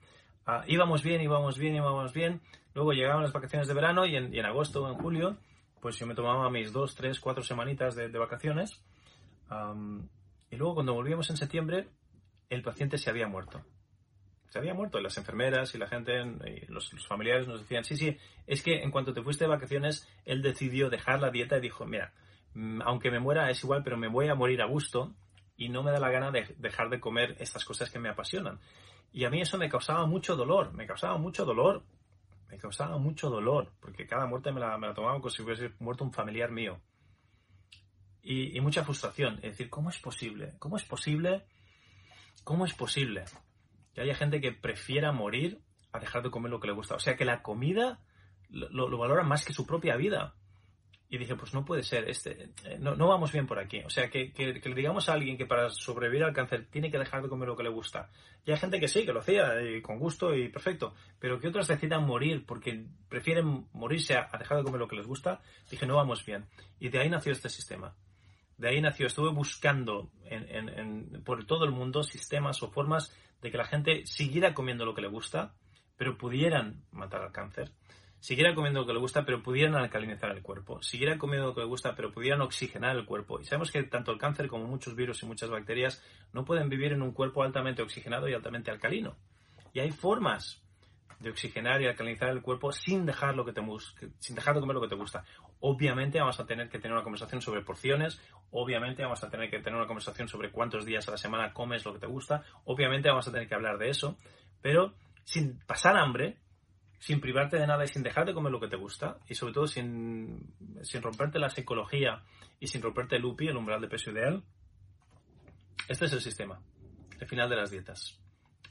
Ah, 0.46 0.64
íbamos 0.68 1.04
bien, 1.04 1.22
íbamos 1.22 1.58
bien, 1.58 1.76
íbamos 1.76 2.14
bien. 2.14 2.42
Luego 2.74 2.92
llegaban 2.92 3.24
las 3.24 3.32
vacaciones 3.32 3.68
de 3.68 3.74
verano 3.74 4.06
y 4.06 4.16
en, 4.16 4.46
agosto 4.46 4.84
o 4.84 4.90
en 4.90 4.96
julio, 4.96 5.38
pues 5.80 5.98
yo 5.98 6.06
me 6.06 6.16
tomaba 6.16 6.50
mis 6.50 6.74
dos, 6.74 6.96
tres, 6.96 7.20
cuatro 7.20 7.44
semanitas 7.44 7.96
de, 7.96 8.10
vacaciones. 8.10 8.84
y 10.50 10.56
luego 10.56 10.76
cuando 10.76 10.94
volvíamos 10.94 11.30
en 11.30 11.38
septiembre, 11.38 11.88
el 12.50 12.62
paciente 12.62 12.98
se 12.98 13.10
había 13.10 13.28
muerto. 13.28 13.62
Se 14.54 14.60
había 14.60 14.76
muerto. 14.76 15.00
Y 15.00 15.02
las 15.02 15.18
enfermeras 15.18 15.74
y 15.74 15.80
la 15.80 15.88
gente, 15.88 16.14
y 16.22 16.72
los, 16.72 16.92
familiares 17.08 17.48
nos 17.48 17.62
decían, 17.62 17.84
sí, 17.84 17.98
sí, 17.98 18.16
es 18.46 18.62
que 18.62 18.84
en 18.84 18.92
cuanto 18.92 19.12
te 19.12 19.24
fuiste 19.24 19.46
de 19.46 19.50
vacaciones, 19.50 20.08
él 20.26 20.44
decidió 20.44 20.92
dejar 20.92 21.20
la 21.22 21.32
dieta 21.32 21.58
y 21.58 21.62
dijo, 21.62 21.88
mira, 21.88 22.14
mm, 22.54 22.84
aunque 22.84 23.10
me 23.10 23.20
muera 23.20 23.50
es 23.50 23.64
igual, 23.64 23.82
pero 23.84 23.98
me 23.98 24.08
voy 24.08 24.28
a 24.28 24.36
morir 24.36 24.62
a 24.62 24.68
gusto 24.68 25.12
y 25.58 25.70
no 25.70 25.82
me 25.82 25.90
da 25.90 26.00
la 26.00 26.12
gana 26.12 26.30
de 26.30 26.54
dejar 26.60 26.92
de 26.92 27.00
comer 27.00 27.36
estas 27.40 27.66
cosas 27.66 27.90
que 27.90 27.98
me 27.98 28.10
apasionan. 28.10 28.60
Y 29.12 29.26
a 29.26 29.32
mí 29.32 29.42
eso 29.42 29.58
me 29.58 29.70
causaba 29.70 30.06
mucho 30.06 30.36
dolor, 30.36 30.72
me 30.72 30.86
causaba 30.86 31.18
mucho 31.18 31.46
dolor, 31.46 31.82
me 32.48 32.60
causaba 32.60 33.00
mucho 33.00 33.32
dolor, 33.32 33.72
porque 33.80 34.06
cada 34.06 34.28
muerte 34.28 34.52
me 34.52 34.60
la, 34.60 34.78
me 34.78 34.86
la 34.86 34.94
tomaba 34.94 35.18
como 35.18 35.32
si 35.32 35.42
hubiese 35.42 35.72
muerto 35.80 36.04
un 36.04 36.14
familiar 36.14 36.52
mío. 36.52 36.80
Y, 38.22 38.56
y, 38.56 38.62
mucha 38.62 38.84
frustración, 38.84 39.38
es 39.38 39.54
decir, 39.54 39.72
¿cómo 39.72 39.90
es 39.90 39.98
posible? 39.98 40.54
¿Cómo 40.60 40.78
es 40.78 40.84
posible? 40.84 41.42
¿Cómo 42.44 42.66
es 42.66 42.74
posible 42.76 43.26
que 43.94 44.02
haya 44.02 44.16
gente 44.16 44.42
que 44.42 44.52
prefiera 44.52 45.12
morir 45.12 45.60
a 45.92 46.00
dejar 46.00 46.24
de 46.24 46.32
comer 46.32 46.52
lo 46.52 46.60
que 46.60 46.68
le 46.68 46.74
gusta? 46.74 46.96
O 46.96 47.00
sea, 47.00 47.16
que 47.16 47.26
la 47.26 47.42
comida 47.42 48.00
lo, 48.50 48.88
lo 48.90 48.98
valora 48.98 49.24
más 49.24 49.46
que 49.46 49.54
su 49.54 49.66
propia 49.66 49.96
vida. 49.96 50.36
Y 51.14 51.20
dije, 51.20 51.36
pues 51.36 51.54
no 51.54 51.64
puede 51.64 51.84
ser, 51.84 52.10
este, 52.10 52.50
eh, 52.66 52.78
no, 52.80 52.96
no 52.96 53.08
vamos 53.08 53.32
bien 53.32 53.46
por 53.46 53.60
aquí. 53.60 53.82
O 53.86 53.90
sea, 53.92 54.10
que, 54.10 54.34
que, 54.34 54.52
le 54.52 54.76
digamos 54.76 55.10
a 55.10 55.14
alguien 55.14 55.38
que 55.38 55.46
para 55.46 55.70
sobrevivir 55.70 56.24
al 56.24 56.34
cáncer 56.34 56.66
tiene 56.72 56.90
que 56.90 56.98
dejar 56.98 57.22
de 57.22 57.30
comer 57.30 57.48
lo 57.48 57.56
que 57.56 57.62
le 57.62 57.70
gusta. 57.70 58.10
Y 58.44 58.52
hay 58.52 58.58
gente 58.58 58.80
que 58.80 58.88
sí, 58.88 59.06
que 59.06 59.14
lo 59.14 59.20
hacía 59.20 59.62
y 59.62 59.80
con 59.84 60.00
gusto 60.00 60.34
y 60.34 60.50
perfecto, 60.50 60.96
pero 61.20 61.40
que 61.40 61.50
otros 61.50 61.68
decidan 61.68 62.04
morir 62.08 62.48
porque 62.48 62.88
prefieren 63.10 63.68
morirse 63.74 64.16
a, 64.16 64.28
dejar 64.40 64.58
de 64.58 64.64
comer 64.64 64.80
lo 64.80 64.88
que 64.88 64.96
les 64.96 65.06
gusta, 65.06 65.40
dije, 65.70 65.86
no 65.86 65.98
vamos 65.98 66.26
bien. 66.26 66.46
Y 66.80 66.90
de 66.90 66.98
ahí 66.98 67.12
nació 67.12 67.32
este 67.32 67.50
sistema. 67.50 67.94
De 68.64 68.70
ahí 68.70 68.80
nació, 68.80 69.08
estuve 69.08 69.30
buscando 69.30 70.10
por 71.26 71.46
todo 71.46 71.66
el 71.66 71.72
mundo 71.72 72.02
sistemas 72.02 72.64
o 72.64 72.72
formas 72.72 73.14
de 73.42 73.52
que 73.52 73.58
la 73.58 73.66
gente 73.66 74.06
siguiera 74.06 74.54
comiendo 74.54 74.86
lo 74.86 74.96
que 74.96 75.02
le 75.02 75.10
gusta, 75.10 75.54
pero 75.98 76.18
pudieran 76.18 76.86
matar 76.90 77.24
al 77.24 77.34
cáncer 77.34 77.74
siguiera 78.24 78.56
comiendo 78.56 78.80
lo 78.80 78.88
que 78.88 78.94
le 78.94 79.00
gusta, 79.00 79.26
pero 79.26 79.44
pudieran 79.44 79.76
alcalinizar 79.76 80.32
el 80.32 80.42
cuerpo, 80.42 80.82
siguieran 80.82 81.18
comiendo 81.18 81.48
lo 81.48 81.54
que 81.54 81.60
le 81.60 81.68
gusta, 81.68 81.94
pero 81.94 82.14
pudieran 82.14 82.40
oxigenar 82.40 82.96
el 82.96 83.04
cuerpo. 83.04 83.42
Y 83.42 83.44
sabemos 83.44 83.70
que 83.70 83.84
tanto 83.84 84.14
el 84.14 84.18
cáncer 84.18 84.48
como 84.48 84.64
muchos 84.64 84.96
virus 84.96 85.22
y 85.24 85.26
muchas 85.26 85.50
bacterias 85.50 86.02
no 86.32 86.46
pueden 86.46 86.70
vivir 86.70 86.94
en 86.94 87.02
un 87.02 87.12
cuerpo 87.12 87.44
altamente 87.44 87.82
oxigenado 87.82 88.30
y 88.30 88.34
altamente 88.34 88.72
alcalino. 88.72 89.18
Y 89.74 89.82
hay 89.82 89.92
formas 89.92 90.64
de 91.20 91.32
oxigenar 91.32 91.82
y 91.82 91.88
alcalinizar 91.88 92.30
el 92.30 92.42
cuerpo 92.42 92.72
sin 92.72 93.06
dejar, 93.06 93.36
lo 93.36 93.44
que 93.44 93.52
te, 93.52 93.62
sin 94.20 94.36
dejar 94.38 94.56
de 94.56 94.62
comer 94.62 94.76
lo 94.76 94.82
que 94.82 94.88
te 94.88 94.96
gusta. 94.96 95.26
Obviamente 95.66 96.20
vamos 96.20 96.38
a 96.42 96.46
tener 96.46 96.68
que 96.68 96.78
tener 96.78 96.92
una 96.92 97.04
conversación 97.04 97.42
sobre 97.42 97.62
porciones, 97.62 98.22
obviamente 98.52 99.02
vamos 99.02 99.24
a 99.24 99.30
tener 99.30 99.50
que 99.50 99.60
tener 99.60 99.76
una 99.76 99.88
conversación 99.88 100.28
sobre 100.28 100.52
cuántos 100.52 100.86
días 100.86 101.08
a 101.08 101.12
la 101.12 101.18
semana 101.18 101.54
comes 101.54 101.86
lo 101.86 101.94
que 101.94 102.00
te 102.00 102.06
gusta, 102.06 102.44
obviamente 102.66 103.08
vamos 103.08 103.26
a 103.30 103.32
tener 103.32 103.48
que 103.48 103.56
hablar 103.56 103.78
de 103.78 103.90
eso, 103.90 104.18
pero 104.62 104.94
sin 105.24 105.60
pasar 105.60 105.96
hambre, 105.96 106.38
sin 107.00 107.22
privarte 107.22 107.58
de 107.58 107.66
nada 107.66 107.86
y 107.86 107.88
sin 107.88 108.04
dejar 108.04 108.26
de 108.26 108.34
comer 108.34 108.52
lo 108.52 108.60
que 108.60 108.68
te 108.68 108.76
gusta 108.76 109.20
y 109.30 109.36
sobre 109.36 109.54
todo 109.54 109.68
sin, 109.68 110.54
romperte 111.02 111.40
la 111.40 111.50
psicología 111.50 112.24
y 112.60 112.68
sin 112.68 112.82
romperte 112.82 113.16
el 113.16 113.24
UPI, 113.24 113.48
el 113.48 113.56
umbral 113.56 113.80
de 113.80 113.88
peso 113.88 114.12
ideal, 114.12 114.44
este 115.88 116.08
es 116.08 116.12
el 116.12 116.20
sistema, 116.20 116.62
el 117.22 117.28
final 117.28 117.50
de 117.50 117.56
las 117.56 117.72
dietas. 117.72 118.20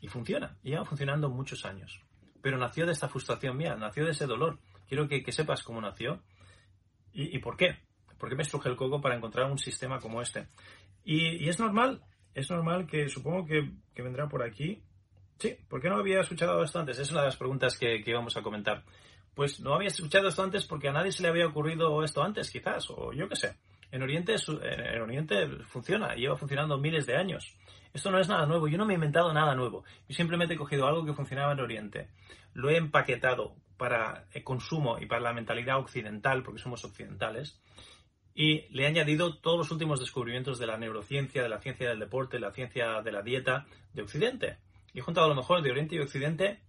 Y 0.03 0.09
funciona, 0.09 0.59
y 0.63 0.73
lleva 0.73 0.85
funcionando 0.85 1.31
muchos 1.31 1.65
años. 1.65 2.03
Pero 2.43 2.59
nació 2.59 2.85
de 2.85 2.93
esta 2.93 3.09
frustración 3.09 3.57
mía, 3.57 3.77
nació 3.77 4.05
de 4.05 4.11
ese 4.11 4.27
dolor. 4.27 4.59
Quiero 4.87 5.09
que, 5.09 5.33
sepas 5.33 5.63
cómo 5.63 5.81
nació 5.81 6.23
y, 7.13 7.39
por 7.39 7.57
qué. 7.57 7.77
¿Por 8.19 8.29
qué 8.29 8.37
me 8.37 8.43
estruje 8.43 8.69
el 8.69 8.77
coco 8.77 9.01
para 9.01 9.17
encontrar 9.17 9.51
un 9.51 9.59
sistema 9.59 9.99
como 9.99 10.23
este? 10.23 10.49
Y, 11.05 11.49
es 11.49 11.59
normal, 11.59 12.03
es 12.35 12.51
normal 12.51 12.87
que 12.87 13.09
supongo 13.09 13.47
que, 13.47 13.71
vendrá 14.03 14.29
por 14.29 14.43
aquí 14.43 14.83
Sí, 15.39 15.57
¿por 15.69 15.81
qué 15.81 15.89
no 15.89 15.97
había 15.97 16.21
escuchado 16.21 16.63
esto 16.63 16.79
antes? 16.79 17.01
Es 17.01 17.11
una 17.11 17.23
de 17.23 17.27
las 17.27 17.37
preguntas 17.37 17.77
que, 17.77 18.01
que 18.05 18.11
íbamos 18.11 18.37
a 18.37 18.43
comentar. 18.43 18.85
Pues 19.35 19.59
no 19.59 19.75
había 19.75 19.89
escuchado 19.89 20.29
esto 20.29 20.43
antes 20.43 20.67
porque 20.67 20.89
a 20.89 20.93
nadie 20.93 21.11
se 21.11 21.23
le 21.23 21.29
había 21.29 21.49
ocurrido 21.49 22.05
esto 22.05 22.23
antes, 22.23 22.49
quizás, 22.49 22.89
o 22.91 23.13
yo 23.13 23.29
qué 23.29 23.35
sé. 23.35 23.57
En 23.91 24.03
Oriente, 24.03 24.37
en 24.63 25.03
Oriente 25.03 25.49
funciona, 25.67 26.15
lleva 26.15 26.37
funcionando 26.37 26.79
miles 26.79 27.07
de 27.07 27.17
años. 27.17 27.57
Esto 27.93 28.11
no 28.11 28.19
es 28.19 28.29
nada 28.29 28.47
nuevo, 28.47 28.69
yo 28.69 28.79
no 28.79 28.87
me 28.87 28.95
he 28.95 28.95
inventado 28.95 29.33
nada 29.33 29.55
nuevo. 29.55 29.85
Yo 30.09 30.15
simplemente 30.15 30.55
he 30.55 30.57
cogido 30.57 30.87
algo 30.87 31.05
que 31.05 31.13
funcionaba 31.13 31.53
en 31.53 31.61
Oriente, 31.61 32.09
lo 32.55 32.71
he 32.71 32.77
empaquetado 32.77 33.55
para 33.83 34.27
el 34.33 34.45
consumo 34.45 35.01
y 35.01 35.07
para 35.07 35.21
la 35.21 35.33
mentalidad 35.33 35.79
occidental, 35.81 36.45
porque 36.45 36.61
somos 36.61 36.85
occidentales, 36.85 37.61
y 38.33 38.69
le 38.71 38.85
he 38.85 38.87
añadido 38.87 39.39
todos 39.39 39.59
los 39.59 39.71
últimos 39.73 39.99
descubrimientos 39.99 40.61
de 40.61 40.69
la 40.69 40.79
neurociencia, 40.79 41.43
de 41.43 41.49
la 41.49 41.59
ciencia 41.59 41.89
del 41.89 41.99
deporte, 41.99 42.37
de 42.37 42.43
la 42.43 42.53
ciencia 42.53 43.03
de 43.03 43.11
la 43.11 43.23
dieta 43.23 43.67
de 43.93 44.03
Occidente 44.03 44.59
y 44.93 44.99
he 44.99 45.03
juntado 45.03 45.29
lo 45.29 45.35
mejor 45.35 45.63
de 45.63 45.71
Oriente 45.71 45.97
y 45.97 46.01
Occidente 46.01 46.61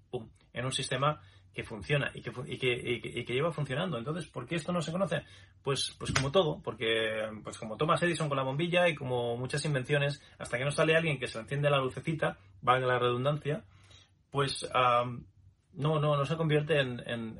en 0.53 0.65
un 0.65 0.71
sistema 0.71 1.21
que 1.53 1.63
funciona 1.63 2.11
y 2.15 2.21
que, 2.21 2.31
y 2.47 2.57
que, 2.57 2.99
y 3.19 3.25
que, 3.25 3.33
lleva 3.33 3.51
funcionando. 3.51 3.97
Entonces, 3.97 4.27
¿por 4.27 4.47
qué 4.47 4.55
esto 4.55 4.71
no 4.71 4.81
se 4.81 4.91
conoce? 4.91 5.23
Pues, 5.61 5.95
pues 5.99 6.11
como 6.11 6.31
todo, 6.31 6.59
porque 6.63 7.29
pues 7.43 7.57
como 7.57 7.77
Thomas 7.77 8.01
Edison 8.01 8.27
con 8.27 8.37
la 8.37 8.43
bombilla 8.43 8.87
y 8.89 8.95
como 8.95 9.37
muchas 9.37 9.63
invenciones, 9.65 10.21
hasta 10.39 10.57
que 10.57 10.65
no 10.65 10.71
sale 10.71 10.95
alguien 10.95 11.19
que 11.19 11.27
se 11.27 11.39
enciende 11.39 11.69
la 11.69 11.77
lucecita, 11.77 12.37
valga 12.61 12.87
la 12.87 12.99
redundancia, 12.99 13.63
pues 14.31 14.67
no, 15.73 15.99
no, 15.99 16.17
no 16.17 16.25
se 16.25 16.37
convierte 16.37 16.79
en, 16.79 17.01
en, 17.05 17.37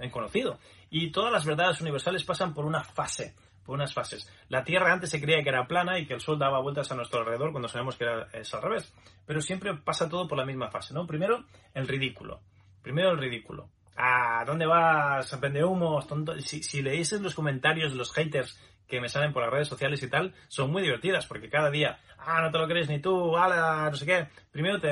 en 0.00 0.10
conocido. 0.10 0.58
Y 0.90 1.10
todas 1.10 1.32
las 1.32 1.44
verdades 1.44 1.80
universales 1.80 2.24
pasan 2.24 2.54
por 2.54 2.64
una 2.64 2.84
fase, 2.84 3.34
por 3.64 3.74
unas 3.74 3.92
fases. 3.92 4.30
La 4.48 4.64
Tierra 4.64 4.92
antes 4.92 5.10
se 5.10 5.20
creía 5.20 5.42
que 5.42 5.48
era 5.48 5.66
plana 5.66 5.98
y 5.98 6.06
que 6.06 6.14
el 6.14 6.20
Sol 6.20 6.38
daba 6.38 6.60
vueltas 6.60 6.90
a 6.92 6.94
nuestro 6.94 7.20
alrededor 7.20 7.50
cuando 7.50 7.68
sabemos 7.68 7.96
que 7.96 8.04
era, 8.04 8.28
es 8.32 8.52
al 8.54 8.62
revés. 8.62 8.92
Pero 9.26 9.40
siempre 9.40 9.74
pasa 9.74 10.08
todo 10.08 10.28
por 10.28 10.38
la 10.38 10.44
misma 10.44 10.70
fase, 10.70 10.94
¿no? 10.94 11.06
Primero, 11.06 11.44
el 11.72 11.88
ridículo. 11.88 12.40
Primero, 12.82 13.10
el 13.10 13.18
ridículo. 13.18 13.70
¿A 13.96 14.44
dónde 14.44 14.66
vas? 14.66 15.40
Vende 15.40 15.64
humos, 15.64 16.06
tonto. 16.06 16.38
Si, 16.40 16.62
si 16.62 16.82
leéis 16.82 17.12
en 17.12 17.22
los 17.22 17.34
comentarios 17.34 17.92
de 17.92 17.98
los 17.98 18.12
haters 18.12 18.60
que 18.86 19.00
me 19.00 19.08
salen 19.08 19.32
por 19.32 19.42
las 19.42 19.52
redes 19.52 19.68
sociales 19.68 20.02
y 20.02 20.10
tal, 20.10 20.34
son 20.48 20.70
muy 20.70 20.82
divertidas, 20.82 21.26
porque 21.26 21.48
cada 21.48 21.70
día, 21.70 21.98
ah, 22.18 22.42
no 22.42 22.50
te 22.50 22.58
lo 22.58 22.68
crees 22.68 22.88
ni 22.88 23.00
tú, 23.00 23.36
ala, 23.36 23.88
no 23.90 23.96
sé 23.96 24.04
qué. 24.04 24.28
Primero 24.50 24.80
te, 24.80 24.90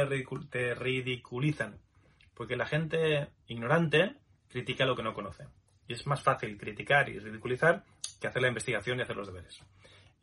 te 0.50 0.74
ridiculizan, 0.74 1.78
porque 2.42 2.56
la 2.56 2.66
gente 2.66 3.28
ignorante 3.46 4.16
critica 4.48 4.84
lo 4.84 4.96
que 4.96 5.04
no 5.04 5.14
conoce. 5.14 5.46
Y 5.86 5.92
es 5.92 6.04
más 6.08 6.20
fácil 6.20 6.58
criticar 6.58 7.08
y 7.08 7.20
ridiculizar 7.20 7.84
que 8.20 8.26
hacer 8.26 8.42
la 8.42 8.48
investigación 8.48 8.98
y 8.98 9.02
hacer 9.02 9.14
los 9.14 9.28
deberes. 9.28 9.64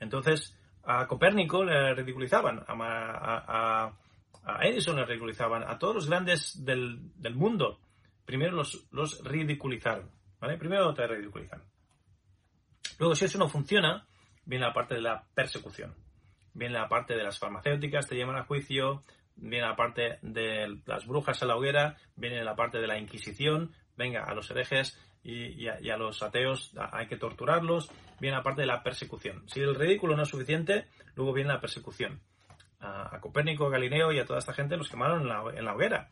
Entonces, 0.01 0.53
a 0.83 1.07
Copérnico 1.07 1.63
le 1.63 1.93
ridiculizaban, 1.93 2.65
a, 2.67 3.93
Edison 4.59 4.97
le 4.97 5.05
ridiculizaban, 5.05 5.63
a 5.63 5.79
todos 5.79 5.95
los 5.95 6.09
grandes 6.09 6.65
del, 6.65 6.99
mundo. 7.35 7.79
Primero 8.25 8.51
los, 8.51 8.89
los 8.91 9.23
ridiculizaron, 9.23 10.11
¿vale? 10.41 10.57
Primero 10.57 10.93
te 10.93 11.07
ridiculizan. 11.07 11.63
Luego, 12.97 13.15
si 13.15 13.23
eso 13.23 13.37
no 13.37 13.47
funciona, 13.47 14.05
viene 14.43 14.65
la 14.65 14.73
parte 14.73 14.95
de 14.95 15.01
la 15.03 15.23
persecución. 15.33 15.95
Viene 16.53 16.73
la 16.73 16.89
parte 16.89 17.15
de 17.15 17.23
las 17.23 17.39
farmacéuticas, 17.39 18.09
te 18.09 18.15
llevan 18.15 18.35
a 18.35 18.43
juicio, 18.43 19.05
viene 19.41 19.65
la 19.65 19.75
parte 19.75 20.19
de 20.21 20.79
las 20.85 21.05
brujas 21.05 21.41
a 21.41 21.45
la 21.45 21.55
hoguera, 21.55 21.97
viene 22.15 22.43
la 22.43 22.55
parte 22.55 22.79
de 22.79 22.87
la 22.87 22.97
Inquisición, 22.97 23.71
venga, 23.97 24.23
a 24.23 24.33
los 24.33 24.49
herejes 24.51 24.99
y, 25.23 25.67
a, 25.67 25.97
los 25.97 26.21
ateos 26.23 26.73
hay 26.91 27.07
que 27.07 27.17
torturarlos, 27.17 27.91
viene 28.19 28.37
la 28.37 28.43
parte 28.43 28.61
de 28.61 28.67
la 28.67 28.83
persecución. 28.83 29.43
Si 29.47 29.59
el 29.59 29.75
ridículo 29.75 30.15
no 30.15 30.23
es 30.23 30.29
suficiente, 30.29 30.87
luego 31.15 31.33
viene 31.33 31.53
la 31.53 31.59
persecución. 31.59 32.21
A, 32.79 33.19
Copérnico, 33.19 33.67
a 33.67 33.69
Galileo 33.69 34.11
y 34.11 34.19
a 34.19 34.25
toda 34.25 34.39
esta 34.39 34.53
gente 34.53 34.77
los 34.77 34.89
quemaron 34.89 35.21
en 35.21 35.65
la, 35.65 35.73
hoguera. 35.73 36.09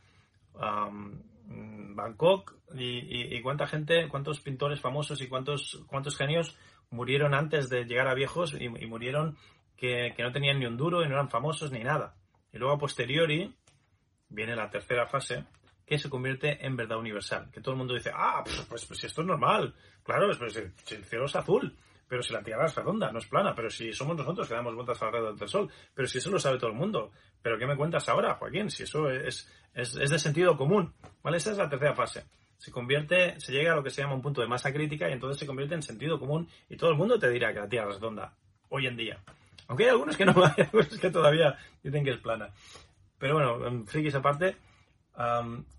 Bangkok 1.98 2.56
y, 2.76 3.42
cuánta 3.42 3.68
gente, 3.68 4.08
cuántos 4.10 4.42
pintores 4.42 4.82
famosos 4.82 5.22
y 5.22 5.28
cuántos, 5.28 5.84
cuántos 5.88 6.18
genios 6.18 6.58
murieron 6.90 7.34
antes 7.34 7.70
de 7.70 7.86
llegar 7.86 8.08
a 8.08 8.14
viejos 8.14 8.56
y, 8.60 8.70
murieron 8.70 9.38
que, 9.78 10.14
no 10.20 10.32
tenían 10.32 10.60
ni 10.60 10.66
un 10.66 10.78
duro 10.78 11.04
y 11.04 11.08
no 11.08 11.14
eran 11.14 11.30
famosos 11.30 11.72
ni 11.72 11.84
nada. 11.84 12.16
Y 12.58 12.60
luego 12.60 12.74
a 12.74 12.80
posteriori 12.80 13.54
viene 14.30 14.56
la 14.56 14.68
tercera 14.68 15.06
fase, 15.06 15.46
que 15.86 16.00
se 16.00 16.10
convierte 16.10 16.66
en 16.66 16.76
verdad 16.76 16.98
universal. 16.98 17.52
Que 17.52 17.62
todo 17.62 17.74
el 17.74 17.78
mundo 17.78 17.94
dice, 17.94 18.10
ah, 18.12 18.44
pues, 18.44 18.84
pues, 18.88 19.04
esto 19.04 19.22
es 19.22 19.28
normal. 19.28 19.76
Claro, 20.04 20.28
pues, 20.40 20.56
el, 20.56 20.74
el 20.90 21.06
cielo 21.06 21.26
es 21.26 21.36
azul, 21.36 21.78
pero 22.08 22.24
si 22.24 22.34
la 22.34 22.42
Tierra 22.42 22.66
es 22.66 22.74
redonda, 22.74 23.12
no 23.12 23.20
es 23.20 23.28
plana, 23.28 23.54
pero 23.54 23.70
si 23.70 23.94
somos 23.94 24.18
nosotros 24.18 24.48
que 24.48 24.56
damos 24.56 24.74
vueltas 24.74 25.00
alrededor 25.04 25.38
del 25.38 25.48
Sol, 25.48 25.70
pero 25.94 26.08
si 26.08 26.18
eso 26.18 26.32
lo 26.32 26.40
sabe 26.40 26.58
todo 26.58 26.72
el 26.72 26.76
mundo. 26.76 27.12
¿Pero 27.44 27.60
qué 27.60 27.68
me 27.68 27.78
cuentas 27.78 28.10
ahora, 28.10 28.34
Joaquín? 28.34 28.72
Si 28.72 28.82
eso 28.82 29.08
es, 29.12 29.48
es, 29.76 29.96
es 29.96 30.10
de 30.10 30.18
sentido 30.18 30.58
común. 30.58 30.96
¿Vale? 31.22 31.38
Esa 31.38 31.52
es 31.52 31.58
la 31.58 31.70
tercera 31.70 31.94
fase. 31.94 32.26
Se 32.58 32.72
convierte, 32.72 33.40
se 33.40 33.52
llega 33.52 33.74
a 33.74 33.76
lo 33.76 33.84
que 33.84 33.92
se 33.92 34.02
llama 34.02 34.16
un 34.16 34.24
punto 34.24 34.42
de 34.42 34.48
masa 34.48 34.74
crítica 34.74 35.08
y 35.08 35.14
entonces 35.14 35.40
se 35.40 35.46
convierte 35.46 35.76
en 35.76 35.84
sentido 35.84 36.20
común 36.20 36.50
y 36.70 36.76
todo 36.76 36.90
el 36.90 36.98
mundo 36.98 37.20
te 37.20 37.30
dirá 37.30 37.54
que 37.54 37.60
la 37.60 37.70
Tierra 37.70 37.92
es 37.92 37.98
redonda 37.98 38.36
hoy 38.70 38.88
en 38.88 38.98
día. 38.98 39.24
Aunque 39.68 39.86
hay 39.86 39.90
algunos 39.90 40.16
que 40.18 40.26
no, 40.26 40.34
hay 40.46 40.64
algunos 40.64 40.98
que 41.00 41.10
todavía 41.10 41.58
dicen 41.84 42.04
que 42.04 42.12
es 42.12 42.18
plana. 42.18 42.54
Pero 43.18 43.34
bueno, 43.36 43.86
frikis 43.86 44.16
aparte, 44.16 44.58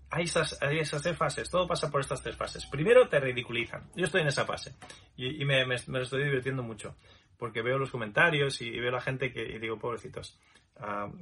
hay, 0.09 0.23
esas, 0.23 0.61
hay 0.61 0.79
esas 0.79 1.01
tres 1.01 1.17
fases, 1.17 1.49
todo 1.49 1.67
pasa 1.67 1.89
por 1.89 2.01
estas 2.01 2.21
tres 2.21 2.35
fases. 2.35 2.65
Primero 2.65 3.07
te 3.07 3.19
ridiculizan, 3.19 3.89
yo 3.95 4.05
estoy 4.05 4.21
en 4.21 4.27
esa 4.27 4.45
fase 4.45 4.75
y, 5.15 5.45
me, 5.45 5.65
me, 5.65 5.75
estoy 5.75 6.23
divirtiendo 6.23 6.63
mucho 6.63 6.95
porque 7.37 7.61
veo 7.61 7.77
los 7.77 7.91
comentarios 7.91 8.61
y, 8.61 8.69
veo 8.71 8.91
la 8.91 8.99
gente 8.99 9.31
que 9.31 9.41
y 9.43 9.59
digo, 9.59 9.79
pobrecitos, 9.79 10.37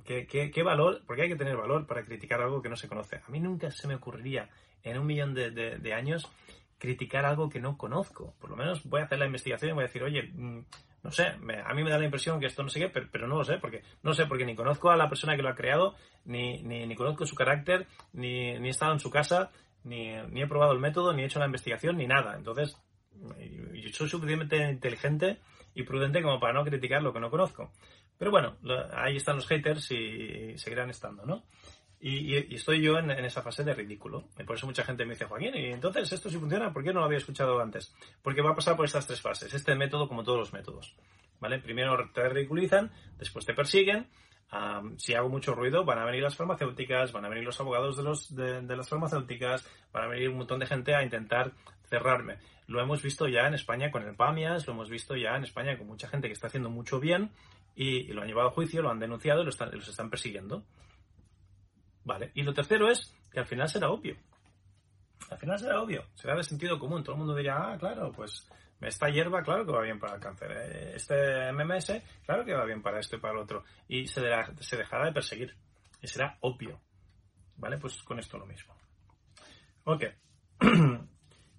¿qué, 0.03 0.25
qué, 0.27 0.63
valor? 0.63 1.03
Porque 1.05 1.23
hay 1.23 1.29
que 1.29 1.35
tener 1.35 1.55
valor 1.55 1.85
para 1.85 2.03
criticar 2.03 2.41
algo 2.41 2.61
que 2.61 2.69
no 2.69 2.75
se 2.75 2.87
conoce. 2.87 3.17
A 3.17 3.29
mí 3.29 3.39
nunca 3.39 3.69
se 3.69 3.87
me 3.87 3.95
ocurriría 3.95 4.49
en 4.81 4.97
un 4.97 5.05
millón 5.05 5.33
de, 5.35 5.51
de, 5.51 5.93
años 5.93 6.27
criticar 6.79 7.25
algo 7.25 7.49
que 7.49 7.59
no 7.59 7.77
conozco. 7.77 8.35
Por 8.39 8.49
lo 8.49 8.55
menos 8.55 8.83
voy 8.83 9.01
a 9.01 9.05
hacer 9.05 9.19
la 9.19 9.25
investigación 9.27 9.69
y 9.69 9.73
voy 9.73 9.83
a 9.83 9.87
decir, 9.87 10.03
oye, 10.03 10.23
mm, 10.23 10.65
no 11.07 11.13
sé, 11.13 11.25
a 11.25 11.73
mí 11.73 11.83
me 11.85 11.89
da 11.89 11.97
la 11.97 12.03
impresión 12.03 12.37
que 12.37 12.47
esto 12.47 12.63
no 12.63 12.67
sé 12.69 12.81
qué, 12.81 12.89
pero, 12.89 13.29
no 13.29 13.37
lo 13.37 13.45
sé, 13.45 13.59
porque 13.59 13.81
no 14.03 14.13
sé, 14.13 14.25
porque 14.25 14.43
ni 14.43 14.57
conozco 14.57 14.91
a 14.91 14.97
la 14.97 15.07
persona 15.07 15.37
que 15.37 15.41
lo 15.41 15.47
ha 15.47 15.55
creado, 15.55 15.95
ni, 16.25 16.61
ni, 16.63 16.93
conozco 16.97 17.25
su 17.25 17.33
carácter, 17.33 17.87
ni, 18.11 18.59
ni, 18.59 18.67
he 18.67 18.71
estado 18.71 18.91
en 18.91 18.99
su 18.99 19.09
casa, 19.09 19.49
ni, 19.85 20.17
ni, 20.31 20.41
he 20.41 20.47
probado 20.47 20.73
el 20.73 20.79
método, 20.79 21.13
ni 21.13 21.21
he 21.21 21.25
hecho 21.25 21.39
la 21.39 21.45
investigación, 21.45 21.95
ni 21.95 22.07
nada. 22.07 22.35
Entonces, 22.35 22.75
yo 23.13 23.89
soy 23.93 24.09
suficientemente 24.09 24.69
inteligente 24.69 25.39
y 25.73 25.83
prudente 25.83 26.21
como 26.21 26.41
para 26.41 26.51
no 26.51 26.65
criticar 26.65 27.01
lo 27.01 27.13
que 27.13 27.21
no 27.21 27.29
conozco. 27.29 27.71
Pero 28.17 28.29
bueno, 28.29 28.57
ahí 28.91 29.15
están 29.15 29.37
los 29.37 29.47
haters 29.47 29.89
y 29.91 30.57
seguirán 30.57 30.89
estando, 30.89 31.25
¿no? 31.25 31.45
Y, 31.99 32.35
estoy 32.53 32.81
yo 32.81 32.99
en, 32.99 33.09
esa 33.09 33.41
fase 33.41 33.63
de 33.63 33.73
ridículo. 33.73 34.25
Y 34.37 34.43
por 34.43 34.55
eso 34.55 34.67
mucha 34.67 34.83
gente 34.83 35.05
me 35.05 35.13
dice, 35.13 35.25
Joaquín, 35.25 35.55
y 35.55 35.65
entonces 35.67 36.11
esto 36.11 36.29
sí 36.29 36.37
funciona, 36.37 36.71
¿por 36.71 36.83
qué 36.83 36.93
no 36.93 36.99
lo 36.99 37.05
había 37.05 37.17
escuchado 37.17 37.59
antes? 37.59 37.93
Porque 38.21 38.41
va 38.41 38.51
a 38.51 38.55
pasar 38.55 38.75
por 38.75 38.85
estas 38.85 39.07
tres 39.07 39.21
fases, 39.21 39.53
este 39.53 39.75
método 39.75 40.07
como 40.07 40.23
todos 40.23 40.39
los 40.39 40.53
métodos. 40.53 40.95
¿Vale? 41.39 41.59
Primero 41.59 42.09
te 42.13 42.29
ridiculizan, 42.29 42.91
después 43.17 43.45
te 43.45 43.53
persiguen. 43.53 44.07
si 44.97 45.13
hago 45.15 45.29
mucho 45.29 45.55
ruido, 45.55 45.85
van 45.85 45.99
a 45.99 46.05
venir 46.05 46.21
las 46.21 46.35
farmacéuticas, 46.35 47.11
van 47.11 47.25
a 47.25 47.29
venir 47.29 47.43
los 47.43 47.59
abogados 47.59 47.97
de, 47.97 48.03
los, 48.03 48.35
de, 48.35 48.75
las 48.75 48.89
farmacéuticas, 48.89 49.67
van 49.91 50.03
a 50.03 50.07
venir 50.07 50.29
un 50.29 50.37
montón 50.37 50.59
de 50.59 50.67
gente 50.67 50.95
a 50.95 51.03
intentar 51.03 51.51
cerrarme. 51.89 52.37
Lo 52.67 52.81
hemos 52.81 53.01
visto 53.01 53.27
ya 53.27 53.47
en 53.47 53.53
España 53.53 53.91
con 53.91 54.03
el 54.03 54.15
PAMIAS, 54.15 54.67
lo 54.67 54.73
hemos 54.73 54.89
visto 54.89 55.15
ya 55.15 55.35
en 55.35 55.43
España 55.43 55.77
con 55.77 55.87
mucha 55.87 56.07
gente 56.07 56.27
que 56.27 56.33
está 56.33 56.47
haciendo 56.47 56.69
mucho 56.69 56.99
bien 56.99 57.31
y, 57.75 58.03
lo 58.13 58.21
han 58.21 58.27
llevado 58.27 58.49
a 58.49 58.51
juicio, 58.51 58.81
lo 58.81 58.89
han 58.89 58.99
denunciado 58.99 59.41
y 59.41 59.45
los 59.45 59.87
están 59.87 60.09
persiguiendo. 60.09 60.63
Vale. 62.07 62.31
Y 62.35 62.43
lo 62.43 62.53
tercero 62.53 62.89
es 62.89 63.13
que 63.29 63.41
al 63.41 63.45
final 63.45 63.67
será 63.67 63.89
obvio. 63.89 64.15
Al 65.29 65.37
final 65.37 65.59
será 65.59 65.81
obvio, 65.81 66.05
será 66.15 66.37
de 66.37 66.43
sentido 66.43 66.79
común. 66.79 67.03
Todo 67.03 67.15
el 67.15 67.19
mundo 67.19 67.35
dirá, 67.35 67.73
ah, 67.73 67.77
claro, 67.77 68.13
pues 68.13 68.47
esta 68.79 69.09
hierba, 69.09 69.43
claro 69.43 69.65
que 69.65 69.73
va 69.73 69.81
bien 69.81 69.99
para 69.99 70.15
el 70.15 70.21
cáncer. 70.21 70.51
Eh, 70.51 70.93
este 70.95 71.51
MMS, 71.51 72.01
claro 72.25 72.45
que 72.45 72.53
va 72.53 72.63
bien 72.63 72.81
para 72.81 73.01
esto 73.01 73.17
y 73.17 73.19
para 73.19 73.33
el 73.33 73.41
otro. 73.41 73.65
Y 73.89 74.07
se, 74.07 74.21
se 74.61 74.77
dejará 74.77 75.05
de 75.05 75.11
perseguir. 75.11 75.53
Y 76.01 76.07
será 76.07 76.37
obvio. 76.39 76.79
¿Vale? 77.57 77.77
Pues 77.77 78.01
con 78.03 78.19
esto 78.19 78.37
lo 78.37 78.45
mismo. 78.45 78.73
Ok. 79.83 80.05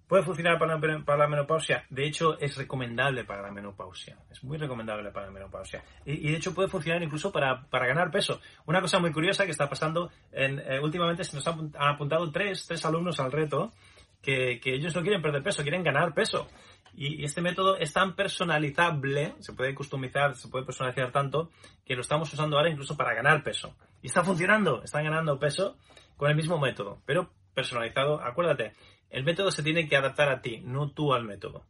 Puede 0.08 0.22
funcionar 0.22 0.58
para, 0.58 0.78
la 1.18 1.28
menopausia. 1.28 1.84
De 1.90 2.06
hecho, 2.06 2.38
es 2.38 2.56
recomendable 2.56 3.24
para 3.24 3.42
la 3.42 3.50
menopausia. 3.50 4.16
Es 4.30 4.42
muy 4.42 4.56
recomendable 4.56 5.10
para 5.10 5.26
la 5.26 5.32
menopausia. 5.32 5.84
Y, 6.06 6.30
de 6.30 6.36
hecho 6.36 6.54
puede 6.54 6.68
funcionar 6.68 7.02
incluso 7.02 7.30
para, 7.30 7.66
ganar 7.70 8.10
peso. 8.10 8.40
Una 8.64 8.80
cosa 8.80 8.98
muy 9.00 9.12
curiosa 9.12 9.44
que 9.44 9.50
está 9.50 9.68
pasando, 9.68 10.10
en, 10.32 10.60
eh, 10.60 10.80
últimamente 10.80 11.24
se 11.24 11.36
nos 11.36 11.46
han, 11.46 11.72
apuntado 11.78 12.32
tres, 12.32 12.66
tres 12.66 12.82
alumnos 12.86 13.20
al 13.20 13.30
reto 13.30 13.74
que, 14.22 14.58
ellos 14.64 14.96
no 14.96 15.02
quieren 15.02 15.20
perder 15.20 15.42
peso, 15.42 15.60
quieren 15.60 15.82
ganar 15.82 16.14
peso. 16.14 16.48
Y, 16.94 17.22
este 17.22 17.42
método 17.42 17.76
es 17.76 17.92
tan 17.92 18.16
personalizable, 18.16 19.34
se 19.40 19.52
puede 19.52 19.74
customizar, 19.74 20.34
se 20.36 20.48
puede 20.48 20.64
personalizar 20.64 21.12
tanto, 21.12 21.50
que 21.84 21.94
lo 21.94 22.00
estamos 22.00 22.32
usando 22.32 22.56
ahora 22.56 22.70
incluso 22.70 22.96
para 22.96 23.12
ganar 23.12 23.42
peso. 23.42 23.76
Y 24.00 24.06
está 24.06 24.24
funcionando, 24.24 24.82
están 24.82 25.04
ganando 25.04 25.38
peso 25.38 25.76
con 26.16 26.30
el 26.30 26.36
mismo 26.36 26.58
método, 26.58 27.02
pero 27.04 27.30
personalizado. 27.58 28.20
Acuérdate, 28.22 28.72
el 29.10 29.24
método 29.24 29.50
se 29.50 29.62
tiene 29.62 29.88
que 29.88 29.96
adaptar 29.96 30.28
a 30.28 30.42
ti, 30.42 30.60
no 30.64 30.90
tú 30.90 31.14
al 31.14 31.24
método. 31.24 31.64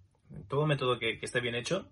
Todo 0.48 0.66
método 0.66 0.98
que, 0.98 1.18
esté 1.22 1.40
bien 1.40 1.54
hecho 1.54 1.88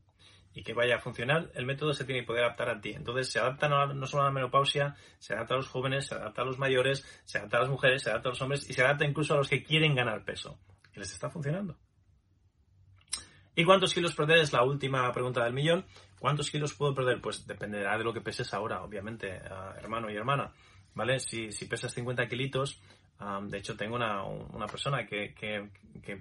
y 0.52 0.62
que 0.62 0.72
vaya 0.72 0.96
a 0.96 1.00
funcionar, 1.00 1.50
el 1.54 1.66
método 1.66 1.92
se 1.92 2.04
tiene 2.04 2.22
que 2.22 2.26
poder 2.26 2.44
adaptar 2.44 2.70
a 2.70 2.80
ti. 2.80 2.90
Entonces 2.90 3.30
se 3.30 3.38
adapta 3.38 3.68
no, 3.68 4.06
solo 4.06 4.22
a 4.22 4.26
la 4.26 4.32
menopausia, 4.32 4.96
se 5.18 5.34
adapta 5.34 5.54
a 5.54 5.56
los 5.58 5.68
jóvenes, 5.68 6.06
se 6.06 6.14
adapta 6.14 6.42
a 6.42 6.44
los 6.44 6.58
mayores, 6.58 7.04
se 7.24 7.38
adapta 7.38 7.58
a 7.58 7.60
las 7.60 7.70
mujeres, 7.70 8.02
se 8.02 8.10
adapta 8.10 8.28
a 8.28 8.32
los 8.32 8.42
hombres 8.42 8.68
y 8.68 8.72
se 8.72 8.82
adapta 8.82 9.04
incluso 9.04 9.34
a 9.34 9.36
los 9.36 9.48
que 9.48 9.62
quieren 9.62 9.94
ganar 9.94 10.24
peso. 10.24 10.58
Y 10.94 10.98
les 10.98 11.12
está 11.12 11.30
funcionando. 11.30 11.76
¿Y 13.54 13.64
cuántos 13.64 13.94
kilos 13.94 14.14
perder? 14.14 14.38
Es 14.38 14.52
la 14.52 14.64
última 14.64 15.10
pregunta 15.12 15.42
del 15.44 15.54
millón. 15.54 15.86
¿Cuántos 16.18 16.50
kilos 16.50 16.74
puedo 16.74 16.94
perder? 16.94 17.20
Pues 17.20 17.46
dependerá 17.46 17.96
de 17.96 18.04
lo 18.04 18.12
que 18.12 18.20
peses 18.20 18.52
ahora, 18.52 18.82
obviamente, 18.82 19.40
hermano 19.78 20.10
y 20.10 20.16
hermana. 20.16 20.52
¿Vale? 20.94 21.20
Si, 21.20 21.52
si 21.52 21.66
pesas 21.66 21.92
50 21.94 22.28
kilitos, 22.28 22.80
de 23.42 23.58
hecho, 23.58 23.76
tengo 23.76 23.96
una, 23.96 24.22
una 24.24 24.66
persona 24.66 25.06
que, 25.06 25.34
que, 25.34 25.70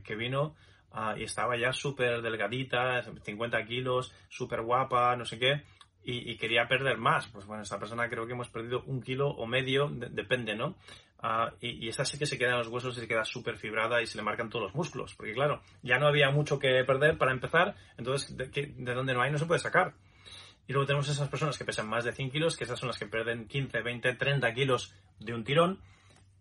que, 0.04 0.16
vino 0.16 0.56
ah, 0.91 1.16
y 1.18 1.24
estaba 1.24 1.58
ya 1.58 1.74
súper 1.74 2.22
delgadita, 2.22 3.04
50 3.24 3.66
kilos, 3.66 4.14
súper 4.30 4.62
guapa, 4.62 5.16
no 5.16 5.26
sé 5.26 5.38
qué, 5.38 5.64
y, 6.04 6.38
quería 6.38 6.68
perder 6.68 6.98
más. 6.98 7.28
Pues 7.28 7.46
bueno, 7.46 7.64
esta 7.64 7.80
persona 7.80 8.08
creo 8.10 8.26
que 8.26 8.34
hemos 8.34 8.50
perdido 8.50 8.84
un 8.86 9.02
kilo 9.02 9.30
o 9.30 9.46
medio, 9.48 9.89
depende, 9.89 10.56
¿no? 10.56 10.76
Ah, 11.20 11.52
y, 11.60 11.86
y, 11.86 11.89
esa 11.89 12.06
sí 12.06 12.18
que 12.18 12.26
se 12.26 12.38
queda 12.38 12.52
en 12.52 12.60
los 12.60 12.68
huesos 12.68 12.96
y 12.98 13.02
se 13.02 13.08
queda 13.08 13.26
súper 13.26 13.58
fibrada 13.58 14.02
y 14.02 14.08
se 14.08 14.18
le 14.18 14.24
marcan 14.24 14.50
todos 14.50 14.66
los 14.66 14.76
músculos. 14.76 15.16
Porque 15.16 15.34
claro, 15.34 15.62
ya 15.82 15.98
no 15.98 16.08
había 16.08 16.30
mucho 16.30 16.60
que 16.60 16.84
perder 16.86 17.18
para 17.18 17.32
empezar, 17.32 17.76
entonces 17.98 18.38
de, 18.38 18.48
de 18.48 18.93
donde 18.93 19.14
no 19.14 19.22
hay 19.22 19.32
no 19.32 19.38
se 19.38 19.46
puede 19.46 19.60
sacar. 19.60 19.96
Y 20.68 20.74
luego 20.74 20.88
tenemos 20.88 21.10
esas 21.10 21.30
personas 21.30 21.58
que 21.58 21.66
pesan 21.66 21.88
más 21.88 22.06
de 22.06 22.12
100 22.12 22.32
kilos, 22.32 22.58
que 22.58 22.64
esas 22.64 22.80
son 22.80 22.88
las 22.88 22.98
que 22.98 23.06
pierden 23.06 23.48
15, 23.48 23.82
20, 23.82 24.16
30 24.16 24.54
kilos 24.54 24.93
de 25.20 25.34
un 25.34 25.43
tirón 25.43 25.80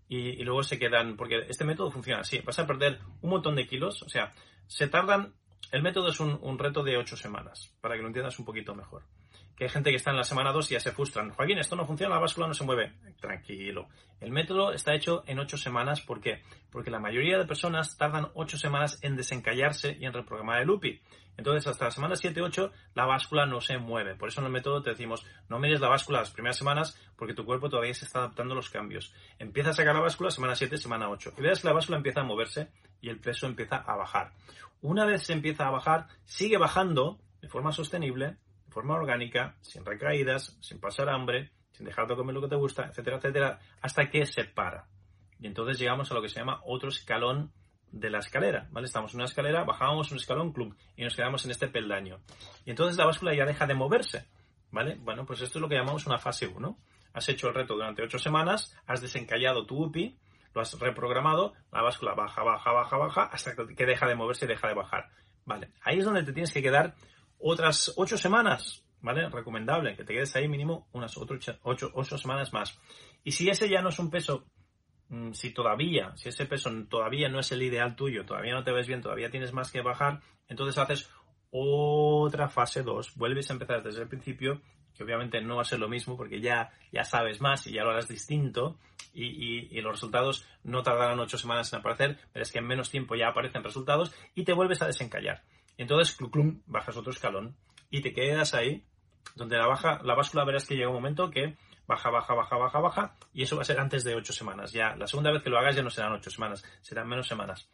y, 0.09 0.43
luego 0.45 0.63
se 0.63 0.79
quedan, 0.79 1.17
porque 1.17 1.47
este 1.49 1.65
método 1.65 1.91
funciona 1.91 2.21
así, 2.21 2.41
vas 2.41 2.59
a 2.59 2.67
perder 2.67 3.01
un 3.23 3.31
montón 3.31 3.57
de 3.57 3.67
kilos, 3.67 4.03
o 4.03 4.09
sea, 4.09 4.33
se 4.67 4.89
tardan, 4.89 5.35
el 5.73 5.83
método 5.83 6.09
es 6.09 6.21
un, 6.21 6.39
un 6.43 6.59
reto 6.59 6.83
de 6.83 6.97
ocho 6.97 7.17
semanas, 7.17 7.73
para 7.81 7.97
que 7.97 8.03
lo 8.03 8.09
entiendas 8.09 8.39
un 8.39 8.45
poquito 8.45 8.75
mejor 8.75 9.03
que 9.57 9.65
hay 9.65 9.71
gente 9.71 9.91
que 9.91 9.97
está 9.97 10.11
en 10.11 10.17
la 10.17 10.25
semana 10.25 10.53
2 10.53 10.71
y 10.71 10.75
ya 10.75 10.81
se 10.81 10.93
frustran. 10.93 11.31
Joaquín, 11.31 11.59
esto 11.59 11.77
no 11.77 11.87
funciona, 11.87 12.15
la 12.15 12.21
báscula 12.21 12.47
no 12.47 12.55
se 12.55 12.65
mueve. 12.65 12.93
Tranquilo. 13.21 13.89
El 14.21 14.33
método 14.33 14.73
está 14.73 14.95
hecho 14.95 15.23
en 15.27 15.39
8 15.39 15.57
semanas. 15.57 16.01
¿Por 16.01 16.21
qué? 16.21 16.43
Porque 16.71 16.91
la 16.91 16.99
mayoría 16.99 17.39
de 17.39 17.47
personas 17.47 17.97
tardan 17.97 18.29
8 18.35 18.59
semanas 18.59 18.99
en 19.03 19.17
desencallarse 19.17 19.97
y 20.01 20.07
en 20.07 20.13
reprogramar 20.13 20.61
el 20.61 20.71
UPI. 20.71 21.01
Entonces, 21.37 21.67
hasta 21.67 21.87
la 21.87 21.91
semana 21.91 22.15
7-8, 22.15 22.71
la 22.95 23.07
báscula 23.07 23.45
no 23.47 23.61
se 23.61 23.79
mueve. 23.79 24.15
Por 24.15 24.29
eso 24.29 24.41
en 24.41 24.47
el 24.47 24.53
método 24.53 24.83
te 24.83 24.91
decimos, 24.91 25.27
no 25.49 25.59
mires 25.59 25.81
la 25.81 25.89
báscula 25.89 26.21
las 26.21 26.31
primeras 26.31 26.57
semanas 26.57 26.99
porque 27.17 27.35
tu 27.35 27.45
cuerpo 27.45 27.69
todavía 27.69 27.95
se 27.95 28.05
está 28.05 28.21
adaptando 28.21 28.53
a 28.53 28.57
los 28.57 28.71
cambios. 28.71 29.13
Empieza 29.39 29.71
a 29.71 29.75
sacar 29.75 29.95
la 29.95 30.01
báscula 30.01 30.31
semana 30.31 30.55
7, 30.55 30.77
semana 30.79 31.09
8. 31.11 31.35
Y 31.37 31.43
veas 31.43 31.61
que 31.61 31.69
la 31.69 31.75
báscula 31.75 31.97
empieza 31.97 32.21
a 32.21 32.25
moverse 32.25 32.69
y 33.01 33.09
el 33.09 33.19
peso 33.19 33.47
empieza 33.47 33.77
a 33.77 33.97
bajar. 33.97 34.33
Una 34.81 35.05
vez 35.07 35.25
se 35.25 35.33
empieza 35.33 35.67
a 35.67 35.71
bajar, 35.71 36.07
sigue 36.25 36.59
bajando 36.59 37.19
de 37.41 37.49
forma 37.49 37.73
sostenible 37.73 38.37
forma 38.75 38.97
orgánica, 38.97 39.55
sin 39.61 39.85
recaídas, 39.85 40.59
sin 40.61 40.81
pasar 40.81 41.09
hambre, 41.09 41.53
sin 41.71 41.87
dejar 41.87 42.09
de 42.09 42.17
comer 42.17 42.35
lo 42.35 42.43
que 42.43 42.49
te 42.49 42.57
gusta, 42.57 42.87
etcétera, 42.87 43.17
etcétera, 43.17 43.61
hasta 43.81 44.11
que 44.11 44.27
se 44.27 44.45
para. 44.45 44.89
Y 45.39 45.47
entonces 45.47 45.79
llegamos 45.79 46.11
a 46.11 46.15
lo 46.15 46.21
que 46.21 46.29
se 46.29 46.41
llama 46.41 46.61
otro 46.65 46.89
escalón 46.89 47.53
de 47.93 48.11
la 48.11 48.19
escalera, 48.19 48.67
¿vale? 48.73 48.87
Estamos 48.87 49.15
en 49.15 49.21
una 49.21 49.27
escalera, 49.27 49.63
bajábamos 49.63 50.11
un 50.11 50.19
escalón, 50.19 50.53
club, 50.53 50.77
y 50.97 51.05
nos 51.05 51.15
quedamos 51.15 51.45
en 51.45 51.53
este 51.53 51.69
peldaño. 51.69 52.19
Y 52.65 52.71
entonces 52.71 52.99
la 52.99 53.07
báscula 53.07 53.35
ya 53.35 53.47
deja 53.47 53.67
de 53.67 53.75
moverse, 53.75 54.27
¿vale? 54.73 54.97
Bueno, 55.01 55.25
pues 55.25 55.41
esto 55.41 55.59
es 55.59 55.63
lo 55.63 55.69
que 55.69 55.77
llamamos 55.77 56.07
una 56.07 56.19
fase 56.19 56.49
1. 56.49 56.77
Has 57.13 57.29
hecho 57.29 57.49
el 57.49 57.55
reto 57.55 57.75
durante 57.75 58.03
8 58.03 58.19
semanas, 58.19 58.77
has 58.87 59.01
desencallado 59.01 59.65
tu 59.65 59.85
UPI, 59.85 60.19
lo 60.53 60.61
has 60.61 60.79
reprogramado, 60.81 61.53
la 61.71 61.83
báscula 61.83 62.15
baja, 62.15 62.43
baja, 62.43 62.73
baja, 62.73 62.97
baja, 62.97 63.23
hasta 63.25 63.55
que 63.55 63.87
deja 63.87 64.09
de 64.09 64.17
moverse 64.17 64.47
y 64.47 64.49
deja 64.49 64.67
de 64.67 64.75
bajar. 64.75 65.11
Vale, 65.45 65.71
ahí 65.83 65.99
es 65.99 66.05
donde 66.05 66.25
te 66.25 66.33
tienes 66.33 66.53
que 66.53 66.63
quedar 66.63 66.95
otras 67.39 67.93
ocho 67.97 68.17
semanas, 68.17 68.85
¿vale? 69.01 69.29
Recomendable 69.29 69.97
que 69.97 70.05
te 70.05 70.15
quedes 70.15 70.35
ahí 70.37 70.49
mínimo 70.49 70.89
unas 70.93 71.17
otras 71.17 71.59
ocho, 71.63 71.91
ocho 71.95 72.19
semanas 72.19 72.53
más. 72.53 72.79
Y 73.23 73.33
si 73.33 73.49
ese 73.49 73.69
ya 73.69 73.83
no 73.83 73.91
es 73.91 73.99
un 73.99 74.11
peso, 74.11 74.47
mm, 75.09 75.33
si 75.33 75.51
todavía, 75.51 76.17
si 76.17 76.29
ese 76.29 76.47
peso 76.47 76.71
todavía 76.89 77.29
no 77.29 77.41
es 77.41 77.53
el 77.53 77.63
ideal 77.63 77.97
tuyo, 77.97 78.25
todavía 78.25 78.55
no 78.55 78.65
te 78.65 78.73
ves 78.73 78.87
bien, 78.87 79.03
todavía 79.03 79.31
tienes 79.31 79.53
más 79.53 79.71
que 79.71 79.83
bajar, 79.83 80.21
entonces 80.49 80.79
haces 80.79 81.11
otra 81.51 82.49
fase 82.49 82.83
2, 82.83 83.15
vuelves 83.17 83.49
a 83.51 83.53
empezar 83.53 83.83
desde 83.83 84.03
el 84.03 84.09
principio, 84.09 84.61
que 84.95 85.05
obviamente 85.05 85.41
no 85.41 85.57
va 85.57 85.63
a 85.63 85.67
ser 85.67 85.81
lo 85.81 85.89
mismo 85.89 86.17
porque 86.17 86.41
ya, 86.41 86.73
ya 86.93 87.05
sabes 87.05 87.41
más 87.41 87.67
y 87.67 87.73
ya 87.73 87.85
lo 87.85 87.91
harás 87.91 88.09
distinto 88.09 88.79
y, 89.13 89.69
y, 89.77 89.81
los 89.81 89.93
resultados 89.93 90.47
no 90.65 90.83
tardarán 90.83 91.21
ocho 91.21 91.39
semanas 91.39 91.73
en 91.73 91.79
aparecer, 91.79 92.19
pero 92.33 92.43
es 92.43 92.51
que 92.51 92.59
en 92.59 92.67
menos 92.67 92.91
tiempo 92.91 93.15
ya 93.15 93.29
aparecen 93.29 93.63
resultados 93.63 94.13
y 94.35 94.45
te 94.45 94.53
vuelves 94.53 94.83
a 94.83 94.87
desencallar. 94.87 95.43
Entonces, 95.79 96.17
clum, 96.17 96.63
bajas 96.67 96.97
otro 96.97 97.13
escalón 97.13 97.57
y 97.91 98.01
te 98.01 98.13
quedas 98.13 98.55
ahí, 98.55 98.85
donde 99.35 99.57
la, 99.57 99.67
baja, 99.67 100.01
la 100.03 100.15
báscula 100.15 100.45
verás 100.45 100.67
que 100.67 100.75
llega 100.75 100.89
un 100.89 100.95
momento 100.95 101.31
que 101.31 101.57
baja, 101.87 102.11
baja, 102.11 102.35
baja, 102.35 102.57
baja, 102.57 102.81
baja, 102.81 103.15
y 103.33 103.43
eso 103.43 103.57
va 103.57 103.63
a 103.63 103.65
ser 103.65 103.79
antes 103.81 104.05
de 104.05 104.15
ocho 104.15 104.33
semanas. 104.33 104.73
Ya 104.73 104.97
la 104.97 105.07
segunda 105.07 105.31
vez 105.31 105.43
que 105.43 105.51
lo 105.51 105.59
hagas 105.59 105.77
ya 105.77 105.83
no 105.83 105.91
serán 105.91 106.13
ocho 106.13 106.31
semanas, 106.31 106.65
serán 106.81 107.09
menos 107.09 107.27
semanas. 107.27 107.69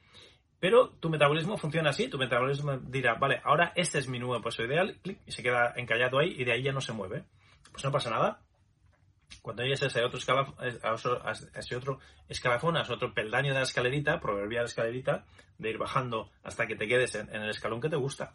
Pero 0.59 0.91
tu 0.91 1.09
metabolismo 1.09 1.57
funciona 1.57 1.91
así, 1.91 2.09
tu 2.09 2.19
metabolismo 2.19 2.77
dirá, 2.79 3.15
vale, 3.15 3.41
ahora 3.45 3.73
este 3.75 3.99
es 3.99 4.09
mi 4.09 4.19
nuevo 4.19 4.43
peso 4.43 4.63
ideal, 4.63 4.99
clic, 5.03 5.21
y 5.27 5.33
se 5.33 5.43
queda 5.43 5.73
encallado 5.77 6.19
ahí 6.19 6.35
y 6.37 6.45
de 6.45 6.53
ahí 6.53 6.63
ya 6.63 6.73
no 6.73 6.81
se 6.81 6.93
mueve. 6.93 7.25
Pues 7.73 7.85
no 7.85 7.91
pasa 7.91 8.11
nada. 8.11 8.41
Cuando 9.43 9.63
llegues 9.63 9.83
a 9.83 9.87
ese 9.87 10.03
otro, 10.05 10.19
escalafón, 10.19 10.55
a 10.61 11.33
ese 11.59 11.77
otro 11.77 11.99
escalafón, 12.29 12.77
a 12.77 12.83
ese 12.83 12.93
otro 12.93 13.15
peldaño 13.15 13.53
de 13.53 13.61
la 13.61 13.65
escalerita, 13.65 14.21
proverbial 14.21 14.67
escalerita, 14.67 15.25
de 15.59 15.71
ir 15.71 15.79
bajando 15.79 16.31
hasta 16.43 16.67
que 16.67 16.77
te 16.77 16.89
quedes 16.89 17.15
en, 17.15 17.35
el 17.35 17.51
escalón 17.51 17.81
que 17.81 17.89
te 17.89 17.97
gusta. 17.97 18.35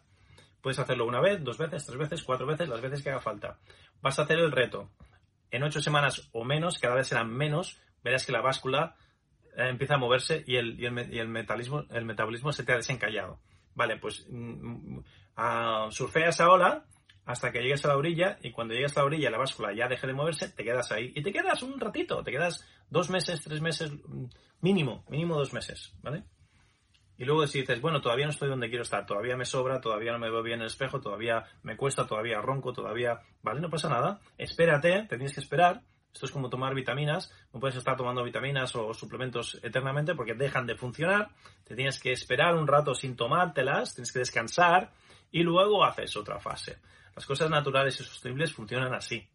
Puedes 0.60 0.78
hacerlo 0.78 1.06
una 1.06 1.20
vez, 1.20 1.42
dos 1.44 1.58
veces, 1.58 1.86
tres 1.86 1.98
veces, 1.98 2.22
cuatro 2.22 2.46
veces, 2.46 2.68
las 2.68 2.80
veces 2.80 3.02
que 3.02 3.10
haga 3.10 3.20
falta. 3.20 3.58
Vas 4.02 4.18
a 4.18 4.22
hacer 4.22 4.38
el 4.38 4.50
reto. 4.50 4.90
En 5.50 5.62
ocho 5.62 5.80
semanas 5.80 6.28
o 6.32 6.44
menos, 6.44 6.78
cada 6.78 6.96
vez 6.96 7.08
serán 7.08 7.32
menos, 7.32 7.80
verás 8.02 8.26
que 8.26 8.32
la 8.32 8.40
báscula 8.40 8.96
eh, 9.56 9.68
empieza 9.68 9.94
a 9.94 9.98
moverse 9.98 10.42
y 10.46 10.56
el, 10.56 11.28
metabolismo, 11.28 12.52
se 12.52 12.64
te 12.64 12.72
ha 12.72 12.76
desencallado. 12.76 13.38
Vale, 13.74 13.98
pues 13.98 14.26
mm, 14.28 14.98
mm, 14.98 15.90
surfea 15.90 16.30
esa 16.30 16.50
ola 16.50 16.84
hasta 17.26 17.50
que 17.50 17.60
llegues 17.60 17.84
a 17.84 17.88
la 17.88 17.96
orilla 17.96 18.38
y 18.40 18.52
cuando 18.52 18.72
llegues 18.72 18.96
a 18.96 19.00
la 19.00 19.06
orilla 19.06 19.30
la 19.30 19.38
báscula 19.38 19.74
ya 19.74 19.88
deje 19.88 20.06
de 20.06 20.14
moverse, 20.14 20.48
te 20.48 20.64
quedas 20.64 20.90
ahí 20.92 21.12
y 21.14 21.22
te 21.22 21.32
quedas 21.32 21.62
un 21.62 21.78
ratito, 21.78 22.22
te 22.22 22.30
quedas 22.30 22.64
dos 22.88 23.10
meses, 23.10 23.42
tres 23.42 23.60
meses, 23.60 23.92
mínimo, 24.60 25.04
mínimo 25.08 25.36
dos 25.36 25.52
meses, 25.52 25.92
¿vale? 26.02 26.24
Y 27.18 27.24
luego 27.24 27.46
si 27.46 27.60
dices, 27.60 27.80
bueno, 27.80 28.00
todavía 28.00 28.26
no 28.26 28.30
estoy 28.30 28.48
donde 28.48 28.68
quiero 28.68 28.82
estar, 28.82 29.06
todavía 29.06 29.36
me 29.36 29.44
sobra, 29.44 29.80
todavía 29.80 30.12
no 30.12 30.18
me 30.18 30.30
veo 30.30 30.42
bien 30.42 30.56
en 30.56 30.62
el 30.62 30.66
espejo, 30.66 31.00
todavía 31.00 31.44
me 31.62 31.76
cuesta, 31.76 32.06
todavía 32.06 32.40
ronco, 32.40 32.72
todavía, 32.72 33.20
¿vale? 33.42 33.60
No 33.60 33.70
pasa 33.70 33.88
nada, 33.88 34.20
espérate, 34.38 35.06
te 35.08 35.16
tienes 35.16 35.34
que 35.34 35.40
esperar. 35.40 35.82
Esto 36.12 36.26
es 36.26 36.32
como 36.32 36.48
tomar 36.48 36.74
vitaminas, 36.74 37.30
no 37.52 37.60
puedes 37.60 37.76
estar 37.76 37.94
tomando 37.94 38.24
vitaminas 38.24 38.74
o 38.74 38.94
suplementos 38.94 39.60
eternamente 39.62 40.14
porque 40.14 40.32
dejan 40.32 40.66
de 40.66 40.74
funcionar, 40.74 41.28
te 41.62 41.74
tienes 41.74 42.00
que 42.00 42.10
esperar 42.12 42.54
un 42.54 42.66
rato 42.66 42.94
sin 42.94 43.16
tomártelas, 43.16 43.94
tienes 43.94 44.12
que 44.12 44.20
descansar 44.20 44.92
y 45.30 45.42
luego 45.42 45.84
haces 45.84 46.16
otra 46.16 46.38
fase. 46.38 46.78
Las 47.16 47.24
cosas 47.24 47.48
naturales 47.48 47.98
y 47.98 48.04
sostenibles 48.04 48.52
funcionan 48.52 48.94
así. 48.94 49.26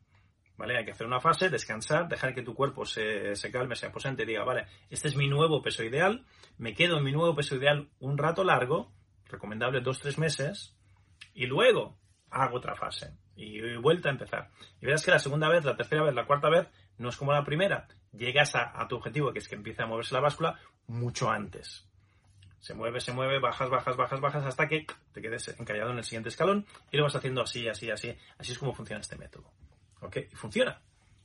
¿Vale? 0.55 0.77
Hay 0.77 0.85
que 0.85 0.91
hacer 0.91 1.07
una 1.07 1.19
fase, 1.19 1.49
descansar, 1.49 2.07
dejar 2.07 2.35
que 2.35 2.43
tu 2.43 2.53
cuerpo 2.53 2.85
se, 2.85 3.33
calme, 3.51 3.75
se 3.75 3.87
aposente 3.87 4.21
y 4.21 4.27
diga, 4.27 4.43
vale, 4.43 4.67
este 4.91 5.07
es 5.07 5.15
mi 5.15 5.27
nuevo 5.27 5.63
peso 5.63 5.83
ideal, 5.83 6.23
me 6.59 6.75
quedo 6.75 6.99
en 6.99 7.03
mi 7.03 7.11
nuevo 7.11 7.33
peso 7.35 7.55
ideal 7.55 7.89
un 7.99 8.19
rato 8.19 8.43
largo, 8.43 8.93
recomendable 9.25 9.81
dos, 9.81 9.99
tres 9.99 10.19
meses, 10.19 10.77
y 11.33 11.47
luego 11.47 11.97
hago 12.29 12.57
otra 12.57 12.75
fase 12.75 13.17
y 13.35 13.75
vuelta 13.77 14.09
a 14.09 14.11
empezar. 14.11 14.51
Y 14.79 14.85
verás 14.85 15.03
que 15.03 15.09
la 15.09 15.17
segunda 15.17 15.49
vez, 15.49 15.65
la 15.65 15.75
tercera 15.75 16.03
vez, 16.03 16.13
la 16.13 16.27
cuarta 16.27 16.49
vez, 16.49 16.67
no 16.99 17.09
es 17.09 17.17
como 17.17 17.33
la 17.33 17.43
primera. 17.43 17.87
Llegas 18.11 18.53
a, 18.53 18.79
a 18.79 18.87
tu 18.87 18.97
objetivo, 18.97 19.33
que 19.33 19.39
es 19.39 19.47
que 19.47 19.55
empiece 19.55 19.81
a 19.81 19.87
moverse 19.87 20.13
la 20.13 20.21
báscula, 20.21 20.59
mucho 20.85 21.31
antes 21.31 21.90
se 22.61 22.75
mueve, 22.75 23.01
se 23.01 23.11
mueve, 23.11 23.39
bajas, 23.39 23.69
bajas, 23.69 23.97
bajas, 23.97 24.21
bajas, 24.21 24.45
hasta 24.45 24.67
que 24.67 24.85
te 25.11 25.21
quedes 25.21 25.47
encallado 25.59 25.91
en 25.91 25.97
el 25.97 26.03
siguiente 26.03 26.29
escalón 26.29 26.65
y 26.91 26.97
lo 26.97 27.03
vas 27.03 27.15
haciendo 27.15 27.41
así, 27.41 27.67
así, 27.67 27.89
así. 27.89 28.15
Así 28.37 28.51
es 28.51 28.59
como 28.59 28.73
funciona 28.73 29.01
este 29.01 29.17
método. 29.17 29.51
¿Ok? 29.99 30.17
Y 30.31 30.35
funciona. 30.35 30.79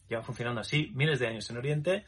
Lleva 0.09 0.23
funcionando 0.23 0.63
así 0.63 0.91
miles 0.95 1.19
de 1.19 1.27
años 1.27 1.49
en 1.51 1.59
Oriente 1.59 2.05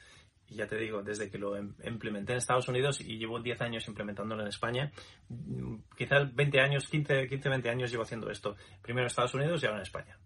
y 0.48 0.54
ya 0.54 0.66
te 0.66 0.76
digo, 0.76 1.02
desde 1.02 1.30
que 1.30 1.36
lo 1.36 1.56
em, 1.56 1.74
implementé 1.84 2.32
en 2.32 2.38
Estados 2.38 2.68
Unidos 2.68 3.02
y 3.02 3.18
llevo 3.18 3.38
10 3.38 3.60
años 3.60 3.86
implementándolo 3.86 4.40
en 4.40 4.48
España, 4.48 4.90
mm, 5.28 5.74
quizás 5.94 6.34
20 6.34 6.60
años, 6.60 6.88
15, 6.88 7.28
15, 7.28 7.48
20 7.50 7.68
años 7.68 7.90
llevo 7.90 8.04
haciendo 8.04 8.30
esto. 8.30 8.56
Primero 8.80 9.04
en 9.04 9.08
Estados 9.08 9.34
Unidos 9.34 9.62
y 9.62 9.66
ahora 9.66 9.78
en 9.78 9.82
España. 9.82 10.18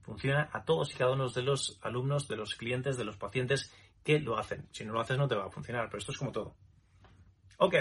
Funciona 0.00 0.48
a 0.52 0.64
todos 0.64 0.90
y 0.90 0.94
cada 0.94 1.12
uno 1.12 1.28
de 1.28 1.42
los 1.42 1.78
alumnos, 1.82 2.28
de 2.28 2.36
los 2.36 2.54
clientes, 2.54 2.96
de 2.96 3.04
los 3.04 3.18
pacientes 3.18 3.74
que 4.02 4.20
lo 4.20 4.38
hacen. 4.38 4.66
Si 4.70 4.86
no 4.86 4.94
lo 4.94 5.00
haces 5.00 5.18
no 5.18 5.28
te 5.28 5.34
va 5.34 5.46
a 5.46 5.50
funcionar, 5.50 5.86
pero 5.88 5.98
esto 5.98 6.12
es 6.12 6.18
como 6.18 6.32
todo. 6.32 6.54
Ok, 7.58 7.74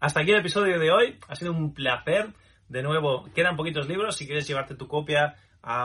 hasta 0.00 0.20
aquí 0.20 0.32
el 0.32 0.40
episodio 0.40 0.78
de 0.78 0.90
hoy. 0.90 1.18
Ha 1.28 1.36
sido 1.36 1.52
un 1.52 1.72
placer. 1.72 2.30
De 2.68 2.82
nuevo, 2.82 3.28
quedan 3.34 3.56
poquitos 3.56 3.88
libros. 3.88 4.16
Si 4.16 4.26
quieres 4.26 4.46
llevarte 4.46 4.74
tu 4.74 4.88
copia, 4.88 5.36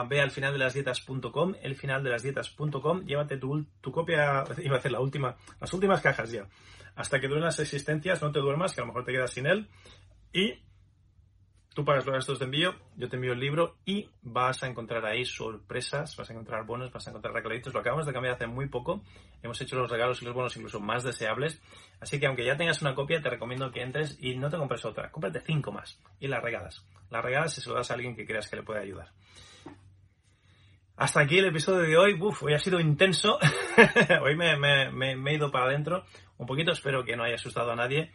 ve 0.08 0.20
al 0.20 0.30
final 0.30 0.52
de 0.52 0.58
las 0.58 0.74
dietas.com, 0.74 1.54
el 1.62 1.76
final 1.76 2.02
de 2.02 2.10
las 2.10 2.22
dietas.com. 2.22 3.04
Llévate 3.04 3.36
tu, 3.36 3.64
tu 3.80 3.92
copia, 3.92 4.44
iba 4.62 4.76
a 4.76 4.78
hacer 4.78 4.92
la 4.92 5.00
última, 5.00 5.36
las 5.60 5.72
últimas 5.72 6.00
cajas 6.00 6.30
ya. 6.30 6.46
Hasta 6.94 7.20
que 7.20 7.28
duren 7.28 7.44
las 7.44 7.58
existencias, 7.58 8.22
no 8.22 8.32
te 8.32 8.40
duermas, 8.40 8.74
que 8.74 8.80
a 8.80 8.84
lo 8.84 8.88
mejor 8.88 9.04
te 9.04 9.12
quedas 9.12 9.30
sin 9.30 9.46
él. 9.46 9.68
Y 10.32 10.54
Tú 11.76 11.84
pagas 11.84 12.06
los 12.06 12.14
gastos 12.14 12.38
de 12.38 12.46
envío, 12.46 12.74
yo 12.96 13.10
te 13.10 13.16
envío 13.16 13.34
el 13.34 13.38
libro 13.38 13.76
y 13.84 14.08
vas 14.22 14.62
a 14.62 14.66
encontrar 14.66 15.04
ahí 15.04 15.26
sorpresas, 15.26 16.16
vas 16.16 16.30
a 16.30 16.32
encontrar 16.32 16.64
bonos, 16.64 16.90
vas 16.90 17.06
a 17.06 17.10
encontrar 17.10 17.34
regaladitos. 17.34 17.74
Lo 17.74 17.80
acabamos 17.80 18.06
de 18.06 18.14
cambiar 18.14 18.36
hace 18.36 18.46
muy 18.46 18.66
poco. 18.66 19.04
Hemos 19.42 19.60
hecho 19.60 19.76
los 19.76 19.90
regalos 19.90 20.22
y 20.22 20.24
los 20.24 20.32
bonos 20.32 20.56
incluso 20.56 20.80
más 20.80 21.04
deseables. 21.04 21.60
Así 22.00 22.18
que 22.18 22.28
aunque 22.28 22.46
ya 22.46 22.56
tengas 22.56 22.80
una 22.80 22.94
copia, 22.94 23.20
te 23.20 23.28
recomiendo 23.28 23.70
que 23.72 23.82
entres 23.82 24.16
y 24.18 24.36
no 24.36 24.48
te 24.48 24.56
compres 24.56 24.86
otra. 24.86 25.10
Cómprate 25.10 25.42
cinco 25.42 25.70
más 25.70 26.00
y 26.18 26.28
las 26.28 26.42
regalas. 26.42 26.82
Las 27.10 27.22
regalas 27.22 27.58
y 27.58 27.60
se 27.60 27.68
lo 27.68 27.74
das 27.74 27.90
a 27.90 27.94
alguien 27.94 28.16
que 28.16 28.24
creas 28.24 28.48
que 28.48 28.56
le 28.56 28.62
puede 28.62 28.80
ayudar. 28.80 29.10
Hasta 30.96 31.20
aquí 31.20 31.36
el 31.36 31.48
episodio 31.48 31.80
de 31.80 31.98
hoy. 31.98 32.18
Uf, 32.18 32.42
hoy 32.42 32.54
ha 32.54 32.58
sido 32.58 32.80
intenso. 32.80 33.38
hoy 34.22 34.34
me, 34.34 34.56
me, 34.56 35.12
he 35.12 35.34
ido 35.34 35.50
para 35.50 35.66
adentro 35.66 36.06
un 36.38 36.46
poquito. 36.46 36.72
Espero 36.72 37.04
que 37.04 37.16
no 37.16 37.24
haya 37.24 37.34
asustado 37.34 37.70
a 37.70 37.76
nadie 37.76 38.12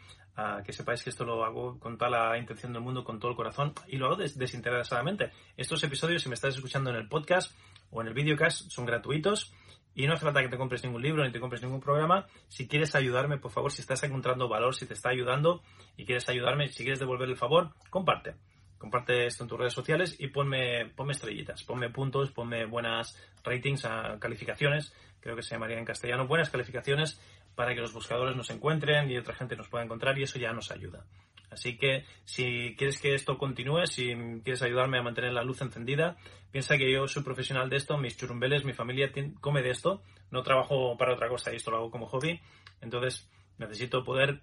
que 0.66 0.74
sepáis 0.74 1.04
que 1.04 1.10
esto 1.10 1.26
lo 1.26 1.44
hago 1.44 1.80
con 1.80 1.98
toda 1.98 2.10
la 2.10 2.38
intención 2.38 2.74
del 2.74 2.82
mundo, 2.82 3.04
con 3.04 3.20
todo 3.20 3.32
el 3.32 3.38
corazón 3.38 3.74
y 3.88 3.98
lo 3.98 4.08
hago 4.08 4.16
desinteresadamente. 4.16 5.32
Estos 5.58 5.84
episodios, 5.84 6.24
si 6.24 6.30
me 6.30 6.36
estás 6.36 6.56
escuchando 6.56 6.90
en 6.90 6.96
el 6.96 7.08
podcast 7.08 7.56
o 7.92 8.02
en 8.02 8.08
el 8.08 8.14
videocast, 8.14 8.70
son 8.72 8.86
gratuitos 8.86 9.54
y 9.94 10.08
no 10.08 10.14
hace 10.14 10.24
falta 10.24 10.42
que 10.42 10.48
te 10.48 10.58
compres 10.58 10.84
ningún 10.84 11.02
libro 11.02 11.26
ni 11.26 11.32
te 11.32 11.40
compres 11.40 11.62
ningún 11.62 11.82
programa. 11.82 12.26
Si 12.48 12.68
quieres 12.68 12.96
ayudarme, 12.96 13.38
por 13.38 13.52
favor, 13.52 13.72
si 13.72 13.82
estás 13.82 14.02
encontrando 14.04 14.48
valor, 14.48 14.74
si 14.74 14.86
te 14.86 14.94
está 14.94 15.10
ayudando 15.10 15.62
y 15.98 16.06
quieres 16.06 16.28
ayudarme, 16.30 16.70
si 16.70 16.84
quieres 16.84 17.00
devolver 17.00 17.30
el 17.30 17.36
favor, 17.36 17.72
comparte. 17.90 18.36
Comparte 18.78 19.28
esto 19.28 19.44
en 19.44 19.50
tus 19.50 19.60
redes 19.60 19.74
sociales 19.74 20.16
y 20.18 20.30
ponme, 20.30 20.88
ponme 20.96 21.12
estrellitas, 21.12 21.64
ponme 21.64 21.90
puntos, 21.90 22.32
ponme 22.32 22.66
buenas 22.66 23.16
ratings, 23.44 23.88
calificaciones, 24.20 24.92
creo 25.20 25.36
que 25.36 25.44
se 25.44 25.54
llamaría 25.54 25.78
en 25.78 25.86
castellano, 25.86 26.26
buenas 26.26 26.50
calificaciones 26.50 27.22
para 27.56 27.74
que 27.76 27.82
los 27.82 27.93
buscadores 27.93 28.36
nos 28.36 28.49
encuentren 28.49 29.10
y 29.10 29.18
otra 29.18 29.36
gente 29.36 29.56
nos 29.56 29.70
pueda 29.70 29.84
encontrar 29.84 30.18
y 30.18 30.24
eso 30.24 30.39
ya 30.39 30.54
nos 30.54 30.72
ayuda. 30.72 31.06
Así 31.52 31.78
que 31.78 32.06
si 32.24 32.76
quieres 32.78 32.99
que 32.99 33.14
esto 33.14 33.38
continúe, 33.38 33.86
si 33.86 34.16
quieres 34.43 34.62
ayudarme 34.62 34.99
a 34.99 35.04
mantener 35.04 35.34
la 35.34 35.43
luz 35.43 35.62
encendida, 35.62 36.16
piensa 36.49 36.78
que 36.78 36.89
yo 36.89 37.08
soy 37.08 37.24
profesional 37.24 37.70
de 37.70 37.76
esto, 37.76 37.97
mis 37.97 38.16
churumbeles, 38.16 38.64
mi 38.64 38.74
familia 38.74 39.12
come 39.41 39.62
de 39.62 39.72
esto, 39.72 40.02
no 40.30 40.43
trabajo 40.43 40.97
para 40.97 41.14
otra 41.14 41.28
cosa 41.28 41.52
y 41.52 41.58
esto 41.58 41.72
lo 41.72 41.78
hago 41.78 41.91
como 41.91 42.08
hobby, 42.08 42.39
entonces 42.80 43.30
necesito 43.58 44.04
poder 44.06 44.41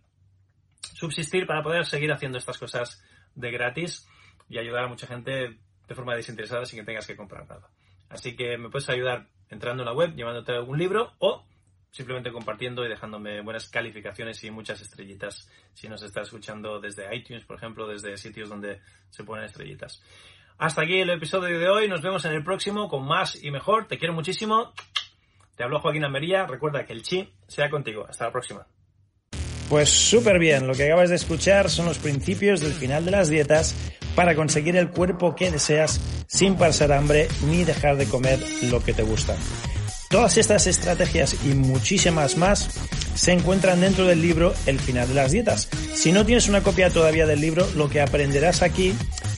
subsistir 0.82 1.46
para 1.46 1.62
poder 1.62 1.86
seguir 1.86 2.12
haciendo 2.12 2.36
estas 2.36 2.59
cosas 2.59 3.02
de 3.34 3.50
gratis 3.50 4.06
y 4.50 4.59
ayudar 4.59 4.84
a 4.84 4.88
mucha 4.88 5.06
gente 5.06 5.59
de 5.88 5.94
forma 5.94 6.14
desinteresada 6.14 6.66
sin 6.66 6.80
que 6.80 6.84
tengas 6.84 7.06
que 7.06 7.16
comprar 7.16 7.48
nada. 7.48 7.70
Así 8.11 8.36
que 8.36 8.59
me 8.59 8.68
puedes 8.68 8.88
ayudar 8.90 9.28
entrando 9.48 9.82
en 9.82 9.86
la 9.86 9.94
web, 9.94 10.14
llevándote 10.14 10.52
algún 10.52 10.78
libro 10.78 11.14
o 11.18 11.47
simplemente 11.91 12.30
compartiendo 12.30 12.84
y 12.84 12.89
dejándome 12.89 13.41
buenas 13.41 13.68
calificaciones 13.68 14.43
y 14.45 14.51
muchas 14.51 14.80
estrellitas 14.80 15.51
si 15.74 15.89
nos 15.89 16.03
estás 16.03 16.28
escuchando 16.28 16.80
desde 16.80 17.14
iTunes, 17.14 17.45
por 17.45 17.57
ejemplo, 17.57 17.86
desde 17.86 18.16
sitios 18.16 18.49
donde 18.49 18.80
se 19.11 19.24
ponen 19.24 19.45
estrellitas. 19.45 20.03
Hasta 20.59 20.82
aquí 20.82 21.01
el 21.01 21.11
episodio 21.11 21.59
de 21.59 21.68
hoy, 21.68 21.89
nos 21.89 22.03
vemos 22.03 22.24
en 22.24 22.32
el 22.32 22.43
próximo 22.43 22.89
con 22.89 23.07
más 23.07 23.43
y 23.43 23.51
mejor. 23.51 23.86
Te 23.86 23.97
quiero 23.97 24.12
muchísimo. 24.12 24.72
Te 25.57 25.62
habló 25.62 25.78
Joaquín 25.78 26.05
Almería. 26.05 26.47
Recuerda 26.47 26.84
que 26.84 26.93
el 26.93 27.03
chi 27.03 27.32
sea 27.47 27.70
contigo. 27.70 28.05
Hasta 28.09 28.24
la 28.24 28.32
próxima. 28.32 28.66
Pues 29.68 29.91
súper 29.91 30.39
bien, 30.39 30.66
lo 30.66 30.74
que 30.74 30.84
acabas 30.84 31.11
de 31.11 31.16
escuchar 31.16 31.68
son 31.68 31.86
los 31.86 31.99
principios 31.99 32.61
del 32.61 32.72
final 32.72 33.05
de 33.05 33.11
las 33.11 33.28
dietas 33.28 33.76
para 34.16 34.34
conseguir 34.34 34.76
el 34.76 34.89
cuerpo 34.89 35.36
que 35.36 35.51
deseas 35.51 36.01
sin 36.26 36.57
pasar 36.57 36.91
hambre 36.91 37.28
ni 37.45 37.64
dejar 37.64 37.97
de 37.97 38.07
comer 38.07 38.41
lo 38.70 38.82
que 38.82 38.95
te 38.95 39.03
gusta. 39.03 39.36
Todas 40.09 40.38
estas 40.38 40.66
estrategias 40.66 41.36
y 41.44 41.48
muchísimas 41.48 42.38
más 42.38 42.70
se 43.14 43.32
encuentran 43.32 43.80
dentro 43.80 44.06
del 44.06 44.22
libro 44.22 44.54
El 44.64 44.80
final 44.80 45.06
de 45.06 45.14
las 45.14 45.32
dietas. 45.32 45.68
Si 45.94 46.12
no 46.12 46.24
tienes 46.24 46.48
una 46.48 46.62
copia 46.62 46.88
todavía 46.88 47.26
del 47.26 47.42
libro, 47.42 47.68
lo 47.74 47.90
que 47.90 48.00
aprenderás 48.00 48.62
aquí 48.62 48.94